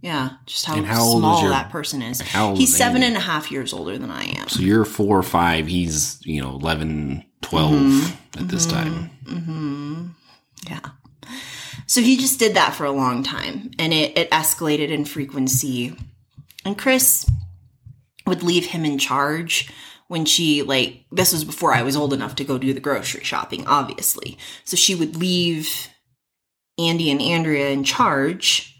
yeah, 0.00 0.30
just 0.46 0.66
how, 0.66 0.82
how 0.82 1.02
small 1.02 1.40
your- 1.40 1.50
that 1.50 1.70
person 1.70 2.02
is. 2.02 2.20
He's 2.56 2.76
seven 2.76 3.02
and 3.02 3.16
a 3.16 3.20
half 3.20 3.50
years 3.50 3.72
older 3.72 3.96
than 3.96 4.10
I 4.10 4.24
am. 4.38 4.48
So 4.48 4.60
you're 4.60 4.84
four 4.84 5.18
or 5.18 5.22
five. 5.22 5.66
He's, 5.66 6.18
you 6.24 6.42
know, 6.42 6.50
11, 6.56 7.24
12 7.40 7.72
Mm-hmm. 7.72 8.38
at 8.42 8.48
this 8.48 8.66
time. 8.66 9.10
hmm 9.26 10.06
Yeah. 10.68 10.80
So 11.86 12.00
he 12.02 12.16
just 12.18 12.38
did 12.38 12.54
that 12.54 12.74
for 12.74 12.84
a 12.84 12.92
long 12.92 13.22
time 13.22 13.70
and 13.78 13.92
it, 13.92 14.16
it 14.18 14.30
escalated 14.30 14.88
in 14.90 15.04
frequency. 15.06 15.96
And 16.66 16.76
Chris 16.78 17.24
would 18.26 18.42
leave 18.42 18.66
him 18.66 18.84
in 18.84 18.98
charge 18.98 19.70
when 20.08 20.24
she, 20.24 20.62
like, 20.62 21.04
this 21.10 21.32
was 21.32 21.44
before 21.44 21.74
I 21.74 21.82
was 21.82 21.96
old 21.96 22.12
enough 22.12 22.34
to 22.36 22.44
go 22.44 22.58
do 22.58 22.72
the 22.72 22.80
grocery 22.80 23.24
shopping, 23.24 23.66
obviously. 23.66 24.38
So 24.64 24.76
she 24.76 24.94
would 24.94 25.16
leave 25.16 25.88
Andy 26.78 27.10
and 27.10 27.22
Andrea 27.22 27.70
in 27.70 27.84
charge 27.84 28.76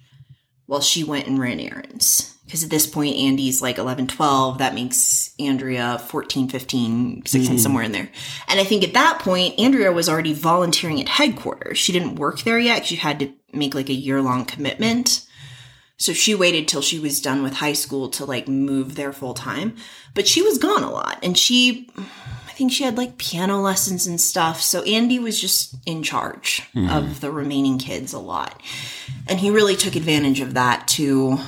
while 0.66 0.80
she 0.80 1.04
went 1.04 1.26
and 1.26 1.38
ran 1.38 1.60
errands. 1.60 2.30
Because 2.44 2.62
at 2.62 2.68
this 2.70 2.86
point, 2.86 3.16
Andy's 3.16 3.62
like 3.62 3.78
11, 3.78 4.06
12. 4.06 4.58
That 4.58 4.74
makes 4.74 5.30
Andrea 5.40 5.98
14, 5.98 6.48
15, 6.48 7.22
16, 7.24 7.56
Mhm. 7.56 7.60
somewhere 7.60 7.84
in 7.84 7.92
there. 7.92 8.10
And 8.48 8.60
I 8.60 8.64
think 8.64 8.84
at 8.84 8.92
that 8.92 9.18
point, 9.18 9.58
Andrea 9.58 9.90
was 9.92 10.10
already 10.10 10.34
volunteering 10.34 11.00
at 11.00 11.08
headquarters. 11.08 11.78
She 11.78 11.90
didn't 11.92 12.16
work 12.16 12.42
there 12.42 12.58
yet. 12.58 12.86
She 12.86 12.96
had 12.96 13.18
to 13.20 13.32
make 13.54 13.74
like 13.74 13.88
a 13.88 13.94
year 13.94 14.20
long 14.20 14.44
commitment. 14.44 15.22
So 15.96 16.12
she 16.12 16.34
waited 16.34 16.66
till 16.66 16.82
she 16.82 16.98
was 16.98 17.20
done 17.20 17.42
with 17.42 17.54
high 17.54 17.72
school 17.72 18.08
to 18.10 18.24
like 18.24 18.48
move 18.48 18.94
there 18.94 19.12
full 19.12 19.34
time. 19.34 19.76
But 20.14 20.26
she 20.26 20.42
was 20.42 20.58
gone 20.58 20.82
a 20.82 20.90
lot. 20.90 21.18
And 21.22 21.38
she, 21.38 21.88
I 21.96 22.52
think 22.52 22.72
she 22.72 22.84
had 22.84 22.96
like 22.96 23.18
piano 23.18 23.60
lessons 23.60 24.06
and 24.06 24.20
stuff. 24.20 24.60
So 24.60 24.82
Andy 24.82 25.18
was 25.18 25.40
just 25.40 25.76
in 25.86 26.02
charge 26.02 26.62
mm-hmm. 26.74 26.90
of 26.90 27.20
the 27.20 27.30
remaining 27.30 27.78
kids 27.78 28.12
a 28.12 28.18
lot. 28.18 28.60
And 29.28 29.38
he 29.38 29.50
really 29.50 29.76
took 29.76 29.96
advantage 29.96 30.40
of 30.40 30.54
that 30.54 30.88
to 30.88 31.38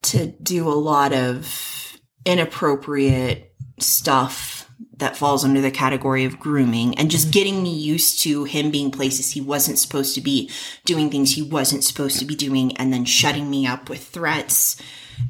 to 0.00 0.26
do 0.26 0.68
a 0.68 0.70
lot 0.70 1.12
of 1.12 1.98
inappropriate 2.24 3.52
stuff 3.80 4.57
that 4.98 5.16
falls 5.16 5.44
under 5.44 5.60
the 5.60 5.70
category 5.70 6.24
of 6.24 6.38
grooming 6.38 6.96
and 6.98 7.10
just 7.10 7.32
getting 7.32 7.62
me 7.62 7.74
used 7.74 8.20
to 8.20 8.44
him 8.44 8.70
being 8.70 8.90
places 8.90 9.30
he 9.30 9.40
wasn't 9.40 9.78
supposed 9.78 10.14
to 10.14 10.20
be, 10.20 10.50
doing 10.84 11.10
things 11.10 11.34
he 11.34 11.42
wasn't 11.42 11.84
supposed 11.84 12.18
to 12.18 12.24
be 12.24 12.34
doing, 12.34 12.76
and 12.76 12.92
then 12.92 13.04
shutting 13.04 13.48
me 13.48 13.66
up 13.66 13.88
with 13.88 14.04
threats. 14.04 14.80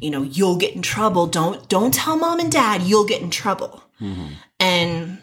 You 0.00 0.10
know, 0.10 0.22
you'll 0.22 0.56
get 0.56 0.74
in 0.74 0.82
trouble. 0.82 1.26
Don't 1.26 1.68
don't 1.68 1.94
tell 1.94 2.16
mom 2.16 2.40
and 2.40 2.52
dad, 2.52 2.82
you'll 2.82 3.06
get 3.06 3.22
in 3.22 3.30
trouble. 3.30 3.84
And 4.60 5.18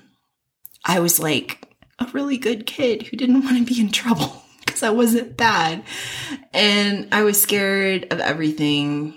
I 0.84 1.00
was 1.00 1.20
like 1.20 1.74
a 2.00 2.08
really 2.14 2.38
good 2.38 2.66
kid 2.66 3.04
who 3.04 3.18
didn't 3.18 3.44
want 3.44 3.58
to 3.58 3.74
be 3.74 3.80
in 3.80 3.92
trouble 3.92 4.44
because 4.66 4.84
I 4.84 4.90
wasn't 4.90 5.38
bad. 5.38 5.84
And 6.54 7.08
I 7.12 7.24
was 7.24 7.42
scared 7.42 8.12
of 8.12 8.20
everything. 8.20 9.16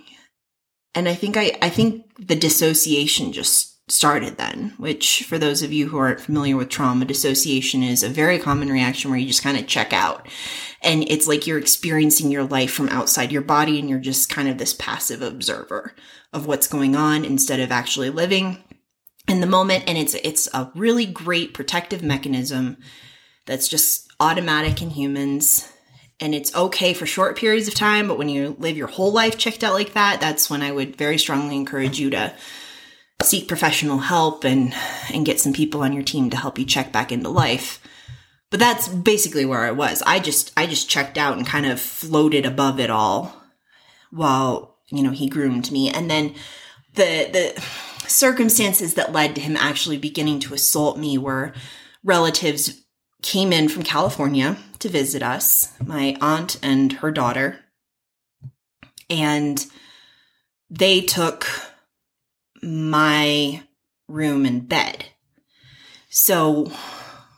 And 0.95 1.09
I 1.09 1.15
think 1.15 1.37
I, 1.37 1.57
I 1.61 1.69
think 1.69 2.05
the 2.19 2.37
dissociation 2.37 3.33
just 3.33 3.78
started 3.91 4.37
then, 4.37 4.75
which 4.77 5.25
for 5.25 5.39
those 5.39 5.63
of 5.63 5.73
you 5.73 5.89
who 5.89 5.99
aren't 5.99 6.21
familiar 6.21 6.57
with 6.57 6.69
trauma, 6.69 7.05
dissociation 7.05 7.83
is 7.83 8.03
a 8.03 8.09
very 8.09 8.39
common 8.39 8.69
reaction 8.69 9.11
where 9.11 9.19
you 9.19 9.27
just 9.27 9.43
kind 9.43 9.57
of 9.57 9.67
check 9.67 9.93
out. 9.93 10.29
And 10.83 11.05
it's 11.09 11.27
like 11.27 11.47
you're 11.47 11.59
experiencing 11.59 12.31
your 12.31 12.45
life 12.45 12.73
from 12.73 12.89
outside 12.89 13.33
your 13.33 13.43
body 13.43 13.79
and 13.79 13.89
you're 13.89 13.99
just 13.99 14.29
kind 14.29 14.49
of 14.49 14.59
this 14.59 14.75
passive 14.75 15.23
observer 15.23 15.95
of 16.33 16.47
what's 16.47 16.69
going 16.69 16.95
on 16.95 17.25
instead 17.25 17.61
of 17.61 17.73
actually 17.73 18.11
living 18.11 18.63
in 19.27 19.41
the 19.41 19.47
moment. 19.47 19.85
And 19.87 19.99
it's, 19.99 20.15
it's 20.15 20.49
a 20.55 20.71
really 20.75 21.07
great 21.07 21.55
protective 21.55 22.03
mechanism 22.03 22.77
that's 23.47 23.69
just 23.69 24.09
automatic 24.21 24.83
in 24.83 24.91
humans. 24.91 25.71
And 26.21 26.35
it's 26.35 26.55
okay 26.55 26.95
for 26.95 27.07
short 27.07 27.37
periods 27.37 27.69
of 27.69 27.75
time, 27.75 28.09
but 28.09 28.19
when 28.19 28.29
you 28.29 28.57
live 28.59 28.77
your 28.77 28.89
whole 28.89 29.13
life 29.13 29.39
checked 29.39 29.63
out 29.63 29.75
like 29.75 29.95
that, 29.95 30.21
that's 30.21 30.51
when 30.51 30.63
I 30.63 30.73
would 30.73 30.97
very 30.97 31.17
strongly 31.17 31.57
encourage 31.57 31.99
you 31.99 32.11
to 32.11 32.35
seek 33.23 33.49
professional 33.49 33.99
help 33.99 34.45
and 34.45 34.73
and 35.13 35.27
get 35.27 35.41
some 35.41 35.53
people 35.53 35.83
on 35.83 35.93
your 35.93 36.05
team 36.05 36.31
to 36.31 36.37
help 36.37 36.59
you 36.59 36.65
check 36.65 36.93
back 36.93 37.11
into 37.11 37.29
life. 37.29 37.81
But 38.51 38.61
that's 38.61 38.89
basically 38.89 39.45
where 39.45 39.61
I 39.65 39.73
was. 39.73 40.03
I 40.07 40.21
just 40.21 40.53
I 40.57 40.67
just 40.67 40.89
checked 40.89 41.19
out 41.19 41.37
and 41.37 41.47
kind 41.47 41.67
of 41.67 41.81
floated 41.81 42.47
above 42.47 42.81
it 42.81 42.91
all 42.91 43.43
while, 44.11 44.77
you 44.89 45.03
know, 45.03 45.11
he 45.11 45.29
groomed 45.29 45.71
me. 45.71 45.91
And 45.91 46.11
then 46.11 46.35
the 46.95 47.29
the 47.33 47.63
circumstances 48.09 48.95
that 48.95 49.13
led 49.13 49.35
to 49.35 49.41
him 49.41 49.57
actually 49.57 49.99
beginning 49.99 50.41
to 50.41 50.55
assault 50.55 50.97
me 50.97 51.19
were 51.19 51.53
relatives 52.03 52.83
came 53.23 53.53
in 53.53 53.69
from 53.69 53.83
California 53.83 54.57
to 54.79 54.89
visit 54.89 55.23
us, 55.23 55.73
my 55.85 56.17
aunt 56.21 56.59
and 56.63 56.93
her 56.95 57.11
daughter. 57.11 57.59
And 59.11 59.65
they 60.71 61.01
took 61.01 61.47
my 62.63 63.63
room 64.09 64.47
and 64.47 64.69
bed. 64.69 65.07
So 66.11 66.73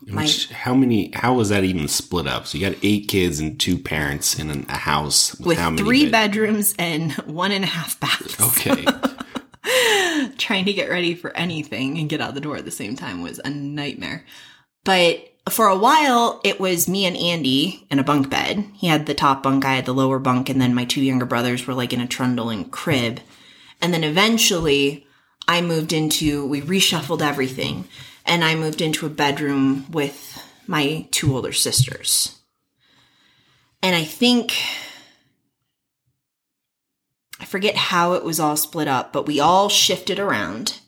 my 0.06 0.22
Which, 0.22 0.48
how 0.50 0.74
many? 0.74 1.10
How 1.14 1.34
was 1.34 1.48
that 1.50 1.64
even 1.64 1.88
split 1.88 2.26
up? 2.26 2.46
So 2.46 2.58
you 2.58 2.70
got 2.70 2.78
eight 2.82 3.08
kids 3.08 3.40
and 3.40 3.58
two 3.58 3.78
parents 3.78 4.38
in 4.38 4.50
an- 4.50 4.66
a 4.68 4.76
house 4.76 5.34
with, 5.38 5.48
with 5.48 5.58
how 5.58 5.70
many? 5.70 5.82
three 5.82 6.04
bed- 6.04 6.30
bedrooms 6.32 6.74
and 6.78 7.12
one 7.26 7.52
and 7.52 7.64
a 7.64 7.68
half 7.68 7.98
baths. 8.00 8.40
Okay. 8.40 8.84
Trying 10.38 10.64
to 10.64 10.72
get 10.72 10.90
ready 10.90 11.14
for 11.14 11.36
anything 11.36 11.98
and 11.98 12.08
get 12.08 12.20
out 12.20 12.34
the 12.34 12.40
door 12.40 12.56
at 12.56 12.64
the 12.64 12.70
same 12.70 12.96
time 12.96 13.22
was 13.22 13.38
a 13.44 13.50
nightmare. 13.50 14.24
But 14.84 15.26
for 15.50 15.68
a 15.68 15.76
while, 15.76 16.40
it 16.44 16.58
was 16.58 16.88
me 16.88 17.04
and 17.04 17.16
Andy 17.16 17.86
in 17.90 17.98
a 17.98 18.04
bunk 18.04 18.30
bed. 18.30 18.64
He 18.74 18.86
had 18.86 19.06
the 19.06 19.14
top 19.14 19.42
bunk, 19.42 19.64
I 19.64 19.74
had 19.74 19.84
the 19.84 19.94
lower 19.94 20.18
bunk, 20.18 20.48
and 20.48 20.60
then 20.60 20.74
my 20.74 20.84
two 20.84 21.02
younger 21.02 21.26
brothers 21.26 21.66
were 21.66 21.74
like 21.74 21.92
in 21.92 22.00
a 22.00 22.06
trundling 22.06 22.70
crib. 22.70 23.20
And 23.82 23.92
then 23.92 24.04
eventually 24.04 25.06
I 25.50 25.62
moved 25.62 25.92
into, 25.92 26.46
we 26.46 26.60
reshuffled 26.60 27.22
everything 27.22 27.88
and 28.24 28.44
I 28.44 28.54
moved 28.54 28.80
into 28.80 29.04
a 29.04 29.10
bedroom 29.10 29.84
with 29.90 30.40
my 30.68 31.08
two 31.10 31.34
older 31.34 31.52
sisters. 31.52 32.38
And 33.82 33.96
I 33.96 34.04
think, 34.04 34.54
I 37.40 37.46
forget 37.46 37.74
how 37.74 38.12
it 38.12 38.22
was 38.22 38.38
all 38.38 38.56
split 38.56 38.86
up, 38.86 39.12
but 39.12 39.26
we 39.26 39.40
all 39.40 39.68
shifted 39.68 40.20
around 40.20 40.78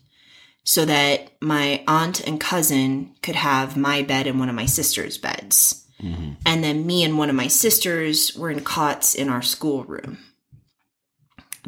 so 0.63 0.85
that 0.85 1.33
my 1.41 1.83
aunt 1.85 2.25
and 2.25 2.39
cousin 2.39 3.15
could 3.21 3.35
have 3.35 3.75
my 3.75 4.01
bed 4.01 4.27
and 4.27 4.39
one 4.39 4.47
of 4.47 4.55
my 4.55 4.65
sister's 4.65 5.17
beds. 5.17 5.85
Mm-hmm. 6.01 6.35
And 6.45 6.63
then 6.63 6.87
me 6.87 7.03
and 7.03 7.17
one 7.17 7.29
of 7.29 7.35
my 7.35 7.47
sisters 7.47 8.33
were 8.33 8.49
in 8.49 8.63
cots 8.63 9.13
in 9.13 9.27
our 9.27 9.41
schoolroom. 9.41 10.19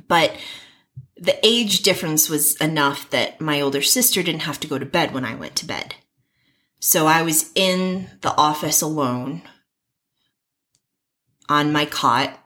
But 0.08 0.38
the 1.18 1.38
age 1.45 1.82
difference 1.82 2.30
was 2.30 2.55
enough 2.57 3.09
that 3.11 3.39
my 3.39 3.61
older 3.61 3.82
sister 3.82 4.22
didn't 4.22 4.41
have 4.41 4.59
to 4.61 4.68
go 4.68 4.78
to 4.78 4.86
bed 4.86 5.13
when 5.13 5.26
I 5.26 5.36
went 5.36 5.55
to 5.57 5.66
bed. 5.66 5.95
So 6.80 7.07
I 7.07 7.22
was 7.22 7.51
in 7.55 8.09
the 8.22 8.36
office 8.36 8.82
alone 8.82 9.41
on 11.47 11.72
my 11.72 11.86
cot 11.86 12.38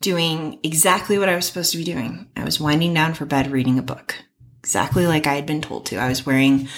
doing 0.00 0.58
exactly 0.62 1.18
what 1.18 1.28
I 1.28 1.36
was 1.36 1.46
supposed 1.46 1.72
to 1.72 1.78
be 1.78 1.84
doing. 1.84 2.28
I 2.36 2.44
was 2.44 2.60
winding 2.60 2.92
down 2.92 3.14
for 3.14 3.24
bed 3.24 3.50
reading 3.50 3.78
a 3.78 3.82
book, 3.82 4.16
exactly 4.58 5.06
like 5.06 5.26
I 5.26 5.34
had 5.34 5.46
been 5.46 5.62
told 5.62 5.86
to. 5.86 5.96
I 5.96 6.08
was 6.08 6.26
wearing 6.26 6.68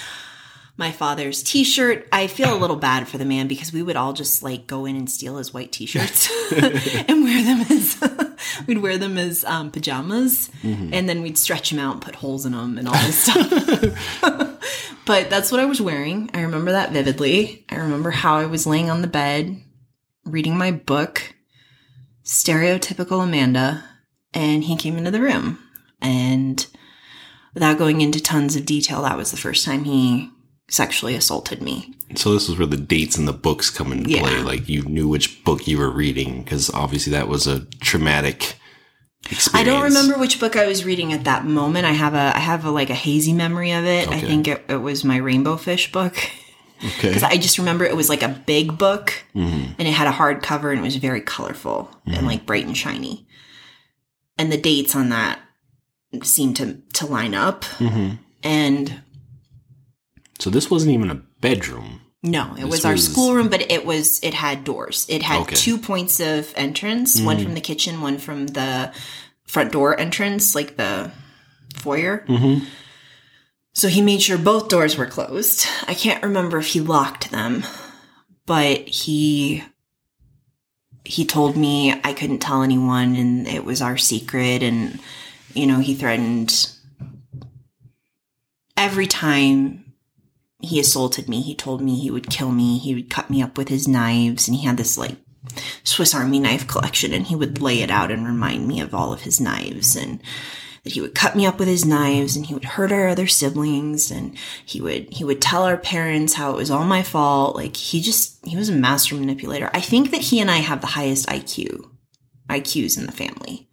my 0.77 0.93
father's 0.93 1.43
t-shirt. 1.43 2.07
I 2.13 2.27
feel 2.27 2.55
a 2.55 2.59
little 2.59 2.77
bad 2.77 3.09
for 3.09 3.19
the 3.19 3.25
man 3.25 3.49
because 3.49 3.73
we 3.73 3.83
would 3.83 3.97
all 3.97 4.13
just 4.13 4.43
like 4.43 4.67
go 4.67 4.85
in 4.87 4.97
and 4.97 5.11
steal 5.11 5.39
his 5.39 5.53
white 5.55 5.73
t-shirts 5.73 6.31
and 6.53 7.25
wear 7.25 7.43
them 7.43 7.67
as 7.71 7.95
we'd 8.67 8.79
wear 8.79 8.99
them 8.99 9.19
as 9.19 9.45
um, 9.45 9.71
pajamas 9.71 10.51
and 10.93 11.09
then 11.09 11.23
we'd 11.23 11.39
stretch 11.39 11.71
them 11.71 11.79
out 11.79 11.95
and 11.95 12.03
put 12.03 12.17
holes 12.17 12.47
in 12.47 12.53
them 12.53 12.79
and 12.79 12.89
all 12.89 12.95
this 12.95 13.25
stuff. 13.25 14.21
but 15.07 15.31
that's 15.31 15.51
what 15.51 15.61
I 15.61 15.65
was 15.65 15.81
wearing. 15.81 16.31
I 16.35 16.43
remember 16.43 16.73
that 16.73 16.93
vividly. 16.93 17.65
I 17.69 17.77
remember 17.77 18.11
how 18.11 18.37
I 18.37 18.47
was 18.47 18.67
laying 18.67 18.91
on 18.91 19.03
the 19.03 19.09
bed 19.09 19.61
reading 20.25 20.57
my 20.57 20.71
book, 20.71 21.35
stereotypical 22.25 23.23
Amanda, 23.23 23.85
and 24.33 24.65
he 24.65 24.77
came 24.77 24.97
into 24.97 25.11
the 25.11 25.21
room 25.21 25.59
and 26.01 26.67
without 27.55 27.79
going 27.79 28.01
into 28.01 28.21
tons 28.21 28.57
of 28.57 28.67
detail, 28.67 29.03
that 29.03 29.17
was 29.17 29.31
the 29.31 29.37
first 29.37 29.65
time 29.65 29.85
he 29.85 30.31
sexually 30.75 31.15
assaulted 31.15 31.63
me. 31.63 31.95
so 32.17 32.33
this 32.33 32.49
is 32.49 32.57
where 32.59 32.67
the 32.67 32.77
dates 32.77 33.17
and 33.19 33.27
the 33.29 33.33
books 33.33 33.71
come 33.71 33.93
into 33.93 34.11
Yeah. 34.11 34.21
play. 34.23 34.39
Like 34.43 34.69
you 34.69 34.83
knew 34.83 35.09
which 35.09 35.43
book 35.45 35.67
you 35.69 35.79
were 35.79 35.91
reading 35.91 36.43
because 36.43 36.71
obviously 36.71 37.13
that 37.13 37.29
was 37.29 37.47
a 37.47 37.61
traumatic 37.81 38.57
experience. 39.31 39.55
I 39.55 39.65
don't 39.65 39.83
remember 39.83 40.19
which 40.19 40.39
book 40.41 40.55
I 40.57 40.67
was 40.67 40.85
reading 40.85 41.13
at 41.13 41.25
that 41.25 41.45
moment. 41.45 41.87
I 41.87 41.93
have 41.93 42.15
a 42.15 42.33
I 42.37 42.41
have 42.41 42.65
a 42.65 42.71
like 42.71 42.91
a 42.91 42.95
hazy 43.07 43.33
memory 43.33 43.71
of 43.73 43.85
it. 43.85 44.09
I 44.09 44.21
think 44.21 44.49
it, 44.49 44.65
it 44.69 44.77
was 44.89 45.05
my 45.05 45.17
Rainbow 45.17 45.57
Fish 45.57 45.91
book. 45.93 46.17
Okay. 46.85 47.09
Because 47.09 47.23
I 47.23 47.37
just 47.39 47.57
remember 47.59 47.85
it 47.85 47.97
was 47.97 48.09
like 48.11 48.23
a 48.23 48.29
big 48.47 48.77
book 48.77 49.13
and 49.35 49.75
it 49.79 49.93
had 49.95 50.07
a 50.09 50.13
hard 50.21 50.43
cover 50.43 50.71
and 50.71 50.81
it 50.81 50.85
was 50.85 50.97
very 50.97 51.21
colorful 51.23 51.89
and 52.07 52.27
like 52.27 52.45
bright 52.47 52.67
and 52.67 52.77
shiny. 52.77 53.27
And 54.39 54.51
the 54.53 54.59
dates 54.61 54.95
on 54.95 55.09
that 55.11 55.39
seemed 56.23 56.57
to 56.57 56.83
to 56.95 57.07
line 57.07 57.35
up. 57.35 57.65
Mhm. 57.79 58.19
And 58.43 59.01
So 60.45 60.51
this 60.51 60.71
wasn't 60.71 60.93
even 60.93 61.09
a 61.11 61.15
bedroom. 61.41 62.03
no, 62.23 62.53
it 62.53 62.57
This 62.65 62.71
was 62.71 62.85
our 62.85 62.93
was- 62.93 63.11
schoolroom, 63.11 63.49
but 63.49 63.71
it 63.73 63.87
was 63.87 64.21
it 64.23 64.35
had 64.35 64.63
doors. 64.63 65.07
It 65.09 65.23
had 65.23 65.41
Okay. 65.41 65.55
two 65.57 65.79
points 65.79 66.21
of 66.21 66.53
entrance, 66.55 67.19
one 67.19 67.43
from 67.43 67.55
the 67.55 67.63
kitchen, 67.63 68.03
one 68.03 68.19
from 68.19 68.49
the 68.49 68.93
front 69.47 69.73
door 69.73 69.99
entrance, 69.99 70.55
like 70.55 70.77
the 70.77 71.11
foyer. 71.77 72.27
Mm-hmm. 72.29 72.63
So 73.73 73.89
he 73.89 74.03
made 74.03 74.21
sure 74.21 74.37
both 74.37 74.69
doors 74.69 74.99
were 74.99 75.07
closed. 75.07 75.67
I 75.89 75.95
can't 75.95 76.23
remember 76.23 76.59
if 76.59 76.67
he 76.67 76.81
locked 76.81 77.31
them, 77.31 77.65
but 78.45 78.87
he 78.87 79.63
he 81.07 81.25
told 81.25 81.57
me 81.57 81.99
I 82.05 82.13
couldn't 82.13 82.41
tell 82.41 82.63
anyone 82.63 83.17
and 83.17 83.49
it 83.49 83.65
was 83.65 83.81
our 83.81 83.97
secret 83.97 84.63
and 84.63 85.01
you 85.55 85.67
know, 85.67 85.79
he 85.79 85.95
threatened 85.95 86.69
every 88.77 89.07
time 89.07 89.84
he 90.65 90.81
assaulted 90.81 91.29
me, 91.29 91.43
he 91.43 91.55
told 91.55 91.81
me 91.81 91.99
he 91.99 92.11
would 92.11 92.31
kill 92.31 92.51
me, 92.51 92.79
he 92.79 92.95
would 92.95 93.11
cut 93.11 93.31
me 93.31 93.43
up 93.43 93.57
with 93.57 93.69
his 93.69 93.89
knives 93.89 94.49
and 94.49 94.57
he 94.57 94.65
had 94.65 94.77
this 94.77 94.99
like 94.99 95.17
Swiss 95.83 96.15
Army 96.15 96.39
knife 96.39 96.67
collection 96.67 97.13
and 97.13 97.27
he 97.27 97.37
would 97.37 97.61
lay 97.61 97.83
it 97.83 97.91
out 97.91 98.11
and 98.11 98.27
remind 98.27 98.67
me 98.67 98.81
of 98.81 98.95
all 98.95 99.13
of 99.13 99.23
his 99.23 99.41
knives 99.41 99.97
and 99.97 100.21
that 100.83 100.93
he 100.93 101.01
would 101.01 101.15
cut 101.15 101.35
me 101.35 101.47
up 101.47 101.59
with 101.59 101.69
his 101.69 101.85
knives 101.85 102.37
and 102.37 102.47
he 102.47 102.55
would 102.55 102.65
hurt 102.65 102.93
our 102.93 103.09
other 103.09 103.27
siblings 103.27 104.11
and 104.11 104.37
he 104.65 104.81
would 104.81 105.13
he 105.13 105.25
would 105.25 105.41
tell 105.41 105.63
our 105.65 105.79
parents 105.79 106.35
how 106.35 106.51
it 106.51 106.57
was 106.57 106.71
all 106.71 106.85
my 106.85 107.03
fault. 107.03 107.57
Like 107.57 107.77
he 107.77 108.01
just 108.01 108.45
he 108.47 108.57
was 108.57 108.69
a 108.69 108.75
master 108.75 109.15
manipulator. 109.15 109.71
I 109.73 109.81
think 109.81 110.11
that 110.11 110.21
he 110.21 110.41
and 110.41 110.51
i 110.51 110.59
have 110.59 110.81
the 110.81 110.89
highest 110.89 111.27
iq 111.29 111.85
iqs 112.49 112.99
in 112.99 113.07
the 113.07 113.13
family 113.13 113.69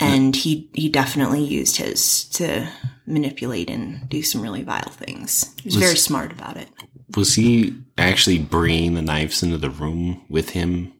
and 0.00 0.34
he 0.36 0.68
he 0.74 0.88
definitely 0.88 1.42
used 1.44 1.76
his 1.76 2.24
to 2.30 2.68
manipulate 3.06 3.68
and 3.70 4.08
do 4.08 4.22
some 4.22 4.40
really 4.40 4.62
vile 4.62 4.90
things 4.90 5.52
he 5.60 5.68
was, 5.68 5.76
Was- 5.76 5.84
very 5.84 5.96
smart 5.96 6.32
about 6.32 6.56
it 6.56 6.68
Was 7.16 7.34
he 7.34 7.74
actually 7.98 8.38
bringing 8.38 8.94
the 8.94 9.02
knives 9.02 9.42
into 9.42 9.58
the 9.58 9.70
room 9.70 10.22
with 10.28 10.50
him 10.50 10.92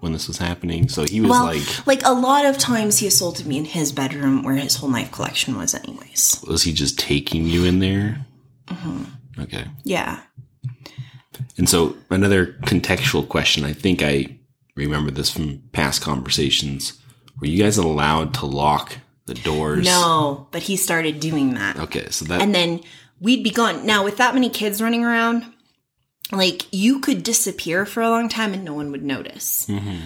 when 0.00 0.12
this 0.12 0.28
was 0.28 0.36
happening? 0.38 0.88
So 0.88 1.04
he 1.04 1.20
was 1.20 1.30
well 1.30 1.44
like, 1.46 1.86
like 1.86 2.02
a 2.04 2.12
lot 2.12 2.44
of 2.44 2.58
times 2.58 2.98
he 2.98 3.06
assaulted 3.06 3.46
me 3.46 3.56
in 3.56 3.64
his 3.64 3.92
bedroom 3.92 4.42
where 4.42 4.56
his 4.56 4.76
whole 4.76 4.90
knife 4.90 5.10
collection 5.12 5.56
was 5.56 5.74
anyways 5.74 6.44
was 6.46 6.62
he 6.64 6.72
just 6.72 6.98
taking 6.98 7.44
you 7.46 7.64
in 7.64 7.78
there? 7.78 8.26
Mm-hmm. 8.66 9.04
Okay. 9.42 9.64
yeah 9.84 10.20
And 11.56 11.68
so 11.68 11.96
another 12.10 12.46
contextual 12.64 13.28
question. 13.28 13.64
I 13.64 13.72
think 13.72 14.02
I 14.02 14.38
remember 14.76 15.10
this 15.10 15.30
from 15.30 15.62
past 15.72 16.02
conversations. 16.02 17.00
Were 17.40 17.46
you 17.46 17.62
guys 17.62 17.76
allowed 17.78 18.34
to 18.34 18.46
lock 18.46 18.98
the 19.26 19.34
doors? 19.34 19.84
no 19.86 20.46
but 20.50 20.62
he 20.62 20.76
started 20.76 21.18
doing 21.20 21.54
that 21.54 21.78
Okay, 21.78 22.08
so 22.10 22.24
that 22.26 22.42
and 22.42 22.54
then 22.54 22.80
we'd 23.20 23.42
be 23.44 23.50
gone. 23.50 23.86
Now, 23.86 24.04
with 24.04 24.18
that 24.18 24.34
many 24.34 24.50
kids 24.50 24.82
running 24.82 25.04
around, 25.04 25.44
like 26.32 26.66
you 26.72 27.00
could 27.00 27.22
disappear 27.22 27.86
for 27.86 28.02
a 28.02 28.10
long 28.10 28.28
time 28.28 28.52
and 28.52 28.64
no 28.64 28.74
one 28.74 28.90
would 28.92 29.02
notice. 29.04 29.66
Mhm. 29.68 29.98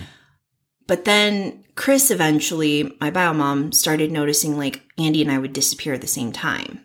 But 0.86 1.04
then 1.04 1.64
Chris 1.74 2.10
eventually, 2.10 2.92
my 3.00 3.10
bio 3.10 3.32
mom, 3.34 3.72
started 3.72 4.10
noticing 4.12 4.56
like 4.56 4.82
Andy 4.98 5.22
and 5.22 5.30
I 5.30 5.38
would 5.38 5.52
disappear 5.52 5.94
at 5.94 6.00
the 6.00 6.06
same 6.06 6.32
time. 6.32 6.84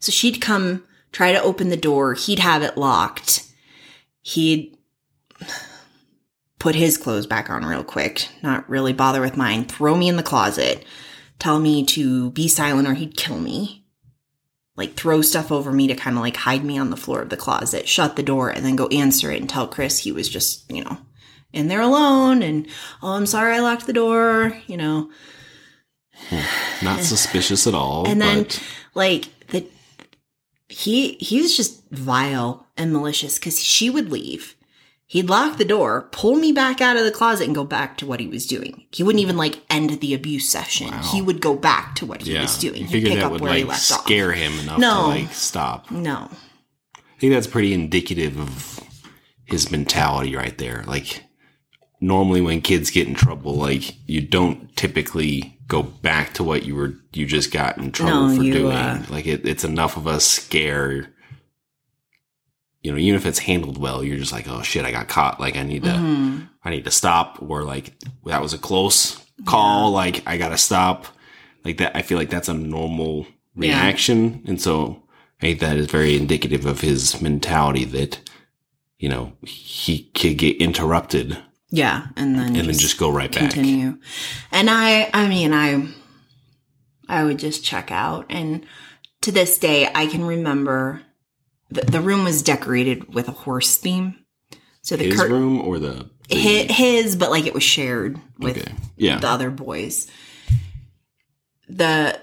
So 0.00 0.12
she'd 0.12 0.40
come 0.40 0.84
try 1.12 1.32
to 1.32 1.42
open 1.42 1.68
the 1.68 1.76
door. 1.76 2.14
He'd 2.14 2.38
have 2.38 2.62
it 2.62 2.76
locked. 2.78 3.44
He'd 4.22 4.76
put 6.60 6.76
his 6.76 6.96
clothes 6.96 7.26
back 7.26 7.50
on 7.50 7.64
real 7.64 7.82
quick, 7.82 8.28
not 8.42 8.68
really 8.68 8.92
bother 8.92 9.20
with 9.20 9.36
mine, 9.36 9.64
throw 9.64 9.96
me 9.96 10.08
in 10.08 10.16
the 10.16 10.22
closet, 10.22 10.84
tell 11.40 11.58
me 11.58 11.84
to 11.86 12.30
be 12.30 12.46
silent 12.46 12.86
or 12.86 12.94
he'd 12.94 13.16
kill 13.16 13.40
me. 13.40 13.84
Like 14.76 14.94
throw 14.94 15.20
stuff 15.20 15.50
over 15.50 15.72
me 15.72 15.88
to 15.88 15.96
kind 15.96 16.16
of 16.16 16.22
like 16.22 16.36
hide 16.36 16.64
me 16.64 16.78
on 16.78 16.90
the 16.90 16.96
floor 16.96 17.20
of 17.22 17.30
the 17.30 17.36
closet, 17.36 17.88
shut 17.88 18.14
the 18.14 18.22
door, 18.22 18.50
and 18.50 18.64
then 18.64 18.76
go 18.76 18.86
answer 18.88 19.32
it 19.32 19.40
and 19.40 19.50
tell 19.50 19.66
Chris 19.66 19.98
he 19.98 20.12
was 20.12 20.28
just, 20.28 20.70
you 20.70 20.84
know, 20.84 20.98
in 21.52 21.68
there 21.68 21.80
alone 21.80 22.42
and, 22.42 22.66
oh, 23.02 23.14
I'm 23.14 23.26
sorry 23.26 23.56
I 23.56 23.60
locked 23.60 23.86
the 23.86 23.92
door, 23.92 24.56
you 24.66 24.76
know. 24.76 25.10
Not 26.82 27.00
suspicious 27.00 27.66
at 27.66 27.74
all. 27.74 28.06
And 28.06 28.20
then 28.20 28.44
but 28.44 28.62
like 28.94 29.46
the 29.48 29.66
he 30.68 31.14
he 31.14 31.40
was 31.40 31.56
just 31.56 31.88
vile 31.90 32.66
and 32.76 32.92
malicious 32.92 33.38
because 33.38 33.60
she 33.60 33.90
would 33.90 34.10
leave. 34.10 34.54
He'd 35.12 35.28
lock 35.28 35.58
the 35.58 35.64
door, 35.64 36.02
pull 36.12 36.36
me 36.36 36.52
back 36.52 36.80
out 36.80 36.96
of 36.96 37.02
the 37.04 37.10
closet, 37.10 37.46
and 37.46 37.54
go 37.54 37.64
back 37.64 37.96
to 37.98 38.06
what 38.06 38.20
he 38.20 38.28
was 38.28 38.46
doing. 38.46 38.84
He 38.92 39.02
wouldn't 39.02 39.20
even 39.20 39.36
like 39.36 39.60
end 39.68 39.90
the 40.00 40.14
abuse 40.14 40.48
session. 40.48 40.88
Wow. 40.92 41.02
He 41.12 41.20
would 41.20 41.40
go 41.40 41.56
back 41.56 41.96
to 41.96 42.06
what 42.06 42.22
he 42.22 42.34
yeah, 42.34 42.42
was 42.42 42.56
doing. 42.56 42.84
He'd 42.84 42.90
figured 42.92 43.10
pick 43.12 43.18
that 43.18 43.26
up 43.26 43.32
would 43.32 43.40
where 43.40 43.54
he 43.54 43.64
like 43.64 43.70
left 43.70 43.90
off. 43.90 44.04
scare 44.04 44.30
him 44.30 44.56
enough 44.60 44.78
No. 44.78 45.02
to 45.02 45.08
like 45.08 45.32
stop. 45.32 45.90
No, 45.90 46.28
I 46.96 47.00
think 47.18 47.32
that's 47.32 47.48
pretty 47.48 47.74
indicative 47.74 48.38
of 48.38 48.80
his 49.46 49.72
mentality 49.72 50.36
right 50.36 50.56
there. 50.58 50.84
Like 50.86 51.24
normally 52.00 52.40
when 52.40 52.60
kids 52.60 52.92
get 52.92 53.08
in 53.08 53.14
trouble, 53.14 53.54
like 53.56 53.96
you 54.08 54.20
don't 54.20 54.74
typically 54.76 55.58
go 55.66 55.82
back 55.82 56.34
to 56.34 56.44
what 56.44 56.62
you 56.64 56.76
were 56.76 56.94
you 57.12 57.26
just 57.26 57.50
got 57.50 57.78
in 57.78 57.90
trouble 57.90 58.28
No, 58.28 58.36
for 58.36 58.42
you, 58.44 58.52
doing. 58.52 58.76
uh, 58.76 59.04
like 59.10 59.26
it, 59.26 59.44
it's 59.44 59.64
enough 59.64 59.96
of 59.96 60.06
a 60.06 60.20
scare. 60.20 61.08
You 62.82 62.92
know, 62.92 62.98
even 62.98 63.16
if 63.16 63.26
it's 63.26 63.40
handled 63.40 63.76
well, 63.78 64.02
you're 64.02 64.16
just 64.18 64.32
like, 64.32 64.48
oh 64.48 64.62
shit, 64.62 64.84
I 64.86 64.90
got 64.90 65.08
caught. 65.08 65.38
Like 65.40 65.56
I 65.56 65.62
need 65.62 65.82
to, 65.84 65.90
Mhm. 65.90 66.48
I 66.64 66.70
need 66.70 66.84
to 66.84 66.90
stop. 66.90 67.38
Or 67.42 67.62
like 67.64 67.92
that 68.24 68.40
was 68.42 68.54
a 68.54 68.58
close 68.58 69.18
call. 69.44 69.90
Like 69.90 70.22
I 70.26 70.36
gotta 70.38 70.58
stop. 70.58 71.06
Like 71.64 71.76
that. 71.78 71.94
I 71.94 72.02
feel 72.02 72.16
like 72.16 72.30
that's 72.30 72.48
a 72.48 72.54
normal 72.54 73.26
Yeah. 73.54 73.82
reaction, 73.82 74.42
and 74.46 74.58
so 74.60 75.02
I 75.38 75.46
think 75.46 75.60
that 75.60 75.76
is 75.76 75.86
very 75.90 76.16
indicative 76.16 76.64
of 76.64 76.80
his 76.80 77.20
mentality 77.20 77.84
that 77.86 78.18
you 78.98 79.08
know 79.10 79.32
he 79.42 80.10
could 80.14 80.38
get 80.38 80.56
interrupted 80.56 81.36
yeah, 81.70 82.06
and 82.16 82.34
then 82.34 82.56
and 82.56 82.66
then 82.68 82.78
just 82.78 82.96
go 82.98 83.10
right 83.10 83.30
back. 83.30 83.52
continue. 83.52 83.98
And 84.50 84.68
I, 84.70 85.08
I 85.14 85.28
mean, 85.28 85.52
I, 85.52 85.86
I 87.08 87.24
would 87.24 87.38
just 87.38 87.62
check 87.64 87.90
out. 87.92 88.26
And 88.30 88.64
to 89.20 89.30
this 89.32 89.56
day, 89.58 89.88
I 89.94 90.06
can 90.06 90.24
remember 90.24 91.02
the, 91.70 91.82
the 91.82 92.00
room 92.00 92.24
was 92.24 92.42
decorated 92.42 93.14
with 93.14 93.28
a 93.28 93.32
horse 93.32 93.76
theme. 93.76 94.16
So 94.82 94.96
the 94.96 95.04
His 95.04 95.16
curtain, 95.20 95.32
room 95.36 95.60
or 95.60 95.78
the, 95.78 96.10
the 96.28 96.36
his, 96.36 96.70
his, 96.70 97.16
but 97.16 97.30
like 97.30 97.46
it 97.46 97.54
was 97.54 97.62
shared 97.62 98.18
with 98.38 98.58
okay, 98.58 98.72
yeah, 98.96 99.18
the 99.18 99.28
other 99.28 99.50
boys. 99.50 100.10
The 101.68 102.18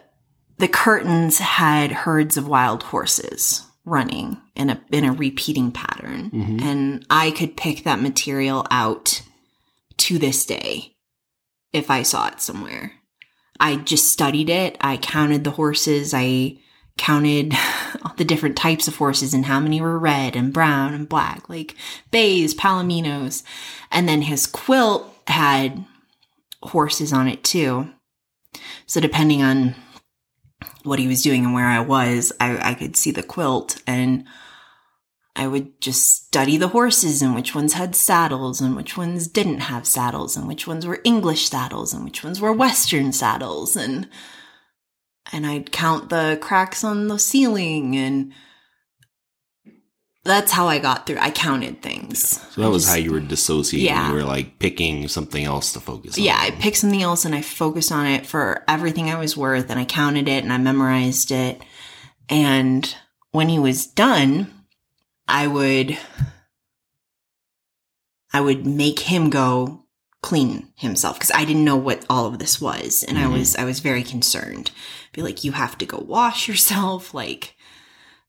the 0.57 0.67
curtains 0.67 1.37
had 1.37 1.91
herds 1.91 2.35
of 2.37 2.47
wild 2.47 2.83
horses 2.83 3.63
running 3.85 4.37
in 4.55 4.69
a 4.69 4.81
in 4.91 5.05
a 5.05 5.13
repeating 5.13 5.71
pattern. 5.71 6.31
Mhm. 6.31 6.61
And 6.61 7.05
I 7.09 7.31
could 7.31 7.55
pick 7.55 7.83
that 7.83 8.01
material 8.01 8.65
out 8.71 9.21
to 9.97 10.17
this 10.17 10.45
day 10.45 10.95
if 11.73 11.89
I 11.89 12.03
saw 12.03 12.27
it 12.27 12.41
somewhere. 12.41 12.93
I 13.59 13.77
just 13.77 14.11
studied 14.11 14.49
it. 14.49 14.77
I 14.81 14.97
counted 14.97 15.43
the 15.43 15.51
horses. 15.51 16.13
I 16.13 16.57
counted 16.97 17.53
all 18.03 18.13
the 18.17 18.25
different 18.25 18.57
types 18.57 18.87
of 18.87 18.95
horses 18.95 19.33
and 19.33 19.45
how 19.45 19.59
many 19.59 19.79
were 19.81 19.97
red 19.97 20.35
and 20.35 20.53
brown 20.53 20.93
and 20.93 21.07
black, 21.07 21.47
like 21.49 21.75
bays, 22.11 22.53
palominos. 22.53 23.43
And 23.91 24.07
then 24.07 24.23
his 24.23 24.47
quilt 24.47 25.13
had 25.27 25.85
horses 26.63 27.13
on 27.13 27.27
it 27.27 27.43
too. 27.43 27.89
So 28.85 28.99
depending 28.99 29.41
on 29.41 29.75
what 30.83 30.99
he 30.99 31.07
was 31.07 31.21
doing 31.21 31.45
and 31.45 31.53
where 31.53 31.67
I 31.67 31.79
was, 31.79 32.31
I, 32.39 32.71
I 32.71 32.73
could 32.73 32.95
see 32.95 33.11
the 33.11 33.23
quilt 33.23 33.81
and 33.85 34.25
I 35.35 35.45
would 35.45 35.79
just 35.79 36.25
study 36.25 36.57
the 36.57 36.69
horses 36.69 37.21
and 37.21 37.35
which 37.35 37.53
ones 37.53 37.73
had 37.73 37.95
saddles 37.95 38.59
and 38.59 38.75
which 38.75 38.97
ones 38.97 39.27
didn't 39.27 39.59
have 39.59 39.85
saddles 39.85 40.35
and 40.35 40.47
which 40.47 40.65
ones 40.65 40.85
were 40.85 40.99
English 41.03 41.49
saddles 41.49 41.93
and 41.93 42.03
which 42.03 42.23
ones 42.23 42.41
were 42.41 42.51
Western 42.51 43.11
saddles 43.11 43.75
and 43.75 44.09
and 45.31 45.45
I'd 45.45 45.71
count 45.71 46.09
the 46.09 46.37
cracks 46.41 46.83
on 46.83 47.07
the 47.07 47.19
ceiling 47.19 47.95
and 47.95 48.33
that's 50.23 50.51
how 50.51 50.67
I 50.67 50.79
got 50.79 51.05
through. 51.07 51.19
I 51.19 51.31
counted 51.31 51.81
things. 51.81 52.41
So 52.53 52.61
that 52.61 52.67
I 52.67 52.69
was 52.69 52.83
just- 52.83 52.93
how 52.95 53.01
you 53.01 53.13
were 53.13 53.21
dissociating. 53.21 53.85
Yeah. 53.87 54.09
You 54.09 54.13
were 54.15 54.23
like 54.25 54.59
picking 54.59 55.07
something 55.07 55.43
else 55.45 55.71
to 55.73 55.79
focus 55.79 56.17
on. 56.17 56.23
Yeah, 56.23 56.37
I 56.37 56.51
picked 56.51 56.77
something 56.77 57.01
else 57.01 57.23
and 57.23 57.33
I 57.33 57.41
focused 57.41 57.91
on 57.93 58.05
it 58.05 58.25
for 58.25 58.63
everything 58.67 59.09
I 59.09 59.17
was 59.19 59.37
worth 59.37 59.69
and 59.69 59.79
I 59.79 59.85
counted 59.85 60.27
it 60.27 60.43
and 60.43 60.51
I 60.51 60.57
memorized 60.57 61.31
it. 61.31 61.61
And 62.27 62.93
when 63.31 63.47
he 63.47 63.57
was 63.57 63.85
done, 63.87 64.53
I 65.29 65.47
would 65.47 65.97
I 68.33 68.41
would 68.41 68.65
make 68.65 68.99
him 68.99 69.29
go 69.29 69.85
clean 70.21 70.67
himself 70.75 71.15
because 71.17 71.31
I 71.31 71.45
didn't 71.45 71.63
know 71.63 71.77
what 71.77 72.05
all 72.09 72.25
of 72.25 72.39
this 72.39 72.59
was 72.59 73.03
and 73.03 73.17
I 73.17 73.23
Mhm. 73.23 73.33
was 73.33 73.55
I 73.55 73.63
was 73.63 73.79
very 73.79 74.03
concerned. 74.03 74.71
Be 75.17 75.23
like 75.23 75.43
you 75.43 75.51
have 75.51 75.75
to 75.79 75.85
go 75.87 75.97
wash 75.97 76.47
yourself 76.47 77.11
like 77.23 77.55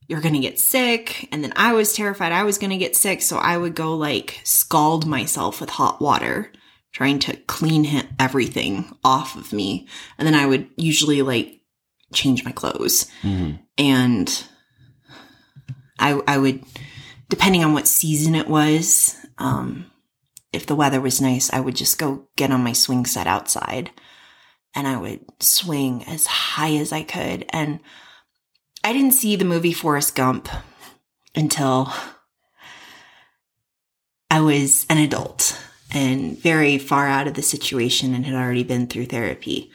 you're 0.08 0.22
going 0.22 0.32
to 0.34 0.40
get 0.40 0.58
sick 0.58 1.28
and 1.30 1.44
then 1.44 1.52
I 1.54 1.74
was 1.74 1.92
terrified 1.92 2.32
I 2.32 2.44
was 2.44 2.56
going 2.56 2.70
to 2.70 2.78
get 2.78 2.96
sick 2.96 3.20
so 3.20 3.36
I 3.36 3.58
would 3.58 3.74
go 3.74 3.94
like 3.94 4.40
scald 4.42 5.06
myself 5.06 5.60
with 5.60 5.68
hot 5.68 6.00
water 6.00 6.50
trying 6.92 7.18
to 7.18 7.36
clean 7.36 8.08
everything 8.18 8.96
off 9.04 9.36
of 9.36 9.52
me. 9.52 9.86
And 10.16 10.26
then 10.26 10.34
I 10.34 10.46
would 10.46 10.66
usually 10.78 11.20
like 11.20 11.60
change 12.14 12.42
my 12.42 12.52
clothes 12.52 13.06
Mhm. 13.22 13.58
and 13.76 14.44
I 15.98 16.20
I 16.26 16.38
would 16.38 16.64
depending 17.28 17.62
on 17.64 17.74
what 17.74 17.86
season 17.86 18.34
it 18.34 18.48
was, 18.48 19.14
um 19.36 19.90
if 20.54 20.64
the 20.64 20.74
weather 20.74 21.02
was 21.02 21.20
nice, 21.20 21.52
I 21.52 21.60
would 21.60 21.76
just 21.76 21.98
go 21.98 22.26
get 22.36 22.50
on 22.50 22.64
my 22.64 22.72
swing 22.72 23.04
set 23.04 23.26
outside 23.26 23.90
and 24.78 24.86
I 24.86 24.96
would 24.96 25.20
swing 25.40 26.04
as 26.04 26.26
high 26.26 26.76
as 26.76 26.92
I 26.92 27.02
could 27.02 27.44
and 27.50 27.80
I 28.84 28.92
didn't 28.92 29.14
see 29.14 29.34
the 29.34 29.44
movie 29.44 29.72
Forrest 29.72 30.14
Gump 30.14 30.48
until 31.34 31.92
I 34.30 34.40
was 34.40 34.86
an 34.88 34.98
adult 34.98 35.60
and 35.92 36.38
very 36.38 36.78
far 36.78 37.08
out 37.08 37.26
of 37.26 37.34
the 37.34 37.42
situation 37.42 38.14
and 38.14 38.24
had 38.24 38.36
already 38.36 38.62
been 38.62 38.86
through 38.86 39.06
therapy. 39.06 39.72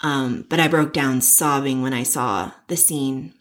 Um, 0.00 0.46
but 0.48 0.58
I 0.58 0.66
broke 0.66 0.92
down 0.92 1.20
sobbing 1.20 1.80
when 1.80 1.94
I 1.94 2.02
saw 2.02 2.50
the 2.66 2.76
scene 2.76 3.34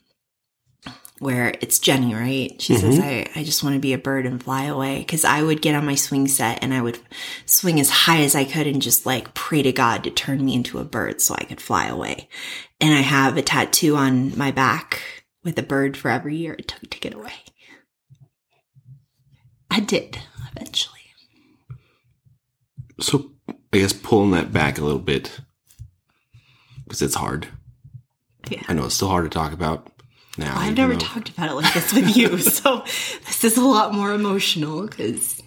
where 1.21 1.53
it's 1.61 1.77
Jenny, 1.77 2.15
right? 2.15 2.59
She 2.59 2.75
says, 2.75 2.97
mm-hmm. 2.97 3.37
I, 3.37 3.41
I 3.41 3.43
just 3.43 3.63
want 3.63 3.75
to 3.75 3.79
be 3.79 3.93
a 3.93 3.99
bird 3.99 4.25
and 4.25 4.43
fly 4.43 4.63
away. 4.63 5.03
Cause 5.03 5.23
I 5.23 5.43
would 5.43 5.61
get 5.61 5.75
on 5.75 5.85
my 5.85 5.93
swing 5.93 6.27
set 6.27 6.63
and 6.63 6.73
I 6.73 6.81
would 6.81 6.97
swing 7.45 7.79
as 7.79 7.91
high 7.91 8.21
as 8.21 8.33
I 8.33 8.43
could 8.43 8.65
and 8.65 8.81
just 8.81 9.05
like 9.05 9.35
pray 9.35 9.61
to 9.61 9.71
God 9.71 10.03
to 10.03 10.09
turn 10.09 10.43
me 10.43 10.55
into 10.55 10.79
a 10.79 10.83
bird 10.83 11.21
so 11.21 11.35
I 11.37 11.43
could 11.43 11.61
fly 11.61 11.85
away. 11.85 12.27
And 12.79 12.91
I 12.91 13.01
have 13.01 13.37
a 13.37 13.43
tattoo 13.43 13.95
on 13.95 14.35
my 14.35 14.49
back 14.49 14.99
with 15.43 15.59
a 15.59 15.63
bird 15.63 15.95
for 15.95 16.09
every 16.09 16.37
year 16.37 16.55
it 16.57 16.67
took 16.67 16.89
to 16.89 16.99
get 16.99 17.13
away. 17.13 17.33
I 19.69 19.79
did 19.79 20.17
eventually. 20.55 21.01
So 22.99 23.31
I 23.47 23.77
guess 23.77 23.93
pulling 23.93 24.31
that 24.31 24.51
back 24.51 24.79
a 24.79 24.83
little 24.83 24.97
bit 24.97 25.39
because 26.83 27.03
it's 27.03 27.13
hard. 27.13 27.47
Yeah. 28.49 28.63
I 28.67 28.73
know 28.73 28.85
it's 28.85 28.95
still 28.95 29.09
hard 29.09 29.25
to 29.25 29.29
talk 29.29 29.53
about 29.53 29.90
now. 30.37 30.57
I've 30.57 30.77
never 30.77 30.93
though- 30.93 30.99
talked 30.99 31.29
about 31.29 31.49
it 31.49 31.55
like 31.55 31.73
this 31.73 31.93
with 31.93 32.15
you, 32.15 32.37
so 32.39 32.81
this 33.25 33.43
is 33.43 33.57
a 33.57 33.65
lot 33.65 33.93
more 33.93 34.13
emotional 34.13 34.87
because 34.87 35.41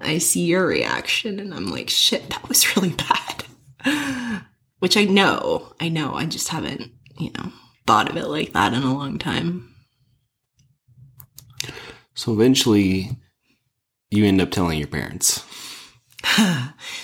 I 0.00 0.18
see 0.18 0.44
your 0.44 0.66
reaction 0.66 1.40
and 1.40 1.54
I'm 1.54 1.66
like, 1.70 1.90
shit, 1.90 2.28
that 2.30 2.48
was 2.48 2.76
really 2.76 2.94
bad. 2.94 4.42
Which 4.78 4.96
I 4.96 5.04
know, 5.04 5.72
I 5.80 5.88
know, 5.88 6.14
I 6.14 6.26
just 6.26 6.48
haven't, 6.48 6.92
you 7.18 7.30
know, 7.38 7.52
thought 7.86 8.10
of 8.10 8.16
it 8.16 8.26
like 8.26 8.52
that 8.52 8.74
in 8.74 8.82
a 8.82 8.94
long 8.94 9.18
time. 9.18 9.74
So 12.14 12.32
eventually, 12.32 13.10
you 14.10 14.24
end 14.24 14.40
up 14.40 14.50
telling 14.50 14.78
your 14.78 14.88
parents. 14.88 15.44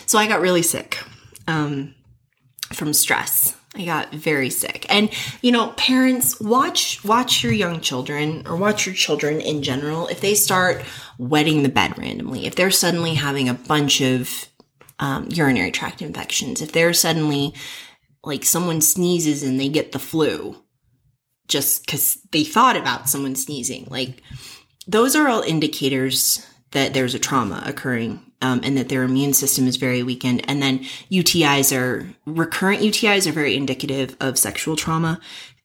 so 0.07 0.19
I 0.19 0.27
got 0.27 0.41
really 0.41 0.63
sick 0.63 0.99
um, 1.47 1.95
from 2.73 2.93
stress. 2.93 3.57
I 3.75 3.87
got 3.87 4.13
very 4.13 4.51
sick, 4.51 4.85
and 4.91 5.11
you 5.41 5.51
know, 5.51 5.69
parents 5.79 6.39
watch 6.41 7.03
watch 7.05 7.43
your 7.43 7.53
young 7.53 7.81
children 7.81 8.47
or 8.47 8.57
watch 8.57 8.85
your 8.85 8.95
children 8.95 9.41
in 9.41 9.63
general. 9.63 10.09
If 10.09 10.21
they 10.21 10.35
start 10.35 10.85
wetting 11.19 11.63
the 11.63 11.71
bed 11.71 11.99
randomly, 11.99 12.45
if 12.45 12.55
they're 12.55 12.71
suddenly 12.71 13.15
having 13.15 13.49
a 13.49 13.55
bunch 13.55 14.03
of 14.03 14.47
um, 14.99 15.29
urinary 15.31 15.71
tract 15.71 16.03
infections, 16.03 16.61
if 16.61 16.73
they're 16.73 16.93
suddenly 16.93 17.55
like 18.25 18.45
someone 18.45 18.81
sneezes 18.81 19.43
and 19.43 19.59
they 19.59 19.69
get 19.69 19.93
the 19.93 19.99
flu, 19.99 20.63
just 21.49 21.85
because 21.85 22.19
they 22.31 22.45
thought 22.45 22.77
about 22.77 23.09
someone 23.09 23.35
sneezing. 23.35 23.87
Like 23.91 24.23
those 24.87 25.17
are 25.17 25.29
all 25.29 25.43
indicators 25.43 26.47
that 26.73 26.95
there's 26.95 27.15
a 27.15 27.19
trauma 27.19 27.63
occurring 27.67 28.21
um, 28.43 28.61
and 28.63 28.77
that 28.77 28.89
their 28.89 29.05
immune 29.05 29.33
system 29.33 29.67
is 29.67 29.77
very 29.77 30.03
weakened. 30.03 30.49
And 30.49 30.61
then 30.61 30.81
UTIs 31.11 31.77
are 31.77 32.09
recurrent 32.27 32.83
UTIs 32.83 33.27
are 33.27 33.33
very 33.33 33.57
indicative 33.57 34.17
of 34.21 34.39
sexual 34.39 34.77
trauma. 34.77 35.21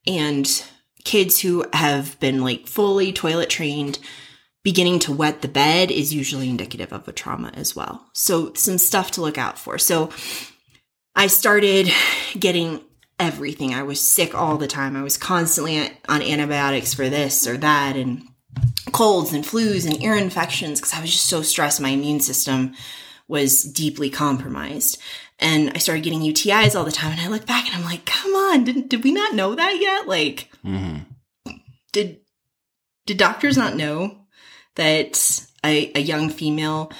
And 0.06 0.64
kids 1.04 1.40
who 1.40 1.66
have 1.72 2.18
been 2.20 2.42
like 2.42 2.66
fully 2.66 3.12
toilet 3.12 3.50
trained, 3.50 3.98
beginning 4.62 4.98
to 5.00 5.12
wet 5.12 5.42
the 5.42 5.48
bed 5.48 5.90
is 5.90 6.14
usually 6.14 6.48
indicative 6.48 6.92
of 6.92 7.06
a 7.08 7.12
trauma 7.12 7.50
as 7.54 7.74
well. 7.74 8.06
So 8.14 8.52
some 8.54 8.78
stuff 8.78 9.10
to 9.12 9.20
look 9.20 9.38
out 9.38 9.58
for. 9.58 9.78
So 9.78 10.10
I 11.14 11.26
started 11.26 11.90
getting 12.38 12.80
everything. 13.18 13.74
I 13.74 13.82
was 13.82 14.00
sick 14.00 14.34
all 14.34 14.56
the 14.56 14.68
time. 14.68 14.96
I 14.96 15.02
was 15.02 15.16
constantly 15.16 15.90
on 16.08 16.22
antibiotics 16.22 16.94
for 16.94 17.08
this 17.08 17.46
or 17.46 17.56
that 17.56 17.96
and 17.96 18.22
colds 18.92 19.32
and 19.32 19.44
flus 19.44 19.86
and 19.86 20.02
ear 20.02 20.16
infections 20.16 20.80
because 20.80 20.94
I 20.94 21.00
was 21.00 21.10
just 21.10 21.26
so 21.26 21.42
stressed. 21.42 21.80
My 21.80 21.90
immune 21.90 22.20
system 22.20 22.74
was 23.28 23.62
deeply 23.62 24.10
compromised. 24.10 24.98
And 25.38 25.70
I 25.74 25.78
started 25.78 26.02
getting 26.02 26.20
UTIs 26.20 26.74
all 26.74 26.84
the 26.84 26.90
time. 26.90 27.12
And 27.12 27.20
I 27.20 27.28
look 27.28 27.46
back 27.46 27.66
and 27.66 27.76
I'm 27.76 27.84
like, 27.84 28.04
come 28.04 28.32
on, 28.32 28.64
did, 28.64 28.88
did 28.88 29.04
we 29.04 29.12
not 29.12 29.34
know 29.34 29.54
that 29.54 29.78
yet? 29.80 30.08
Like, 30.08 30.50
mm-hmm. 30.64 31.52
did, 31.92 32.20
did 33.06 33.18
doctors 33.18 33.56
not 33.56 33.76
know 33.76 34.26
that 34.74 35.46
a, 35.64 35.92
a 35.96 36.00
young 36.00 36.30
female 36.30 36.90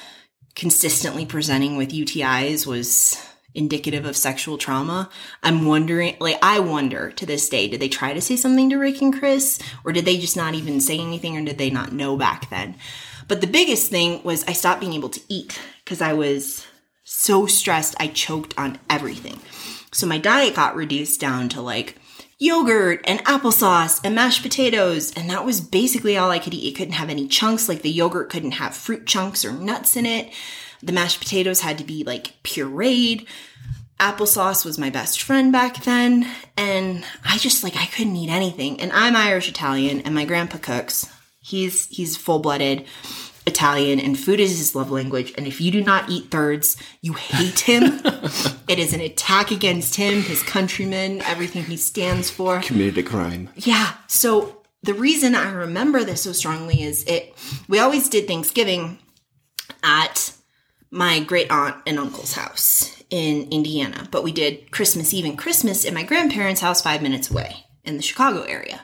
consistently 0.55 1.25
presenting 1.25 1.75
with 1.75 1.91
UTIs 1.91 2.65
was 2.65 3.21
indicative 3.53 4.05
of 4.05 4.15
sexual 4.15 4.57
trauma. 4.57 5.09
I'm 5.43 5.65
wondering, 5.65 6.15
like, 6.19 6.37
I 6.41 6.59
wonder 6.59 7.11
to 7.11 7.25
this 7.25 7.49
day, 7.49 7.67
did 7.67 7.79
they 7.79 7.89
try 7.89 8.13
to 8.13 8.21
say 8.21 8.35
something 8.35 8.69
to 8.69 8.77
Rick 8.77 9.01
and 9.01 9.17
Chris, 9.17 9.59
or 9.83 9.91
did 9.91 10.05
they 10.05 10.17
just 10.17 10.37
not 10.37 10.53
even 10.53 10.79
say 10.81 10.99
anything, 10.99 11.37
or 11.37 11.43
did 11.43 11.57
they 11.57 11.69
not 11.69 11.91
know 11.91 12.15
back 12.15 12.49
then? 12.49 12.75
But 13.27 13.41
the 13.41 13.47
biggest 13.47 13.89
thing 13.89 14.23
was 14.23 14.43
I 14.45 14.53
stopped 14.53 14.81
being 14.81 14.93
able 14.93 15.09
to 15.09 15.21
eat 15.29 15.59
because 15.83 16.01
I 16.01 16.13
was 16.13 16.65
so 17.03 17.45
stressed, 17.45 17.95
I 17.99 18.07
choked 18.07 18.53
on 18.57 18.79
everything. 18.89 19.39
So 19.91 20.05
my 20.05 20.19
diet 20.19 20.55
got 20.55 20.75
reduced 20.75 21.19
down 21.19 21.49
to 21.49 21.61
like 21.61 21.95
yogurt 22.37 23.01
and 23.05 23.23
applesauce 23.25 23.99
and 24.03 24.15
mashed 24.15 24.43
potatoes. 24.43 25.11
And 25.13 25.29
that 25.29 25.45
was 25.45 25.61
basically 25.61 26.17
all 26.17 26.31
I 26.31 26.39
could 26.39 26.53
eat. 26.53 26.67
It 26.67 26.77
couldn't 26.77 26.93
have 26.93 27.09
any 27.09 27.27
chunks, 27.27 27.67
like 27.67 27.81
the 27.81 27.89
yogurt 27.89 28.29
couldn't 28.29 28.51
have 28.51 28.75
fruit 28.75 29.05
chunks 29.05 29.43
or 29.43 29.51
nuts 29.51 29.95
in 29.95 30.05
it. 30.05 30.31
The 30.81 30.93
mashed 30.93 31.19
potatoes 31.19 31.61
had 31.61 31.77
to 31.77 31.83
be 31.83 32.03
like 32.03 32.41
pureed. 32.43 33.27
Applesauce 33.99 34.63
was 34.63 34.77
my 34.77 34.89
best 34.89 35.21
friend 35.21 35.51
back 35.51 35.83
then. 35.83 36.27
And 36.55 37.05
I 37.25 37.37
just 37.37 37.63
like, 37.63 37.75
I 37.75 37.85
couldn't 37.87 38.15
eat 38.15 38.29
anything. 38.29 38.79
And 38.79 38.91
I'm 38.93 39.15
Irish 39.15 39.49
Italian 39.49 40.01
and 40.01 40.15
my 40.15 40.25
grandpa 40.25 40.57
cooks. 40.57 41.09
He's, 41.41 41.87
he's 41.87 42.15
full 42.15 42.39
blooded 42.39 42.85
Italian 43.45 43.99
and 43.99 44.17
food 44.17 44.39
is 44.39 44.57
his 44.57 44.75
love 44.75 44.91
language. 44.91 45.33
And 45.37 45.45
if 45.47 45.59
you 45.59 45.71
do 45.71 45.83
not 45.83 46.09
eat 46.09 46.31
thirds, 46.31 46.77
you 47.01 47.13
hate 47.13 47.59
him. 47.59 47.83
it 48.67 48.79
is 48.79 48.93
an 48.93 49.01
attack 49.01 49.51
against 49.51 49.95
him, 49.95 50.21
his 50.21 50.43
countrymen, 50.43 51.21
everything 51.23 51.63
he 51.63 51.75
stands 51.75 52.29
for. 52.29 52.61
Committed 52.61 52.97
a 52.97 53.03
crime. 53.03 53.49
Yeah. 53.55 53.93
So 54.07 54.61
the 54.83 54.93
reason 54.93 55.35
I 55.35 55.51
remember 55.51 56.03
this 56.03 56.23
so 56.23 56.31
strongly 56.31 56.83
is 56.83 57.03
it, 57.03 57.35
we 57.67 57.79
always 57.79 58.07
did 58.07 58.27
Thanksgiving 58.27 58.99
at 59.83 60.33
my 60.91 61.19
great 61.19 61.51
aunt 61.51 61.75
and 61.85 61.99
uncle's 61.99 62.33
house 62.33 63.03
in 63.09 63.47
Indiana, 63.51 64.07
but 64.11 64.23
we 64.23 64.31
did 64.31 64.71
Christmas 64.71 65.13
Eve 65.13 65.25
and 65.25 65.37
Christmas 65.37 65.85
in 65.85 65.93
my 65.93 66.03
grandparents' 66.03 66.61
house 66.61 66.81
five 66.81 67.01
minutes 67.01 67.29
away 67.29 67.65
in 67.83 67.97
the 67.97 68.03
Chicago 68.03 68.43
area. 68.43 68.81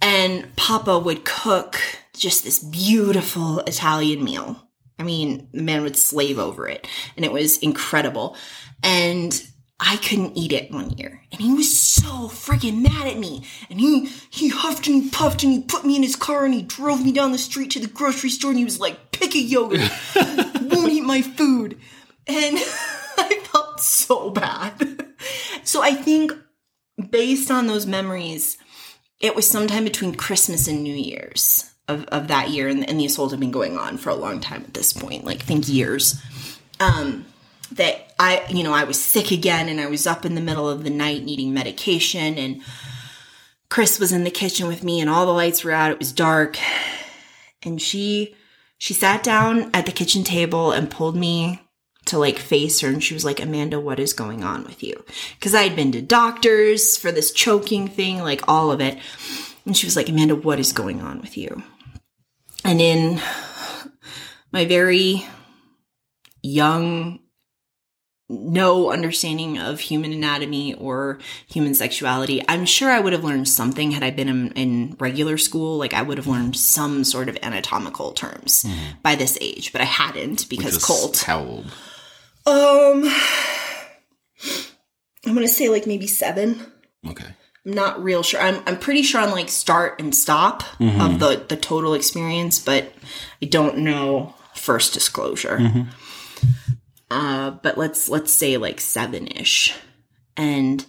And 0.00 0.54
Papa 0.56 0.98
would 0.98 1.24
cook 1.24 1.80
just 2.16 2.44
this 2.44 2.58
beautiful 2.58 3.60
Italian 3.60 4.24
meal. 4.24 4.68
I 4.98 5.04
mean, 5.04 5.48
the 5.52 5.62
man 5.62 5.82
would 5.82 5.96
slave 5.96 6.38
over 6.38 6.68
it, 6.68 6.86
and 7.16 7.24
it 7.24 7.32
was 7.32 7.58
incredible. 7.58 8.36
And 8.82 9.32
I 9.84 9.96
couldn't 9.96 10.36
eat 10.36 10.52
it 10.52 10.70
one 10.70 10.90
year. 10.90 11.20
And 11.32 11.40
he 11.40 11.52
was 11.52 11.76
so 11.76 12.28
freaking 12.28 12.82
mad 12.82 13.08
at 13.08 13.18
me. 13.18 13.44
And 13.68 13.80
he, 13.80 14.06
he 14.30 14.48
huffed 14.48 14.86
and 14.86 15.02
he 15.02 15.10
puffed 15.10 15.42
and 15.42 15.52
he 15.52 15.60
put 15.60 15.84
me 15.84 15.96
in 15.96 16.04
his 16.04 16.14
car 16.14 16.44
and 16.44 16.54
he 16.54 16.62
drove 16.62 17.04
me 17.04 17.10
down 17.10 17.32
the 17.32 17.38
street 17.38 17.72
to 17.72 17.80
the 17.80 17.88
grocery 17.88 18.30
store 18.30 18.50
and 18.50 18.58
he 18.58 18.64
was 18.64 18.78
like, 18.78 19.10
pick 19.10 19.34
a 19.34 19.38
yogurt. 19.38 19.80
Won't 20.14 20.92
eat 20.92 21.02
my 21.02 21.20
food. 21.20 21.80
And 22.28 22.56
I 23.18 23.40
felt 23.50 23.80
so 23.80 24.30
bad. 24.30 25.14
so 25.64 25.82
I 25.82 25.94
think 25.94 26.32
based 27.10 27.50
on 27.50 27.66
those 27.66 27.84
memories, 27.84 28.58
it 29.18 29.34
was 29.34 29.50
sometime 29.50 29.82
between 29.82 30.14
Christmas 30.14 30.68
and 30.68 30.84
New 30.84 30.94
Year's 30.94 31.72
of, 31.88 32.04
of 32.04 32.28
that 32.28 32.50
year. 32.50 32.68
And, 32.68 32.88
and 32.88 33.00
the 33.00 33.06
assault 33.06 33.32
had 33.32 33.40
been 33.40 33.50
going 33.50 33.76
on 33.78 33.98
for 33.98 34.10
a 34.10 34.14
long 34.14 34.38
time 34.38 34.62
at 34.62 34.74
this 34.74 34.92
point, 34.92 35.24
like 35.24 35.42
think 35.42 35.68
years. 35.68 36.22
Um, 36.78 37.26
that 37.72 38.01
I, 38.22 38.46
you 38.48 38.62
know, 38.62 38.72
I 38.72 38.84
was 38.84 39.02
sick 39.02 39.32
again 39.32 39.68
and 39.68 39.80
I 39.80 39.86
was 39.86 40.06
up 40.06 40.24
in 40.24 40.36
the 40.36 40.40
middle 40.40 40.68
of 40.68 40.84
the 40.84 40.90
night 40.90 41.24
needing 41.24 41.52
medication 41.52 42.38
and 42.38 42.62
Chris 43.68 43.98
was 43.98 44.12
in 44.12 44.22
the 44.22 44.30
kitchen 44.30 44.68
with 44.68 44.84
me 44.84 45.00
and 45.00 45.10
all 45.10 45.26
the 45.26 45.32
lights 45.32 45.64
were 45.64 45.72
out. 45.72 45.90
It 45.90 45.98
was 45.98 46.12
dark. 46.12 46.56
And 47.64 47.82
she 47.82 48.36
she 48.78 48.94
sat 48.94 49.24
down 49.24 49.70
at 49.74 49.86
the 49.86 49.92
kitchen 49.92 50.22
table 50.22 50.70
and 50.70 50.88
pulled 50.88 51.16
me 51.16 51.62
to 52.04 52.18
like 52.18 52.38
face 52.38 52.78
her 52.80 52.88
and 52.88 53.02
she 53.02 53.14
was 53.14 53.24
like, 53.24 53.40
"Amanda, 53.40 53.80
what 53.80 53.98
is 53.98 54.12
going 54.12 54.44
on 54.44 54.62
with 54.64 54.84
you?" 54.84 55.04
Cuz 55.40 55.52
I 55.52 55.62
had 55.62 55.74
been 55.74 55.90
to 55.92 56.00
doctors 56.00 56.96
for 56.96 57.10
this 57.10 57.32
choking 57.32 57.88
thing, 57.88 58.18
like 58.20 58.42
all 58.46 58.70
of 58.70 58.80
it. 58.80 58.98
And 59.66 59.76
she 59.76 59.86
was 59.86 59.96
like, 59.96 60.08
"Amanda, 60.08 60.36
what 60.36 60.60
is 60.60 60.72
going 60.72 61.00
on 61.00 61.20
with 61.20 61.36
you?" 61.36 61.64
And 62.64 62.80
in 62.80 63.20
my 64.52 64.64
very 64.64 65.26
young 66.40 67.18
no 68.32 68.90
understanding 68.90 69.58
of 69.58 69.80
human 69.80 70.12
anatomy 70.12 70.74
or 70.74 71.18
human 71.46 71.74
sexuality. 71.74 72.42
I'm 72.48 72.64
sure 72.64 72.90
I 72.90 72.98
would 72.98 73.12
have 73.12 73.24
learned 73.24 73.48
something 73.48 73.90
had 73.90 74.02
I 74.02 74.10
been 74.10 74.28
in, 74.28 74.52
in 74.52 74.96
regular 74.98 75.36
school. 75.38 75.76
Like 75.76 75.94
I 75.94 76.02
would 76.02 76.18
have 76.18 76.26
learned 76.26 76.56
some 76.56 77.04
sort 77.04 77.28
of 77.28 77.36
anatomical 77.42 78.12
terms 78.12 78.64
mm-hmm. 78.64 79.00
by 79.02 79.14
this 79.14 79.36
age, 79.40 79.72
but 79.72 79.80
I 79.80 79.84
hadn't 79.84 80.48
because 80.48 80.82
Colt. 80.82 81.18
How 81.18 81.40
old? 81.40 81.66
Um, 82.44 83.04
I'm 85.26 85.34
gonna 85.34 85.46
say 85.46 85.68
like 85.68 85.86
maybe 85.86 86.06
seven. 86.06 86.60
Okay. 87.06 87.26
I'm 87.64 87.72
not 87.72 88.02
real 88.02 88.22
sure. 88.22 88.40
I'm 88.40 88.62
I'm 88.66 88.78
pretty 88.78 89.02
sure 89.02 89.20
on 89.20 89.30
like 89.30 89.48
start 89.48 90.00
and 90.00 90.14
stop 90.14 90.62
mm-hmm. 90.80 91.00
of 91.00 91.20
the 91.20 91.44
the 91.48 91.56
total 91.56 91.94
experience, 91.94 92.58
but 92.58 92.92
I 93.40 93.46
don't 93.46 93.78
know 93.78 94.34
first 94.54 94.94
disclosure. 94.94 95.58
Mm-hmm 95.58 95.90
uh, 97.12 97.50
but 97.50 97.76
let's 97.76 98.08
let's 98.08 98.32
say 98.32 98.56
like 98.56 98.80
seven 98.80 99.26
ish, 99.28 99.74
and 100.36 100.84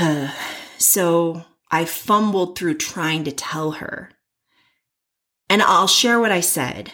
uh, 0.00 0.32
so 0.78 1.44
I 1.70 1.84
fumbled 1.84 2.58
through 2.58 2.74
trying 2.74 3.24
to 3.24 3.32
tell 3.32 3.72
her, 3.72 4.10
and 5.48 5.62
I'll 5.62 5.86
share 5.86 6.20
what 6.20 6.32
I 6.32 6.40
said. 6.40 6.92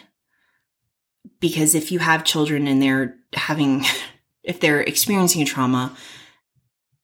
Because 1.39 1.73
if 1.73 1.91
you 1.91 1.97
have 1.97 2.23
children 2.23 2.67
and 2.67 2.81
they're 2.81 3.15
having, 3.33 3.83
if 4.43 4.59
they're 4.59 4.81
experiencing 4.81 5.41
a 5.41 5.45
trauma, 5.45 5.95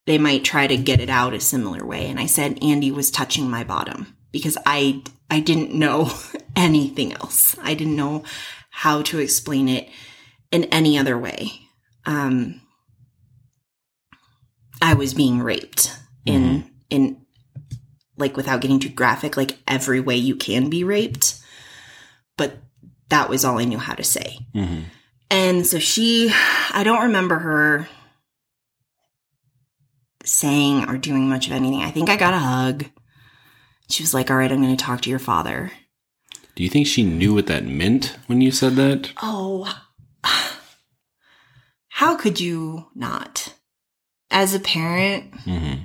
they 0.06 0.16
might 0.16 0.44
try 0.44 0.68
to 0.68 0.76
get 0.76 1.00
it 1.00 1.10
out 1.10 1.34
a 1.34 1.40
similar 1.40 1.84
way. 1.84 2.08
And 2.08 2.20
I 2.20 2.26
said 2.26 2.62
Andy 2.62 2.92
was 2.92 3.10
touching 3.10 3.50
my 3.50 3.64
bottom. 3.64 4.16
Because 4.30 4.58
I 4.64 5.02
I 5.30 5.40
didn't 5.40 5.74
know 5.74 6.10
anything 6.56 7.14
else. 7.14 7.56
I 7.60 7.74
didn't 7.74 7.96
know 7.96 8.22
how 8.70 9.02
to 9.02 9.18
explain 9.18 9.68
it 9.68 9.88
in 10.50 10.64
any 10.64 10.98
other 10.98 11.18
way. 11.18 11.50
Um, 12.06 12.60
I 14.80 14.94
was 14.94 15.14
being 15.14 15.40
raped 15.40 15.96
in 16.24 16.42
mm-hmm. 16.42 16.68
in 16.90 17.26
like 18.16 18.36
without 18.36 18.60
getting 18.60 18.80
too 18.80 18.88
graphic, 18.88 19.36
like 19.36 19.58
every 19.66 20.00
way 20.00 20.16
you 20.16 20.36
can 20.36 20.70
be 20.70 20.84
raped. 20.84 21.40
But 22.36 22.58
that 23.08 23.28
was 23.28 23.44
all 23.44 23.58
I 23.58 23.64
knew 23.64 23.78
how 23.78 23.94
to 23.94 24.04
say. 24.04 24.38
Mm-hmm. 24.54 24.82
And 25.30 25.66
so 25.66 25.78
she, 25.78 26.32
I 26.72 26.82
don't 26.84 27.04
remember 27.04 27.38
her 27.38 27.88
saying 30.24 30.88
or 30.88 30.96
doing 30.96 31.28
much 31.28 31.46
of 31.46 31.52
anything. 31.52 31.82
I 31.82 31.90
think 31.90 32.08
I 32.08 32.16
got 32.16 32.34
a 32.34 32.38
hug. 32.38 32.86
She 33.90 34.02
was 34.02 34.14
like, 34.14 34.30
All 34.30 34.36
right, 34.36 34.50
I'm 34.50 34.62
going 34.62 34.76
to 34.76 34.82
talk 34.82 35.02
to 35.02 35.10
your 35.10 35.18
father. 35.18 35.70
Do 36.54 36.62
you 36.62 36.68
think 36.68 36.86
she 36.86 37.04
knew 37.04 37.34
what 37.34 37.46
that 37.46 37.64
meant 37.64 38.16
when 38.26 38.40
you 38.40 38.50
said 38.50 38.74
that? 38.76 39.12
Oh, 39.22 39.72
how 41.88 42.16
could 42.16 42.40
you 42.40 42.86
not? 42.94 43.54
As 44.30 44.54
a 44.54 44.60
parent, 44.60 45.32
mm-hmm. 45.32 45.84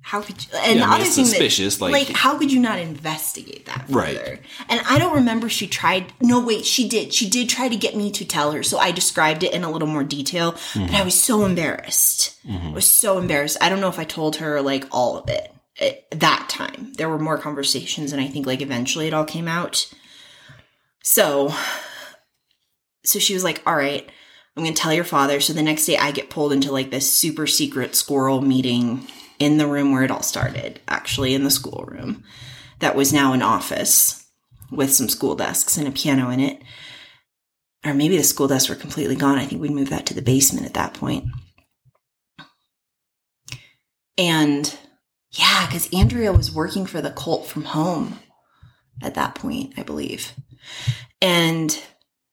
how 0.00 0.22
could 0.22 0.44
you? 0.44 0.56
And 0.58 0.78
yeah, 0.78 0.86
the 0.86 0.92
I 0.92 0.98
mean, 0.98 1.00
other 1.00 1.10
thing 1.10 1.24
suspicious, 1.24 1.76
that, 1.78 1.90
like, 1.90 2.08
like, 2.08 2.16
how 2.16 2.38
could 2.38 2.52
you 2.52 2.60
not 2.60 2.78
investigate 2.78 3.66
that 3.66 3.88
further? 3.88 3.98
Right. 3.98 4.40
And 4.68 4.80
I 4.88 5.00
don't 5.00 5.16
remember 5.16 5.48
she 5.48 5.66
tried. 5.66 6.12
No, 6.20 6.38
wait, 6.38 6.64
she 6.64 6.88
did. 6.88 7.12
She 7.12 7.28
did 7.28 7.48
try 7.48 7.68
to 7.68 7.76
get 7.76 7.96
me 7.96 8.12
to 8.12 8.24
tell 8.24 8.52
her, 8.52 8.62
so 8.62 8.78
I 8.78 8.92
described 8.92 9.42
it 9.42 9.52
in 9.52 9.64
a 9.64 9.70
little 9.72 9.88
more 9.88 10.04
detail. 10.04 10.52
Mm-hmm. 10.52 10.86
But 10.86 10.94
I 10.94 11.02
was 11.02 11.20
so 11.20 11.44
embarrassed. 11.44 12.38
Mm-hmm. 12.46 12.68
I 12.68 12.70
was 12.70 12.86
so 12.86 13.18
embarrassed. 13.18 13.58
I 13.60 13.68
don't 13.68 13.80
know 13.80 13.88
if 13.88 13.98
I 13.98 14.04
told 14.04 14.36
her 14.36 14.62
like 14.62 14.86
all 14.92 15.18
of 15.18 15.28
it 15.28 15.52
at 15.80 16.08
that 16.12 16.48
time. 16.48 16.92
There 16.94 17.08
were 17.08 17.18
more 17.18 17.38
conversations, 17.38 18.12
and 18.12 18.20
I 18.20 18.28
think 18.28 18.46
like 18.46 18.62
eventually 18.62 19.08
it 19.08 19.14
all 19.14 19.24
came 19.24 19.48
out. 19.48 19.92
So, 21.02 21.52
so 23.04 23.18
she 23.18 23.34
was 23.34 23.44
like, 23.44 23.62
"All 23.66 23.76
right, 23.76 24.08
I'm 24.56 24.62
going 24.62 24.74
to 24.74 24.80
tell 24.80 24.92
your 24.92 25.04
father." 25.04 25.40
So 25.40 25.52
the 25.52 25.62
next 25.62 25.86
day, 25.86 25.96
I 25.96 26.10
get 26.10 26.30
pulled 26.30 26.52
into 26.52 26.72
like 26.72 26.90
this 26.90 27.10
super 27.10 27.46
secret 27.46 27.94
squirrel 27.94 28.40
meeting 28.40 29.06
in 29.38 29.58
the 29.58 29.66
room 29.66 29.92
where 29.92 30.02
it 30.02 30.10
all 30.10 30.22
started, 30.22 30.80
actually 30.88 31.34
in 31.34 31.44
the 31.44 31.50
schoolroom, 31.50 32.24
that 32.80 32.96
was 32.96 33.12
now 33.12 33.32
an 33.32 33.42
office 33.42 34.26
with 34.70 34.92
some 34.92 35.08
school 35.08 35.34
desks 35.34 35.76
and 35.76 35.88
a 35.88 35.92
piano 35.92 36.30
in 36.30 36.40
it. 36.40 36.62
Or 37.86 37.94
maybe 37.94 38.16
the 38.16 38.24
school 38.24 38.48
desks 38.48 38.68
were 38.68 38.74
completely 38.74 39.14
gone. 39.14 39.38
I 39.38 39.46
think 39.46 39.62
we 39.62 39.68
moved 39.68 39.90
that 39.90 40.06
to 40.06 40.14
the 40.14 40.22
basement 40.22 40.66
at 40.66 40.74
that 40.74 40.94
point. 40.94 41.26
And 44.16 44.76
yeah, 45.30 45.66
because 45.66 45.88
Andrea 45.92 46.32
was 46.32 46.52
working 46.52 46.86
for 46.86 47.00
the 47.00 47.10
cult 47.10 47.46
from 47.46 47.64
home 47.64 48.18
at 49.00 49.14
that 49.14 49.36
point, 49.36 49.74
I 49.76 49.84
believe. 49.84 50.32
And 51.22 51.80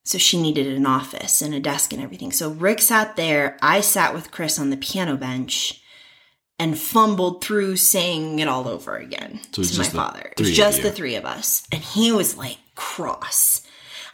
so 0.05 0.17
she 0.17 0.41
needed 0.41 0.67
an 0.67 0.85
office 0.85 1.41
and 1.41 1.53
a 1.53 1.59
desk 1.59 1.91
and 1.91 2.01
everything. 2.01 2.31
So 2.31 2.51
Rick 2.51 2.79
sat 2.79 3.17
there. 3.17 3.57
I 3.61 3.81
sat 3.81 4.13
with 4.13 4.31
Chris 4.31 4.57
on 4.57 4.69
the 4.69 4.77
piano 4.77 5.17
bench 5.17 5.81
and 6.57 6.77
fumbled 6.77 7.43
through 7.43 7.75
saying 7.75 8.39
it 8.39 8.47
all 8.47 8.69
over 8.69 8.95
again 8.95 9.41
So 9.51 9.63
to 9.63 9.77
my 9.77 9.83
father. 9.83 10.31
It 10.31 10.39
was 10.39 10.55
just 10.55 10.81
the 10.83 10.91
three 10.91 11.15
of 11.15 11.25
us. 11.25 11.67
And 11.71 11.83
he 11.83 12.13
was 12.13 12.37
like 12.37 12.59
cross. 12.75 13.61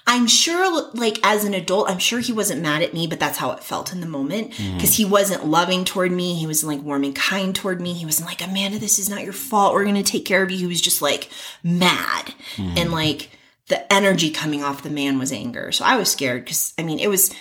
I'm 0.08 0.26
sure, 0.26 0.90
like, 0.96 1.20
as 1.24 1.46
an 1.46 1.54
adult, 1.54 1.88
I'm 1.88 2.00
sure 2.00 2.20
he 2.20 2.34
wasn't 2.34 2.64
mad 2.64 2.82
at 2.82 2.92
me, 2.92 3.06
but 3.06 3.20
that's 3.20 3.38
how 3.38 3.52
it 3.52 3.64
felt 3.64 3.94
in 3.94 4.02
the 4.02 4.08
moment. 4.08 4.52
Mm-hmm. 4.52 4.78
Because 4.78 4.96
he 4.96 5.06
wasn't 5.06 5.46
loving 5.46 5.86
toward 5.86 6.12
me. 6.12 6.34
He 6.34 6.48
wasn't, 6.48 6.72
like, 6.76 6.84
warm 6.84 7.04
and 7.04 7.16
kind 7.16 7.54
toward 7.54 7.80
me. 7.80 7.94
He 7.94 8.06
wasn't 8.06 8.28
like, 8.28 8.44
Amanda, 8.44 8.80
this 8.80 8.98
is 8.98 9.10
not 9.10 9.24
your 9.24 9.32
fault. 9.32 9.76
We're 9.76 9.84
going 9.84 9.96
to 9.96 10.04
take 10.04 10.26
care 10.26 10.42
of 10.42 10.50
you. 10.50 10.58
He 10.58 10.66
was 10.66 10.82
just, 10.82 11.04
like, 11.04 11.30
mad. 11.64 12.34
Mm-hmm. 12.56 12.78
And, 12.78 12.92
like, 12.92 13.30
the 13.72 13.92
energy 13.92 14.30
coming 14.30 14.64
off 14.64 14.84
the 14.84 14.90
man 14.90 15.18
was 15.18 15.32
anger. 15.32 15.72
So 15.72 15.86
I 15.86 15.96
was 15.96 16.12
scared 16.12 16.44
because, 16.44 16.74
I 16.78 16.84
mean, 16.84 17.00
it 17.00 17.08
was 17.08 17.34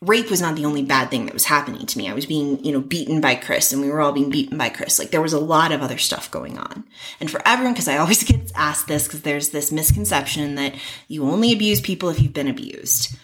rape 0.00 0.30
was 0.30 0.40
not 0.40 0.54
the 0.54 0.64
only 0.64 0.84
bad 0.84 1.10
thing 1.10 1.24
that 1.24 1.34
was 1.34 1.44
happening 1.44 1.84
to 1.84 1.98
me. 1.98 2.08
I 2.08 2.14
was 2.14 2.26
being, 2.26 2.64
you 2.64 2.70
know, 2.70 2.80
beaten 2.80 3.20
by 3.20 3.34
Chris 3.34 3.72
and 3.72 3.82
we 3.82 3.90
were 3.90 4.00
all 4.00 4.12
being 4.12 4.30
beaten 4.30 4.56
by 4.56 4.68
Chris. 4.68 5.00
Like 5.00 5.10
there 5.10 5.20
was 5.20 5.32
a 5.32 5.40
lot 5.40 5.72
of 5.72 5.82
other 5.82 5.98
stuff 5.98 6.30
going 6.30 6.58
on. 6.58 6.84
And 7.18 7.28
for 7.28 7.42
everyone, 7.44 7.72
because 7.72 7.88
I 7.88 7.96
always 7.96 8.22
get 8.32 8.52
asked 8.54 8.86
this 8.86 9.08
because 9.08 9.22
there's 9.22 9.48
this 9.48 9.72
misconception 9.72 10.54
that 10.54 10.76
you 11.08 11.24
only 11.24 11.52
abuse 11.52 11.80
people 11.80 12.08
if 12.08 12.22
you've 12.22 12.32
been 12.32 12.46
abused. 12.46 13.16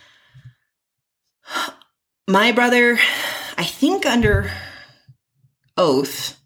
My 2.27 2.51
brother, 2.51 2.99
I 3.57 3.63
think 3.63 4.07
under 4.07 4.51
oath, 5.77 6.37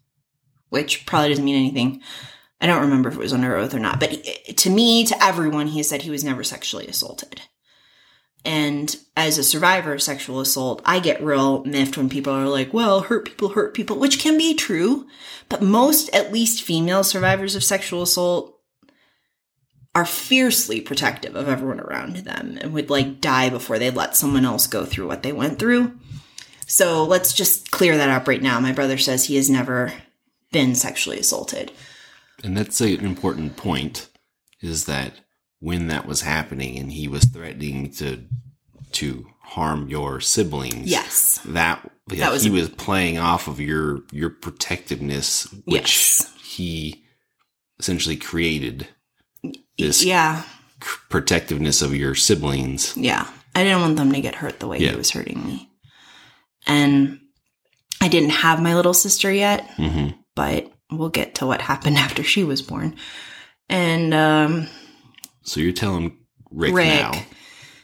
which 0.69 1.07
probably 1.07 1.29
doesn't 1.29 1.45
mean 1.45 1.55
anything. 1.55 2.03
I 2.61 2.67
don't 2.67 2.81
remember 2.81 3.09
if 3.09 3.15
it 3.15 3.19
was 3.19 3.33
under 3.33 3.55
oath 3.55 3.73
or 3.73 3.79
not, 3.79 3.99
but 3.99 4.11
he- 4.11 4.53
to 4.53 4.69
me, 4.69 5.05
to 5.05 5.23
everyone, 5.23 5.67
he 5.67 5.83
said 5.83 6.01
he 6.01 6.09
was 6.09 6.23
never 6.23 6.43
sexually 6.43 6.87
assaulted. 6.87 7.41
And 8.45 8.95
as 9.17 9.37
a 9.37 9.43
survivor 9.43 9.93
of 9.93 10.01
sexual 10.01 10.39
assault, 10.39 10.81
I 10.85 10.99
get 10.99 11.23
real 11.23 11.63
miffed 11.65 11.97
when 11.97 12.09
people 12.09 12.33
are 12.33 12.47
like, 12.47 12.73
well, 12.73 13.01
hurt 13.01 13.25
people 13.25 13.49
hurt 13.49 13.73
people, 13.73 13.97
which 13.97 14.19
can 14.19 14.37
be 14.37 14.53
true. 14.53 15.07
But 15.49 15.61
most, 15.61 16.13
at 16.15 16.31
least 16.31 16.63
female 16.63 17.03
survivors 17.03 17.55
of 17.55 17.63
sexual 17.63 18.01
assault, 18.01 18.55
are 19.95 20.05
fiercely 20.05 20.79
protective 20.79 21.35
of 21.35 21.49
everyone 21.49 21.79
around 21.79 22.17
them 22.17 22.57
and 22.61 22.71
would 22.73 22.89
like 22.89 23.19
die 23.19 23.49
before 23.49 23.79
they 23.79 23.89
let 23.89 24.15
someone 24.15 24.45
else 24.45 24.67
go 24.67 24.85
through 24.85 25.07
what 25.07 25.23
they 25.23 25.33
went 25.33 25.59
through. 25.59 25.97
So 26.67 27.03
let's 27.03 27.33
just 27.33 27.71
clear 27.71 27.97
that 27.97 28.09
up 28.09 28.27
right 28.27 28.41
now. 28.41 28.59
My 28.59 28.71
brother 28.71 28.97
says 28.97 29.25
he 29.25 29.35
has 29.35 29.49
never 29.49 29.91
been 30.51 30.75
sexually 30.75 31.19
assaulted. 31.19 31.71
And 32.43 32.55
that's 32.57 32.79
an 32.81 33.05
important 33.05 33.57
point 33.57 34.09
is 34.61 34.85
that 34.85 35.13
when 35.59 35.87
that 35.87 36.05
was 36.05 36.21
happening 36.21 36.77
and 36.77 36.91
he 36.91 37.07
was 37.07 37.25
threatening 37.25 37.91
to 37.93 38.23
to 38.93 39.27
harm 39.41 39.87
your 39.89 40.19
siblings. 40.19 40.89
Yes. 40.89 41.39
That, 41.45 41.87
yeah, 42.09 42.25
That 42.25 42.31
was 42.31 42.43
he 42.43 42.49
a- 42.49 42.53
was 42.53 42.69
playing 42.69 43.17
off 43.19 43.47
of 43.47 43.59
your 43.59 44.01
your 44.11 44.29
protectiveness 44.29 45.43
which 45.65 46.19
Yes. 46.19 46.33
he 46.43 47.03
essentially 47.79 48.15
created 48.17 48.87
this 49.77 50.03
Yeah. 50.03 50.43
protectiveness 50.79 51.81
of 51.81 51.95
your 51.95 52.15
siblings. 52.15 52.95
Yeah. 52.97 53.27
I 53.55 53.63
didn't 53.63 53.81
want 53.81 53.95
them 53.97 54.11
to 54.13 54.21
get 54.21 54.35
hurt 54.35 54.59
the 54.59 54.67
way 54.67 54.79
Yeah. 54.79 54.91
he 54.91 54.95
was 54.97 55.11
hurting 55.11 55.45
me. 55.45 55.69
And 56.67 57.19
I 58.01 58.07
didn't 58.07 58.29
have 58.31 58.61
my 58.61 58.75
little 58.75 58.93
sister 58.93 59.31
yet, 59.31 59.69
hmm 59.75 60.09
but 60.35 60.71
we'll 60.91 61.09
get 61.09 61.35
to 61.35 61.45
what 61.45 61.61
happened 61.61 61.97
after 62.05 62.23
she 62.23 62.43
was 62.43 62.61
born. 62.61 62.95
And 63.69 64.13
um 64.13 64.67
So 65.43 65.59
you're 65.59 65.73
telling 65.73 66.17
Rick, 66.51 66.75
Rick. 66.75 66.87
now. 66.87 67.11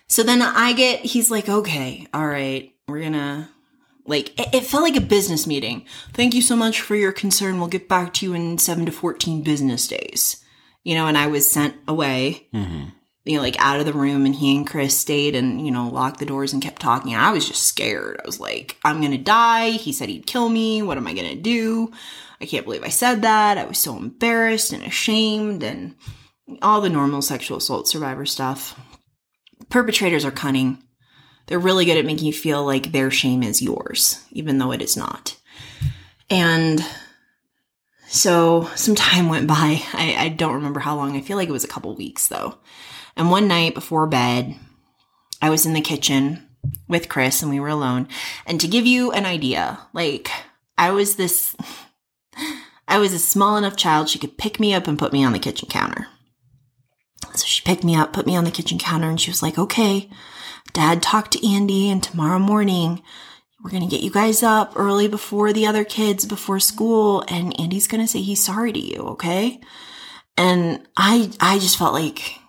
so 0.08 0.24
then 0.24 0.42
I 0.42 0.74
get 0.74 1.02
he's 1.02 1.30
like, 1.30 1.48
"Okay, 1.50 2.08
all 2.14 2.26
right, 2.28 2.74
we're 2.88 3.02
going 3.02 3.14
to 3.14 3.48
like 4.08 4.40
it, 4.40 4.54
it 4.56 4.66
felt 4.66 4.84
like 4.84 4.96
a 4.96 5.02
business 5.02 5.46
meeting. 5.46 5.86
Thank 6.14 6.34
you 6.34 6.42
so 6.42 6.56
much 6.56 6.82
for 6.82 6.96
your 6.96 7.12
concern. 7.12 7.60
We'll 7.60 7.68
get 7.68 7.88
back 7.88 8.14
to 8.16 8.26
you 8.26 8.34
in 8.34 8.58
7 8.58 8.86
to 8.86 8.92
14 8.92 9.44
business 9.44 9.88
days." 9.88 10.44
You 10.84 10.94
know, 10.94 11.08
and 11.08 11.18
I 11.18 11.28
was 11.28 11.50
sent 11.50 11.76
away 11.88 12.48
hmm 12.52 12.86
you 13.26 13.36
know, 13.36 13.42
like 13.42 13.56
out 13.60 13.80
of 13.80 13.88
the 13.88 13.94
room 13.94 14.26
and 14.26 14.36
he 14.36 14.56
and 14.56 14.68
Chris 14.68 14.96
stayed 14.96 15.36
and, 15.36 15.66
you 15.66 15.72
know, 15.72 15.90
locked 15.90 16.20
the 16.20 16.28
doors 16.28 16.54
and 16.54 16.62
kept 16.62 16.80
talking. 16.80 17.16
I 17.16 17.32
was 17.32 17.48
just 17.48 17.64
scared. 17.64 18.22
I 18.24 18.26
was 18.26 18.40
like, 18.40 18.78
I'm 18.86 19.00
going 19.00 19.12
to 19.14 19.18
die. 19.18 19.72
He 19.72 19.92
said 19.92 20.10
he'd 20.10 20.28
kill 20.28 20.48
me. 20.48 20.84
What 20.84 20.98
am 20.98 21.08
I 21.08 21.14
going 21.14 21.30
to 21.30 21.42
do? 21.42 21.92
I 22.42 22.46
can't 22.46 22.66
believe 22.66 22.84
I 22.84 22.90
said 22.90 23.22
that. 23.22 23.58
I 23.58 23.66
was 23.66 23.78
so 23.78 23.98
embarrassed 23.98 24.74
and 24.74 24.84
ashamed 24.84 25.64
and 25.64 25.96
all 26.62 26.82
the 26.82 26.90
normal 26.90 27.22
sexual 27.22 27.58
assault 27.58 27.88
survivor 27.88 28.26
stuff. 28.26 28.80
Perpetrators 29.70 30.26
are 30.26 30.32
cunning. 30.32 30.84
They're 31.48 31.60
really 31.60 31.86
good 31.86 31.98
at 31.98 32.06
making 32.06 32.28
you 32.28 32.34
feel 32.34 32.66
like 32.66 32.92
their 32.92 33.12
shame 33.12 33.44
is 33.44 33.62
yours, 33.62 34.24
even 34.32 34.58
though 34.58 34.72
it 34.72 34.82
is 34.82 34.98
not. 34.98 35.38
And 36.30 36.84
so 38.08 38.70
some 38.76 38.96
time 38.96 39.30
went 39.30 39.48
by. 39.48 39.82
I, 39.94 40.16
I 40.18 40.30
don't 40.30 40.56
remember 40.56 40.80
how 40.80 40.96
long. 40.96 41.16
I 41.16 41.22
feel 41.22 41.38
like 41.38 41.50
it 41.50 41.54
was 41.54 41.64
a 41.64 41.70
couple 41.70 41.96
weeks 41.96 42.28
though. 42.28 42.58
And 43.16 43.30
one 43.30 43.48
night 43.48 43.74
before 43.74 44.08
bed, 44.08 44.56
I 45.42 45.50
was 45.50 45.66
in 45.66 45.74
the 45.74 45.82
kitchen 45.82 46.48
with 46.88 47.10
Chris 47.10 47.42
and 47.42 47.52
we 47.52 47.60
were 47.60 47.68
alone. 47.68 48.08
And 48.46 48.60
to 48.62 48.68
give 48.68 48.86
you 48.86 49.12
an 49.12 49.26
idea, 49.26 49.80
like 49.94 50.30
I 50.78 50.92
was 50.92 51.16
this, 51.16 51.56
I 52.88 52.98
was 53.00 53.14
a 53.14 53.20
small 53.20 53.58
enough 53.58 53.76
child 53.76 54.10
she 54.10 54.20
could 54.20 54.38
pick 54.38 54.60
me 54.60 54.74
up 54.74 54.88
and 54.88 55.00
put 55.00 55.14
me 55.14 55.24
on 55.24 55.34
the 55.34 55.40
kitchen 55.40 55.68
counter. 55.70 56.08
So 57.34 57.46
she 57.46 57.64
picked 57.64 57.84
me 57.84 57.96
up, 57.96 58.14
put 58.14 58.26
me 58.26 58.36
on 58.36 58.44
the 58.44 58.52
kitchen 58.52 58.78
counter, 58.78 59.10
and 59.10 59.20
she 59.20 59.32
was 59.32 59.42
like, 59.42 59.58
okay, 59.58 60.10
dad 60.74 61.02
talked 61.02 61.32
to 61.32 61.48
Andy, 61.48 61.90
and 61.90 62.02
tomorrow 62.02 62.40
morning 62.40 63.02
we're 63.64 63.72
going 63.72 63.88
to 63.88 63.90
get 63.90 64.04
you 64.04 64.12
guys 64.12 64.44
up 64.44 64.74
early 64.76 65.08
before 65.08 65.52
the 65.52 65.66
other 65.66 65.84
kids 65.84 66.26
before 66.26 66.60
school, 66.60 67.24
and 67.28 67.60
Andy's 67.60 67.88
going 67.88 68.02
to 68.02 68.08
say 68.08 68.22
he's 68.22 68.44
sorry 68.44 68.72
to 68.72 68.80
you, 68.80 69.00
okay? 69.02 69.60
And 70.38 70.88
I, 70.96 71.32
I 71.40 71.58
just 71.60 71.78
felt 71.78 71.94
like, 71.94 72.40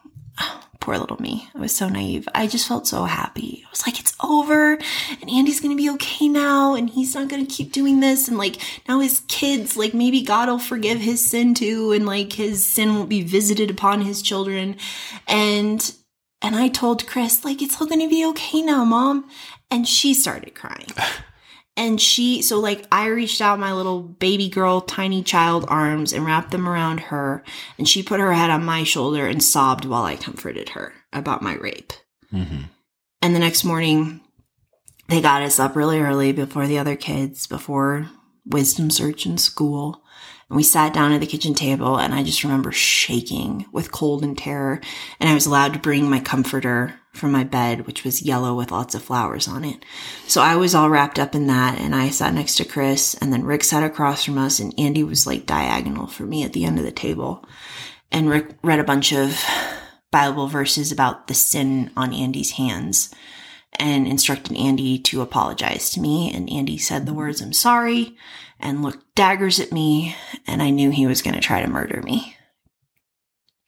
poor 0.86 0.98
little 0.98 1.20
me. 1.20 1.48
I 1.52 1.58
was 1.58 1.74
so 1.74 1.88
naive. 1.88 2.28
I 2.32 2.46
just 2.46 2.68
felt 2.68 2.86
so 2.86 3.06
happy. 3.06 3.64
I 3.66 3.70
was 3.70 3.84
like, 3.84 3.98
it's 3.98 4.14
over 4.22 4.74
and 5.20 5.28
Andy's 5.28 5.60
going 5.60 5.76
to 5.76 5.82
be 5.82 5.90
okay 5.90 6.28
now 6.28 6.76
and 6.76 6.88
he's 6.88 7.12
not 7.12 7.26
going 7.26 7.44
to 7.44 7.52
keep 7.52 7.72
doing 7.72 7.98
this. 7.98 8.28
And 8.28 8.38
like 8.38 8.58
now 8.86 9.00
his 9.00 9.24
kids, 9.26 9.76
like 9.76 9.94
maybe 9.94 10.22
God 10.22 10.48
will 10.48 10.60
forgive 10.60 11.00
his 11.00 11.28
sin 11.28 11.54
too. 11.54 11.90
And 11.90 12.06
like 12.06 12.34
his 12.34 12.64
sin 12.64 12.94
won't 12.94 13.08
be 13.08 13.22
visited 13.22 13.68
upon 13.68 14.02
his 14.02 14.22
children. 14.22 14.76
And, 15.26 15.92
and 16.40 16.54
I 16.54 16.68
told 16.68 17.08
Chris, 17.08 17.44
like, 17.44 17.62
it's 17.62 17.80
all 17.80 17.88
going 17.88 18.00
to 18.02 18.08
be 18.08 18.24
okay 18.26 18.62
now, 18.62 18.84
mom. 18.84 19.28
And 19.72 19.88
she 19.88 20.14
started 20.14 20.54
crying. 20.54 20.86
And 21.76 22.00
she, 22.00 22.40
so 22.40 22.58
like, 22.58 22.86
I 22.90 23.06
reached 23.08 23.40
out 23.42 23.58
my 23.58 23.74
little 23.74 24.00
baby 24.00 24.48
girl, 24.48 24.80
tiny 24.80 25.22
child 25.22 25.66
arms 25.68 26.12
and 26.12 26.24
wrapped 26.24 26.50
them 26.50 26.68
around 26.68 27.00
her. 27.00 27.44
And 27.76 27.86
she 27.86 28.02
put 28.02 28.20
her 28.20 28.32
head 28.32 28.50
on 28.50 28.64
my 28.64 28.82
shoulder 28.82 29.26
and 29.26 29.42
sobbed 29.42 29.84
while 29.84 30.04
I 30.04 30.16
comforted 30.16 30.70
her 30.70 30.94
about 31.12 31.42
my 31.42 31.54
rape. 31.56 31.92
hmm 32.30 32.62
And 33.20 33.34
the 33.34 33.40
next 33.40 33.62
morning, 33.62 34.22
they 35.08 35.20
got 35.20 35.42
us 35.42 35.60
up 35.60 35.76
really 35.76 36.00
early 36.00 36.32
before 36.32 36.66
the 36.66 36.78
other 36.78 36.96
kids, 36.96 37.46
before 37.46 38.08
wisdom 38.46 38.90
search 38.90 39.26
in 39.26 39.36
school. 39.36 40.02
And 40.48 40.56
we 40.56 40.62
sat 40.62 40.94
down 40.94 41.12
at 41.12 41.20
the 41.20 41.26
kitchen 41.26 41.54
table, 41.54 41.98
and 41.98 42.14
I 42.14 42.22
just 42.22 42.44
remember 42.44 42.72
shaking 42.72 43.66
with 43.72 43.92
cold 43.92 44.22
and 44.22 44.38
terror. 44.38 44.80
And 45.20 45.28
I 45.28 45.34
was 45.34 45.46
allowed 45.46 45.72
to 45.74 45.78
bring 45.80 46.08
my 46.08 46.20
comforter 46.20 46.94
from 47.16 47.32
my 47.32 47.44
bed, 47.44 47.86
which 47.86 48.04
was 48.04 48.22
yellow 48.22 48.54
with 48.54 48.70
lots 48.70 48.94
of 48.94 49.02
flowers 49.02 49.48
on 49.48 49.64
it. 49.64 49.84
So 50.26 50.40
I 50.40 50.56
was 50.56 50.74
all 50.74 50.90
wrapped 50.90 51.18
up 51.18 51.34
in 51.34 51.46
that, 51.48 51.80
and 51.80 51.94
I 51.94 52.10
sat 52.10 52.34
next 52.34 52.56
to 52.56 52.64
Chris, 52.64 53.14
and 53.14 53.32
then 53.32 53.44
Rick 53.44 53.64
sat 53.64 53.82
across 53.82 54.24
from 54.24 54.38
us, 54.38 54.60
and 54.60 54.74
Andy 54.78 55.02
was 55.02 55.26
like 55.26 55.46
diagonal 55.46 56.06
for 56.06 56.24
me 56.24 56.44
at 56.44 56.52
the 56.52 56.64
end 56.64 56.78
of 56.78 56.84
the 56.84 56.92
table. 56.92 57.44
And 58.12 58.30
Rick 58.30 58.56
read 58.62 58.78
a 58.78 58.84
bunch 58.84 59.12
of 59.12 59.42
Bible 60.12 60.46
verses 60.46 60.92
about 60.92 61.26
the 61.26 61.34
sin 61.34 61.90
on 61.96 62.12
Andy's 62.14 62.52
hands. 62.52 63.12
and 63.78 64.06
instructed 64.06 64.56
Andy 64.56 64.98
to 64.98 65.22
apologize 65.22 65.90
to 65.90 66.00
me. 66.00 66.32
And 66.32 66.50
Andy 66.50 66.78
said 66.78 67.06
the 67.06 67.14
words, 67.14 67.40
I'm 67.40 67.52
sorry, 67.52 68.16
and 68.58 68.82
looked 68.82 69.14
daggers 69.14 69.60
at 69.60 69.72
me. 69.72 70.16
And 70.46 70.62
I 70.62 70.70
knew 70.70 70.90
he 70.90 71.06
was 71.06 71.22
going 71.22 71.34
to 71.34 71.40
try 71.40 71.62
to 71.62 71.68
murder 71.68 72.02
me. 72.02 72.36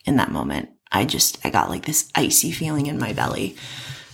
In 0.05 0.17
that 0.17 0.33
moment, 0.33 0.71
I 0.91 1.05
just, 1.05 1.45
I 1.45 1.51
got 1.51 1.68
like 1.68 1.86
this 1.86 2.11
icy 2.14 2.51
feeling 2.51 2.86
in 2.86 2.99
my 2.99 3.12
belly. 3.12 3.57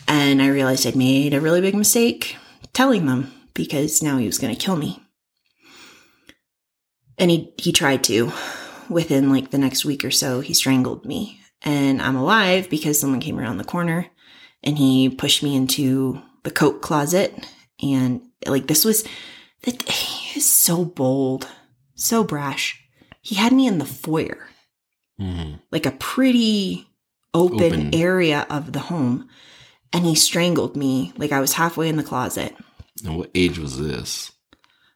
And 0.07 0.43
I 0.43 0.49
realized 0.49 0.87
I'd 0.87 0.97
made 0.97 1.35
a 1.35 1.41
really 1.41 1.61
big 1.61 1.75
mistake 1.75 2.37
telling 2.73 3.07
them 3.07 3.33
because 3.55 4.03
now 4.03 4.19
he 4.19 4.27
was 4.27 4.39
going 4.39 4.55
to 4.55 4.61
kill 4.61 4.77
me. 4.77 5.03
And 7.17 7.31
he, 7.31 7.55
he 7.59 7.73
tried 7.73 8.05
to. 8.05 8.33
Within 8.91 9.31
like 9.31 9.51
the 9.51 9.59
next 9.59 9.85
week 9.85 10.05
or 10.05 10.11
so, 10.11 10.41
he 10.41 10.53
strangled 10.53 11.07
me. 11.07 11.41
And 11.63 12.03
I'm 12.03 12.17
alive 12.17 12.69
because 12.69 13.01
someone 13.01 13.21
came 13.21 13.39
around 13.39 13.57
the 13.57 13.65
corner 13.65 14.09
and 14.63 14.77
he 14.77 15.09
pushed 15.09 15.43
me 15.43 15.57
into 15.57 16.21
the 16.43 16.51
coat 16.51 16.83
closet. 16.83 17.49
And 17.83 18.21
like 18.47 18.67
this 18.67 18.85
was, 18.85 19.05
that, 19.63 19.83
he 19.89 20.39
is 20.39 20.51
so 20.51 20.85
bold, 20.85 21.49
so 21.95 22.25
brash. 22.25 22.83
He 23.23 23.37
had 23.37 23.53
me 23.53 23.67
in 23.67 23.79
the 23.79 23.87
foyer, 23.87 24.49
Mhm. 25.21 25.61
like 25.71 25.87
a 25.87 25.93
pretty 25.93 26.89
open, 27.33 27.63
Open. 27.63 27.95
area 27.95 28.47
of 28.51 28.73
the 28.73 28.81
home. 28.81 29.29
And 29.93 30.05
he 30.05 30.15
strangled 30.17 30.77
me 30.77 31.13
like 31.17 31.31
I 31.33 31.41
was 31.41 31.53
halfway 31.53 31.89
in 31.89 31.97
the 31.97 32.03
closet. 32.03 32.55
And 33.05 33.17
what 33.17 33.31
age 33.35 33.59
was 33.59 33.79
this? 33.79 34.33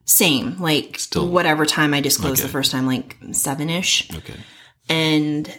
Same, 0.05 0.57
like 0.59 0.99
Still- 0.99 1.29
whatever 1.29 1.67
time 1.67 1.95
I 1.95 2.01
disclosed 2.01 2.41
Okay. 2.41 2.47
the 2.47 2.53
first 2.53 2.73
time, 2.73 2.87
like 2.87 3.17
seven 3.33 3.71
ish. 3.71 4.09
Okay. 4.15 4.35
And 4.89 5.53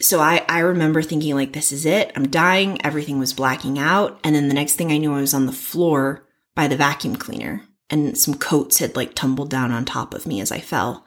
so 0.00 0.20
I, 0.20 0.44
I 0.48 0.60
remember 0.60 1.02
thinking 1.02 1.34
like, 1.34 1.52
this 1.52 1.72
is 1.72 1.84
it. 1.86 2.12
I'm 2.14 2.28
dying. 2.28 2.80
Everything 2.84 3.18
was 3.18 3.32
blacking 3.32 3.78
out. 3.78 4.20
And 4.22 4.36
then 4.36 4.46
the 4.48 4.54
next 4.54 4.74
thing 4.74 4.92
I 4.92 4.98
knew, 4.98 5.12
I 5.14 5.20
was 5.20 5.34
on 5.34 5.46
the 5.46 5.52
floor 5.52 6.24
by 6.54 6.68
the 6.68 6.76
vacuum 6.76 7.16
cleaner 7.16 7.62
and 7.90 8.16
some 8.18 8.34
coats 8.34 8.78
had 8.78 8.94
like 8.94 9.14
tumbled 9.14 9.50
down 9.50 9.72
on 9.72 9.84
top 9.84 10.14
of 10.14 10.26
me 10.26 10.40
as 10.40 10.52
I 10.52 10.60
fell. 10.60 11.04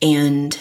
And 0.00 0.56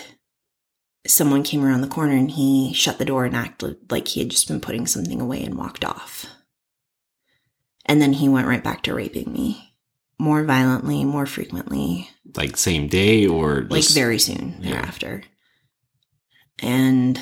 someone 1.08 1.44
came 1.44 1.64
around 1.64 1.82
the 1.82 1.88
corner 1.88 2.14
and 2.14 2.32
he 2.32 2.74
shut 2.74 3.00
the 3.00 3.06
door 3.06 3.26
and 3.26 3.36
acted 3.36 3.92
like 3.92 4.08
he 4.08 4.20
had 4.20 4.30
just 4.30 4.48
been 4.48 4.62
putting 4.62 4.86
something 4.86 5.20
away 5.20 5.44
and 5.44 5.58
walked 5.58 5.84
off. 5.84 6.26
And 7.86 8.02
then 8.02 8.14
he 8.14 8.30
went 8.30 8.48
right 8.48 8.64
back 8.64 8.84
to 8.84 8.94
raping 8.94 9.32
me 9.34 9.74
more 10.20 10.44
violently, 10.44 11.04
more 11.04 11.26
frequently 11.26 12.08
Like 12.36 12.56
same 12.56 12.88
day 12.88 13.26
or 13.26 13.64
like 13.70 13.88
very 13.90 14.20
soon 14.20 14.58
yeah. 14.60 14.74
thereafter. 14.74 15.24
And 16.60 17.22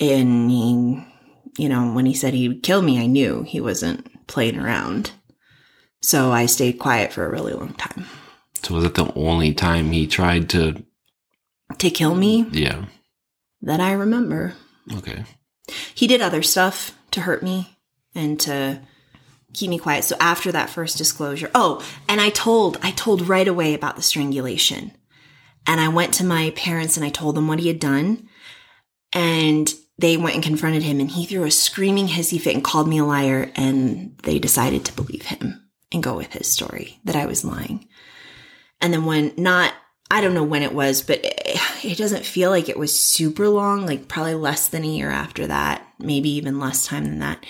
and 0.00 0.50
he, 0.50 1.04
you 1.58 1.68
know, 1.68 1.92
when 1.92 2.06
he 2.06 2.14
said 2.14 2.34
he 2.34 2.48
would 2.48 2.62
kill 2.62 2.82
me, 2.82 3.00
I 3.00 3.06
knew 3.06 3.44
he 3.44 3.60
wasn't 3.60 4.26
playing 4.26 4.58
around. 4.58 5.12
So 6.02 6.32
I 6.32 6.46
stayed 6.46 6.78
quiet 6.78 7.12
for 7.12 7.24
a 7.24 7.30
really 7.30 7.52
long 7.52 7.74
time. 7.74 8.06
So 8.62 8.74
was 8.74 8.84
it 8.84 8.94
the 8.94 9.12
only 9.14 9.52
time 9.54 9.90
he 9.92 10.06
tried 10.06 10.48
to? 10.50 10.84
To 11.78 11.90
kill 11.90 12.14
me, 12.14 12.46
Yeah. 12.52 12.84
that 13.62 13.80
I 13.80 13.92
remember. 13.92 14.54
Okay. 14.92 15.24
He 15.94 16.06
did 16.06 16.20
other 16.20 16.42
stuff 16.42 16.96
to 17.12 17.22
hurt 17.22 17.42
me 17.42 17.78
and 18.14 18.38
to 18.40 18.80
keep 19.54 19.70
me 19.70 19.78
quiet. 19.78 20.04
So 20.04 20.16
after 20.20 20.52
that 20.52 20.70
first 20.70 20.98
disclosure, 20.98 21.50
oh, 21.54 21.84
and 22.08 22.20
I 22.20 22.30
told, 22.30 22.78
I 22.82 22.90
told 22.90 23.28
right 23.28 23.48
away 23.48 23.74
about 23.74 23.96
the 23.96 24.02
strangulation. 24.02 24.92
And 25.66 25.80
I 25.80 25.88
went 25.88 26.14
to 26.14 26.24
my 26.24 26.50
parents 26.56 26.96
and 26.96 27.06
I 27.06 27.10
told 27.10 27.36
them 27.36 27.48
what 27.48 27.60
he 27.60 27.68
had 27.68 27.80
done. 27.80 28.28
And 29.12 29.72
they 29.98 30.16
went 30.16 30.34
and 30.34 30.44
confronted 30.44 30.82
him 30.82 31.00
and 31.00 31.10
he 31.10 31.26
threw 31.26 31.44
a 31.44 31.50
screaming 31.50 32.08
hissy 32.08 32.40
fit 32.40 32.54
and 32.54 32.64
called 32.64 32.88
me 32.88 32.98
a 32.98 33.04
liar. 33.04 33.50
And 33.54 34.18
they 34.24 34.38
decided 34.38 34.84
to 34.86 34.92
believe 34.94 35.22
him 35.26 35.70
and 35.92 36.02
go 36.02 36.16
with 36.16 36.32
his 36.32 36.48
story 36.48 36.98
that 37.04 37.16
I 37.16 37.26
was 37.26 37.44
lying. 37.44 37.88
And 38.82 38.92
then 38.92 39.04
when 39.06 39.32
not, 39.38 39.72
I 40.10 40.20
don't 40.20 40.34
know 40.34 40.44
when 40.44 40.62
it 40.62 40.74
was, 40.74 41.00
but 41.02 41.20
it, 41.24 41.34
it 41.84 41.96
doesn't 41.96 42.26
feel 42.26 42.50
like 42.50 42.68
it 42.68 42.78
was 42.78 42.94
super 42.98 43.48
long, 43.48 43.86
like 43.86 44.08
probably 44.08 44.34
less 44.34 44.68
than 44.68 44.84
a 44.84 44.88
year 44.88 45.10
after 45.10 45.46
that, 45.46 45.86
maybe 45.98 46.28
even 46.30 46.58
less 46.60 46.86
time 46.86 47.04
than 47.04 47.20
that. 47.20 47.46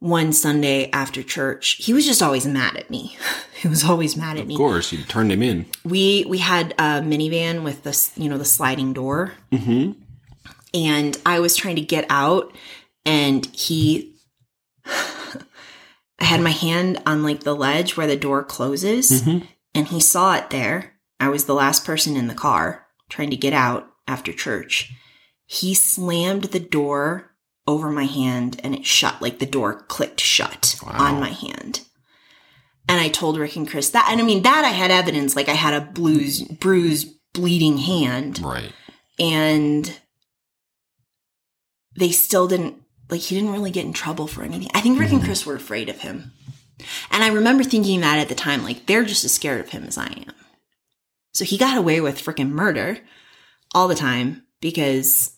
One 0.00 0.32
Sunday 0.32 0.90
after 0.92 1.24
church, 1.24 1.70
he 1.80 1.92
was 1.92 2.06
just 2.06 2.22
always 2.22 2.46
mad 2.46 2.76
at 2.76 2.88
me. 2.88 3.16
he 3.60 3.66
was 3.66 3.82
always 3.82 4.16
mad 4.16 4.36
at 4.36 4.42
Of 4.42 4.48
me. 4.48 4.54
Of 4.54 4.58
course, 4.58 4.92
you 4.92 5.02
turned 5.02 5.32
him 5.32 5.42
in. 5.42 5.66
We 5.84 6.24
we 6.28 6.38
had 6.38 6.70
a 6.78 7.02
minivan 7.02 7.64
with 7.64 7.82
this, 7.82 8.12
you 8.16 8.28
know, 8.28 8.38
the 8.38 8.44
sliding 8.44 8.92
door, 8.92 9.32
Mm-hmm. 9.50 9.92
and 10.74 11.16
I 11.26 11.40
was 11.40 11.56
trying 11.56 11.74
to 11.76 11.82
get 11.82 12.06
out, 12.10 12.54
and 13.04 13.44
he, 13.46 14.14
I 14.86 16.24
had 16.24 16.40
my 16.42 16.50
hand 16.50 17.00
on 17.06 17.22
like 17.24 17.40
the 17.40 17.54
ledge 17.56 17.96
where 17.96 18.06
the 18.06 18.16
door 18.16 18.44
closes, 18.44 19.22
Mhm. 19.22 19.48
And 19.78 19.86
he 19.86 20.00
saw 20.00 20.34
it 20.34 20.50
there. 20.50 20.94
I 21.20 21.28
was 21.28 21.44
the 21.44 21.54
last 21.54 21.84
person 21.84 22.16
in 22.16 22.26
the 22.26 22.34
car 22.34 22.84
trying 23.08 23.30
to 23.30 23.36
get 23.36 23.52
out 23.52 23.88
after 24.08 24.32
church. 24.32 24.92
He 25.46 25.72
slammed 25.72 26.44
the 26.44 26.58
door 26.58 27.30
over 27.64 27.88
my 27.88 28.04
hand 28.06 28.60
and 28.64 28.74
it 28.74 28.84
shut, 28.84 29.22
like 29.22 29.38
the 29.38 29.46
door 29.46 29.84
clicked 29.86 30.20
shut 30.20 30.80
Wow. 30.84 30.96
on 30.98 31.20
my 31.20 31.28
hand. 31.28 31.82
And 32.88 33.00
I 33.00 33.08
told 33.08 33.38
Rick 33.38 33.54
and 33.54 33.68
Chris 33.70 33.90
that, 33.90 34.08
and 34.10 34.20
I 34.20 34.24
mean, 34.24 34.42
that 34.42 34.64
I 34.64 34.70
had 34.70 34.90
evidence, 34.90 35.36
like 35.36 35.48
I 35.48 35.52
had 35.52 35.74
a 35.74 35.86
blues, 35.86 36.42
bruised, 36.42 37.14
bleeding 37.32 37.78
hand 37.78 38.40
Right. 38.42 38.72
and 39.20 39.96
they 41.96 42.10
still 42.10 42.48
didn't 42.48 42.82
like 43.10 43.20
he 43.20 43.36
didn't 43.36 43.52
really 43.52 43.70
get 43.70 43.86
in 43.86 43.92
trouble 43.92 44.26
for 44.26 44.42
anything. 44.42 44.70
I 44.74 44.80
think 44.80 44.98
Rick 44.98 45.10
and 45.12 45.20
hmm. 45.20 45.26
Chris 45.26 45.46
were 45.46 45.54
afraid 45.54 45.88
of 45.88 46.00
him. 46.00 46.32
And 47.10 47.24
I 47.24 47.28
remember 47.28 47.64
thinking 47.64 48.00
that 48.00 48.18
at 48.18 48.28
the 48.28 48.34
time, 48.34 48.62
like 48.62 48.86
they're 48.86 49.04
just 49.04 49.24
as 49.24 49.34
scared 49.34 49.60
of 49.60 49.70
him 49.70 49.84
as 49.84 49.98
I 49.98 50.06
am. 50.06 50.34
So 51.32 51.44
he 51.44 51.58
got 51.58 51.76
away 51.76 52.00
with 52.00 52.22
freaking 52.22 52.50
murder 52.50 52.98
all 53.74 53.88
the 53.88 53.94
time 53.94 54.44
because 54.60 55.36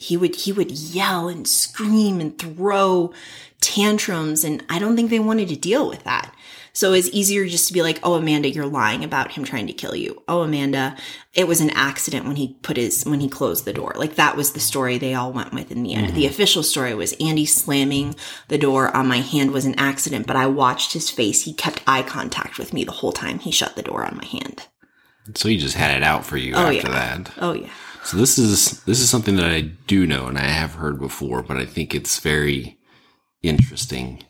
he 0.00 0.16
would 0.16 0.34
he 0.34 0.50
would 0.50 0.70
yell 0.70 1.28
and 1.28 1.46
scream 1.46 2.20
and 2.20 2.38
throw 2.38 3.12
tantrums 3.60 4.44
and 4.44 4.64
I 4.70 4.78
don't 4.78 4.96
think 4.96 5.10
they 5.10 5.18
wanted 5.18 5.48
to 5.50 5.56
deal 5.56 5.88
with 5.88 6.04
that. 6.04 6.34
So 6.72 6.94
it's 6.94 7.10
easier 7.12 7.46
just 7.46 7.66
to 7.68 7.74
be 7.74 7.82
like, 7.82 7.98
"Oh 8.02 8.14
Amanda, 8.14 8.48
you're 8.48 8.64
lying 8.64 9.04
about 9.04 9.32
him 9.32 9.44
trying 9.44 9.66
to 9.66 9.74
kill 9.74 9.94
you." 9.94 10.22
"Oh 10.26 10.40
Amanda, 10.40 10.96
it 11.34 11.46
was 11.46 11.60
an 11.60 11.68
accident 11.70 12.24
when 12.24 12.36
he 12.36 12.56
put 12.62 12.78
his 12.78 13.04
when 13.04 13.20
he 13.20 13.28
closed 13.28 13.66
the 13.66 13.74
door." 13.74 13.92
Like 13.96 14.14
that 14.14 14.36
was 14.36 14.52
the 14.52 14.60
story 14.60 14.96
they 14.96 15.12
all 15.12 15.32
went 15.32 15.52
with 15.52 15.70
in 15.70 15.82
the 15.82 15.92
end. 15.92 16.14
The 16.14 16.22
mm-hmm. 16.22 16.30
official 16.30 16.62
story 16.62 16.94
was 16.94 17.14
Andy 17.20 17.44
slamming 17.44 18.14
the 18.48 18.56
door 18.56 18.96
on 18.96 19.06
my 19.06 19.18
hand 19.18 19.50
was 19.50 19.66
an 19.66 19.78
accident, 19.78 20.26
but 20.26 20.36
I 20.36 20.46
watched 20.46 20.94
his 20.94 21.10
face. 21.10 21.42
He 21.42 21.52
kept 21.52 21.82
eye 21.86 22.02
contact 22.02 22.58
with 22.58 22.72
me 22.72 22.84
the 22.84 22.92
whole 22.92 23.12
time 23.12 23.40
he 23.40 23.50
shut 23.50 23.76
the 23.76 23.82
door 23.82 24.04
on 24.04 24.16
my 24.16 24.24
hand. 24.24 24.66
So 25.34 25.48
he 25.48 25.58
just 25.58 25.76
had 25.76 25.94
it 25.94 26.02
out 26.02 26.24
for 26.24 26.38
you 26.38 26.54
Oh, 26.54 26.60
after 26.60 26.88
yeah. 26.88 26.88
that. 26.88 27.32
Oh 27.38 27.52
yeah. 27.52 27.68
So 28.04 28.16
this 28.16 28.38
is 28.38 28.82
this 28.84 29.00
is 29.00 29.08
something 29.10 29.36
that 29.36 29.50
I 29.50 29.60
do 29.86 30.06
know 30.06 30.26
and 30.26 30.38
I 30.38 30.42
have 30.46 30.74
heard 30.74 30.98
before, 30.98 31.42
but 31.42 31.56
I 31.56 31.66
think 31.66 31.94
it's 31.94 32.18
very 32.18 32.78
interesting. 33.42 34.22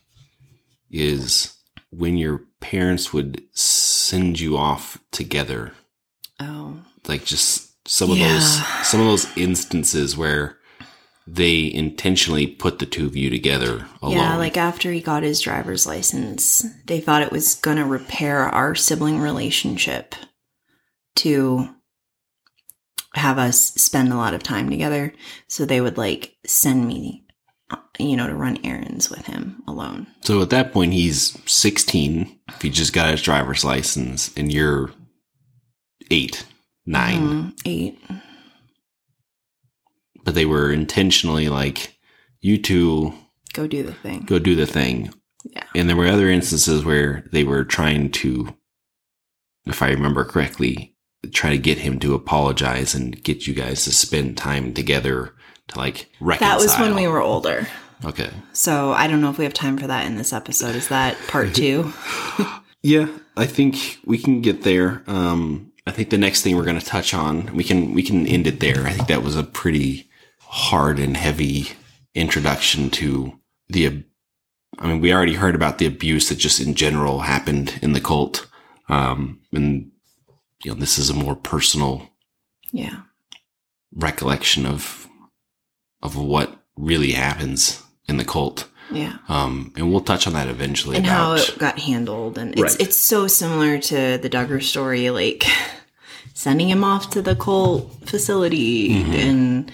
Is 0.90 1.54
when 1.90 2.16
your 2.16 2.42
parents 2.60 3.12
would 3.12 3.42
send 3.52 4.38
you 4.40 4.56
off 4.56 4.98
together, 5.12 5.72
Oh. 6.40 6.78
like 7.08 7.24
just 7.24 7.68
some 7.88 8.10
of 8.10 8.18
Yeah. 8.18 8.32
those 8.34 8.86
some 8.88 9.00
of 9.00 9.06
those 9.06 9.26
instances 9.36 10.16
where 10.16 10.56
they 11.26 11.72
intentionally 11.72 12.46
put 12.46 12.80
the 12.80 12.86
two 12.86 13.06
of 13.06 13.14
you 13.16 13.30
together 13.30 13.86
alone. 14.02 14.16
Yeah, 14.16 14.36
like 14.36 14.56
after 14.56 14.90
he 14.90 15.00
got 15.00 15.22
his 15.22 15.40
driver's 15.40 15.86
license, 15.86 16.64
they 16.86 17.00
thought 17.00 17.22
it 17.22 17.30
was 17.30 17.54
going 17.54 17.76
to 17.76 17.84
repair 17.84 18.40
our 18.48 18.74
sibling 18.74 19.20
relationship 19.20 20.16
to 21.16 21.68
have 23.14 23.38
us 23.38 23.58
spend 23.74 24.12
a 24.12 24.16
lot 24.16 24.34
of 24.34 24.42
time 24.42 24.70
together. 24.70 25.12
So 25.48 25.64
they 25.64 25.80
would 25.80 25.98
like 25.98 26.36
send 26.46 26.86
me, 26.86 27.24
you 27.98 28.16
know, 28.16 28.26
to 28.26 28.34
run 28.34 28.58
errands 28.64 29.10
with 29.10 29.26
him 29.26 29.62
alone. 29.66 30.06
So 30.22 30.40
at 30.42 30.50
that 30.50 30.72
point, 30.72 30.92
he's 30.92 31.36
16. 31.50 32.38
If 32.48 32.62
he 32.62 32.70
just 32.70 32.92
got 32.92 33.10
his 33.10 33.22
driver's 33.22 33.64
license, 33.64 34.30
and 34.36 34.52
you're 34.52 34.92
eight, 36.10 36.44
9 36.86 37.20
Mm, 37.20 37.52
eight. 37.66 37.98
But 40.24 40.34
they 40.34 40.44
were 40.44 40.70
intentionally 40.72 41.48
like, 41.48 41.96
you 42.40 42.58
two 42.58 43.12
Go 43.52 43.66
do 43.66 43.82
the 43.82 43.92
thing. 43.94 44.22
go 44.26 44.38
do 44.38 44.54
the 44.54 44.66
thing. 44.66 45.12
Yeah. 45.44 45.64
And 45.74 45.88
there 45.88 45.96
were 45.96 46.06
other 46.06 46.28
instances 46.30 46.84
where 46.84 47.24
they 47.32 47.44
were 47.44 47.64
trying 47.64 48.10
to, 48.12 48.54
if 49.66 49.82
I 49.82 49.88
remember 49.90 50.24
correctly, 50.24 50.89
try 51.32 51.50
to 51.50 51.58
get 51.58 51.78
him 51.78 51.98
to 52.00 52.14
apologize 52.14 52.94
and 52.94 53.22
get 53.22 53.46
you 53.46 53.54
guys 53.54 53.84
to 53.84 53.92
spend 53.92 54.36
time 54.36 54.72
together 54.72 55.34
to 55.68 55.78
like 55.78 56.10
reconcile. 56.20 56.58
That 56.58 56.62
was 56.62 56.76
when 56.78 56.94
we 56.94 57.06
were 57.06 57.20
older. 57.20 57.66
Okay. 58.04 58.30
So 58.52 58.92
I 58.92 59.06
don't 59.06 59.20
know 59.20 59.30
if 59.30 59.38
we 59.38 59.44
have 59.44 59.54
time 59.54 59.76
for 59.76 59.86
that 59.86 60.06
in 60.06 60.16
this 60.16 60.32
episode. 60.32 60.74
Is 60.74 60.88
that 60.88 61.18
part 61.28 61.54
two? 61.54 61.92
Yeah, 62.82 63.08
I 63.36 63.46
think 63.46 63.98
we 64.04 64.16
can 64.18 64.40
get 64.40 64.62
there. 64.62 65.02
Um, 65.06 65.72
I 65.86 65.90
think 65.92 66.10
the 66.10 66.18
next 66.18 66.42
thing 66.42 66.56
we're 66.56 66.64
going 66.64 66.78
to 66.78 66.84
touch 66.86 67.12
on, 67.12 67.54
we 67.54 67.64
can 67.64 67.92
we 67.94 68.02
can 68.02 68.26
end 68.26 68.46
it 68.46 68.60
there. 68.60 68.86
I 68.86 68.92
think 68.92 69.08
that 69.08 69.22
was 69.22 69.36
a 69.36 69.42
pretty 69.42 70.08
hard 70.38 70.98
and 70.98 71.16
heavy 71.16 71.68
introduction 72.14 72.90
to 72.90 73.38
the. 73.68 74.04
I 74.78 74.86
mean, 74.86 75.00
we 75.00 75.12
already 75.12 75.34
heard 75.34 75.54
about 75.54 75.78
the 75.78 75.86
abuse 75.86 76.28
that 76.28 76.36
just 76.36 76.60
in 76.60 76.74
general 76.74 77.20
happened 77.20 77.78
in 77.82 77.92
the 77.92 78.00
cult, 78.00 78.48
um, 78.88 79.40
and 79.52 79.89
you 80.62 80.72
know, 80.72 80.78
this 80.78 80.98
is 80.98 81.10
a 81.10 81.14
more 81.14 81.34
personal 81.36 82.08
Yeah. 82.72 83.00
recollection 83.94 84.66
of 84.66 85.08
of 86.02 86.16
what 86.16 86.56
really 86.76 87.12
happens 87.12 87.82
in 88.08 88.16
the 88.16 88.24
cult. 88.24 88.66
Yeah. 88.90 89.18
Um, 89.28 89.72
and 89.76 89.90
we'll 89.92 90.00
touch 90.00 90.26
on 90.26 90.32
that 90.32 90.48
eventually. 90.48 90.96
and 90.96 91.06
how 91.06 91.34
it 91.34 91.54
got 91.58 91.78
handled 91.78 92.38
and 92.38 92.52
it's 92.52 92.62
Right. 92.62 92.80
it's 92.80 92.96
so 92.96 93.26
similar 93.26 93.78
to 93.78 94.18
the 94.18 94.30
Duggar 94.30 94.62
story 94.62 95.10
like 95.10 95.44
sending 96.34 96.68
him 96.70 96.82
off 96.84 97.10
to 97.10 97.22
the 97.22 97.36
cult 97.36 97.92
facility 98.08 98.88
Mm-hmm. 98.90 99.12
and 99.12 99.72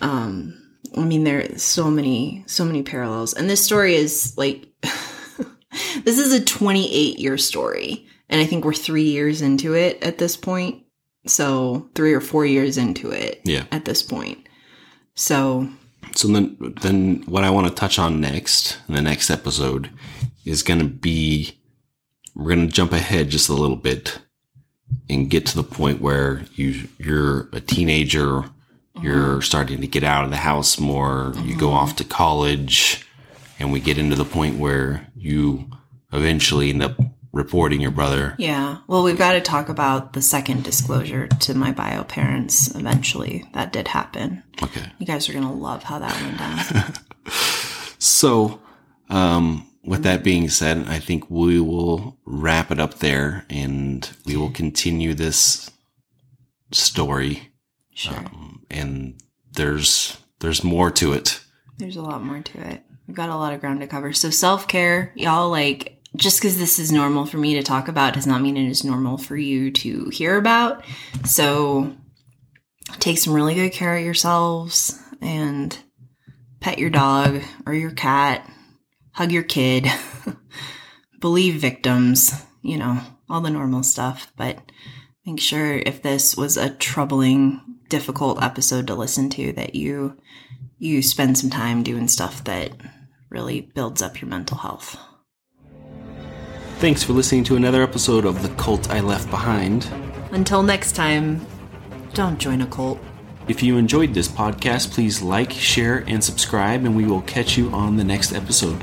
um 0.00 0.54
I 0.96 1.00
mean 1.04 1.24
there 1.24 1.40
are 1.44 1.58
so 1.58 1.90
many 1.90 2.44
so 2.46 2.64
many 2.64 2.82
parallels 2.82 3.34
and 3.34 3.50
this 3.50 3.62
story 3.62 3.94
is 3.94 4.34
like 4.38 4.66
this 6.04 6.18
is 6.18 6.32
a 6.32 6.42
28 6.44 7.18
year 7.18 7.36
story 7.36 8.06
and 8.30 8.40
I 8.40 8.46
think 8.46 8.64
we're 8.64 8.72
3 8.72 9.02
years 9.02 9.42
into 9.42 9.74
it 9.74 10.02
at 10.02 10.16
this 10.16 10.36
point. 10.36 10.82
So 11.26 11.90
3 11.94 12.14
or 12.14 12.20
4 12.20 12.46
years 12.46 12.78
into 12.78 13.10
it 13.10 13.42
yeah. 13.44 13.64
at 13.70 13.84
this 13.84 14.02
point. 14.02 14.48
So 15.14 15.68
So 16.14 16.28
then, 16.28 16.56
then 16.80 17.24
what 17.26 17.44
I 17.44 17.50
want 17.50 17.68
to 17.68 17.74
touch 17.74 17.98
on 17.98 18.20
next 18.20 18.78
in 18.88 18.94
the 18.94 19.02
next 19.02 19.28
episode 19.28 19.90
is 20.46 20.62
going 20.62 20.80
to 20.80 20.86
be 20.86 21.58
we're 22.34 22.54
going 22.54 22.66
to 22.66 22.72
jump 22.72 22.92
ahead 22.92 23.28
just 23.28 23.48
a 23.48 23.54
little 23.54 23.76
bit 23.76 24.20
and 25.08 25.28
get 25.28 25.46
to 25.46 25.56
the 25.56 25.64
point 25.64 26.00
where 26.00 26.44
you 26.54 26.88
you're 26.98 27.48
a 27.52 27.60
teenager, 27.60 28.44
you're 29.02 29.34
mm-hmm. 29.34 29.40
starting 29.40 29.80
to 29.80 29.86
get 29.86 30.04
out 30.04 30.24
of 30.24 30.30
the 30.30 30.36
house 30.36 30.78
more, 30.78 31.32
you 31.44 31.56
go 31.56 31.66
mm-hmm. 31.66 31.76
off 31.76 31.96
to 31.96 32.04
college, 32.04 33.06
and 33.58 33.72
we 33.72 33.80
get 33.80 33.98
into 33.98 34.16
the 34.16 34.24
point 34.24 34.58
where 34.58 35.06
you 35.16 35.68
eventually 36.12 36.70
end 36.70 36.82
up 36.82 36.96
reporting 37.32 37.80
your 37.80 37.90
brother. 37.90 38.34
Yeah. 38.38 38.78
Well, 38.88 39.04
we've 39.04 39.18
got 39.18 39.32
to 39.32 39.40
talk 39.40 39.68
about 39.68 40.14
the 40.14 40.22
second 40.22 40.64
disclosure 40.64 41.28
to 41.28 41.54
my 41.54 41.72
bio 41.72 42.02
parents 42.04 42.74
eventually. 42.74 43.48
That 43.54 43.72
did 43.72 43.88
happen. 43.88 44.42
Okay. 44.62 44.82
You 44.98 45.06
guys 45.06 45.28
are 45.28 45.32
going 45.32 45.46
to 45.46 45.52
love 45.52 45.84
how 45.84 45.98
that 46.00 46.20
went 46.22 46.38
down. 46.38 46.94
So, 48.00 48.60
um, 49.10 49.70
with 49.84 50.04
that 50.04 50.24
being 50.24 50.48
said, 50.48 50.88
I 50.88 50.98
think 50.98 51.30
we 51.30 51.60
will 51.60 52.18
wrap 52.24 52.70
it 52.70 52.80
up 52.80 52.94
there 52.94 53.44
and 53.50 54.10
we 54.24 54.36
will 54.36 54.50
continue 54.50 55.12
this 55.12 55.70
story. 56.72 57.52
Sure. 57.94 58.16
Um, 58.16 58.64
and 58.70 59.22
there's, 59.52 60.16
there's 60.40 60.64
more 60.64 60.90
to 60.92 61.12
it. 61.12 61.40
There's 61.76 61.96
a 61.96 62.02
lot 62.02 62.24
more 62.24 62.40
to 62.40 62.60
it. 62.68 62.82
We've 63.06 63.16
got 63.16 63.28
a 63.28 63.36
lot 63.36 63.52
of 63.52 63.60
ground 63.60 63.80
to 63.80 63.86
cover. 63.86 64.14
So, 64.14 64.30
self 64.30 64.66
care, 64.66 65.12
y'all, 65.14 65.50
like, 65.50 65.99
just 66.16 66.40
because 66.40 66.58
this 66.58 66.78
is 66.78 66.90
normal 66.90 67.26
for 67.26 67.38
me 67.38 67.54
to 67.54 67.62
talk 67.62 67.88
about 67.88 68.14
does 68.14 68.26
not 68.26 68.42
mean 68.42 68.56
it 68.56 68.68
is 68.68 68.84
normal 68.84 69.16
for 69.16 69.36
you 69.36 69.70
to 69.70 70.06
hear 70.06 70.36
about. 70.36 70.84
So, 71.24 71.94
take 72.98 73.18
some 73.18 73.32
really 73.32 73.54
good 73.54 73.70
care 73.72 73.96
of 73.96 74.04
yourselves 74.04 75.00
and 75.20 75.76
pet 76.60 76.78
your 76.78 76.90
dog 76.90 77.42
or 77.64 77.74
your 77.74 77.92
cat, 77.92 78.48
hug 79.12 79.32
your 79.32 79.42
kid, 79.42 79.86
believe 81.20 81.60
victims, 81.60 82.32
you 82.62 82.76
know, 82.76 83.00
all 83.28 83.40
the 83.40 83.50
normal 83.50 83.82
stuff. 83.82 84.32
But 84.36 84.58
make 85.24 85.40
sure 85.40 85.74
if 85.74 86.02
this 86.02 86.36
was 86.36 86.56
a 86.56 86.70
troubling, 86.70 87.60
difficult 87.88 88.42
episode 88.42 88.86
to 88.88 88.94
listen 88.94 89.30
to, 89.30 89.52
that 89.52 89.74
you 89.74 90.16
you 90.78 91.02
spend 91.02 91.36
some 91.36 91.50
time 91.50 91.82
doing 91.82 92.08
stuff 92.08 92.42
that 92.44 92.72
really 93.28 93.60
builds 93.60 94.00
up 94.00 94.20
your 94.20 94.30
mental 94.30 94.56
health. 94.56 94.96
Thanks 96.80 97.02
for 97.02 97.12
listening 97.12 97.44
to 97.44 97.56
another 97.56 97.82
episode 97.82 98.24
of 98.24 98.40
The 98.40 98.48
Cult 98.54 98.88
I 98.88 99.00
Left 99.00 99.28
Behind. 99.28 99.86
Until 100.30 100.62
next 100.62 100.92
time, 100.92 101.46
don't 102.14 102.38
join 102.38 102.62
a 102.62 102.66
cult. 102.66 102.98
If 103.48 103.62
you 103.62 103.76
enjoyed 103.76 104.14
this 104.14 104.28
podcast, 104.28 104.90
please 104.90 105.20
like, 105.20 105.52
share, 105.52 105.98
and 106.08 106.24
subscribe, 106.24 106.86
and 106.86 106.96
we 106.96 107.04
will 107.04 107.20
catch 107.20 107.58
you 107.58 107.68
on 107.68 107.98
the 107.98 108.04
next 108.04 108.32
episode. 108.32 108.82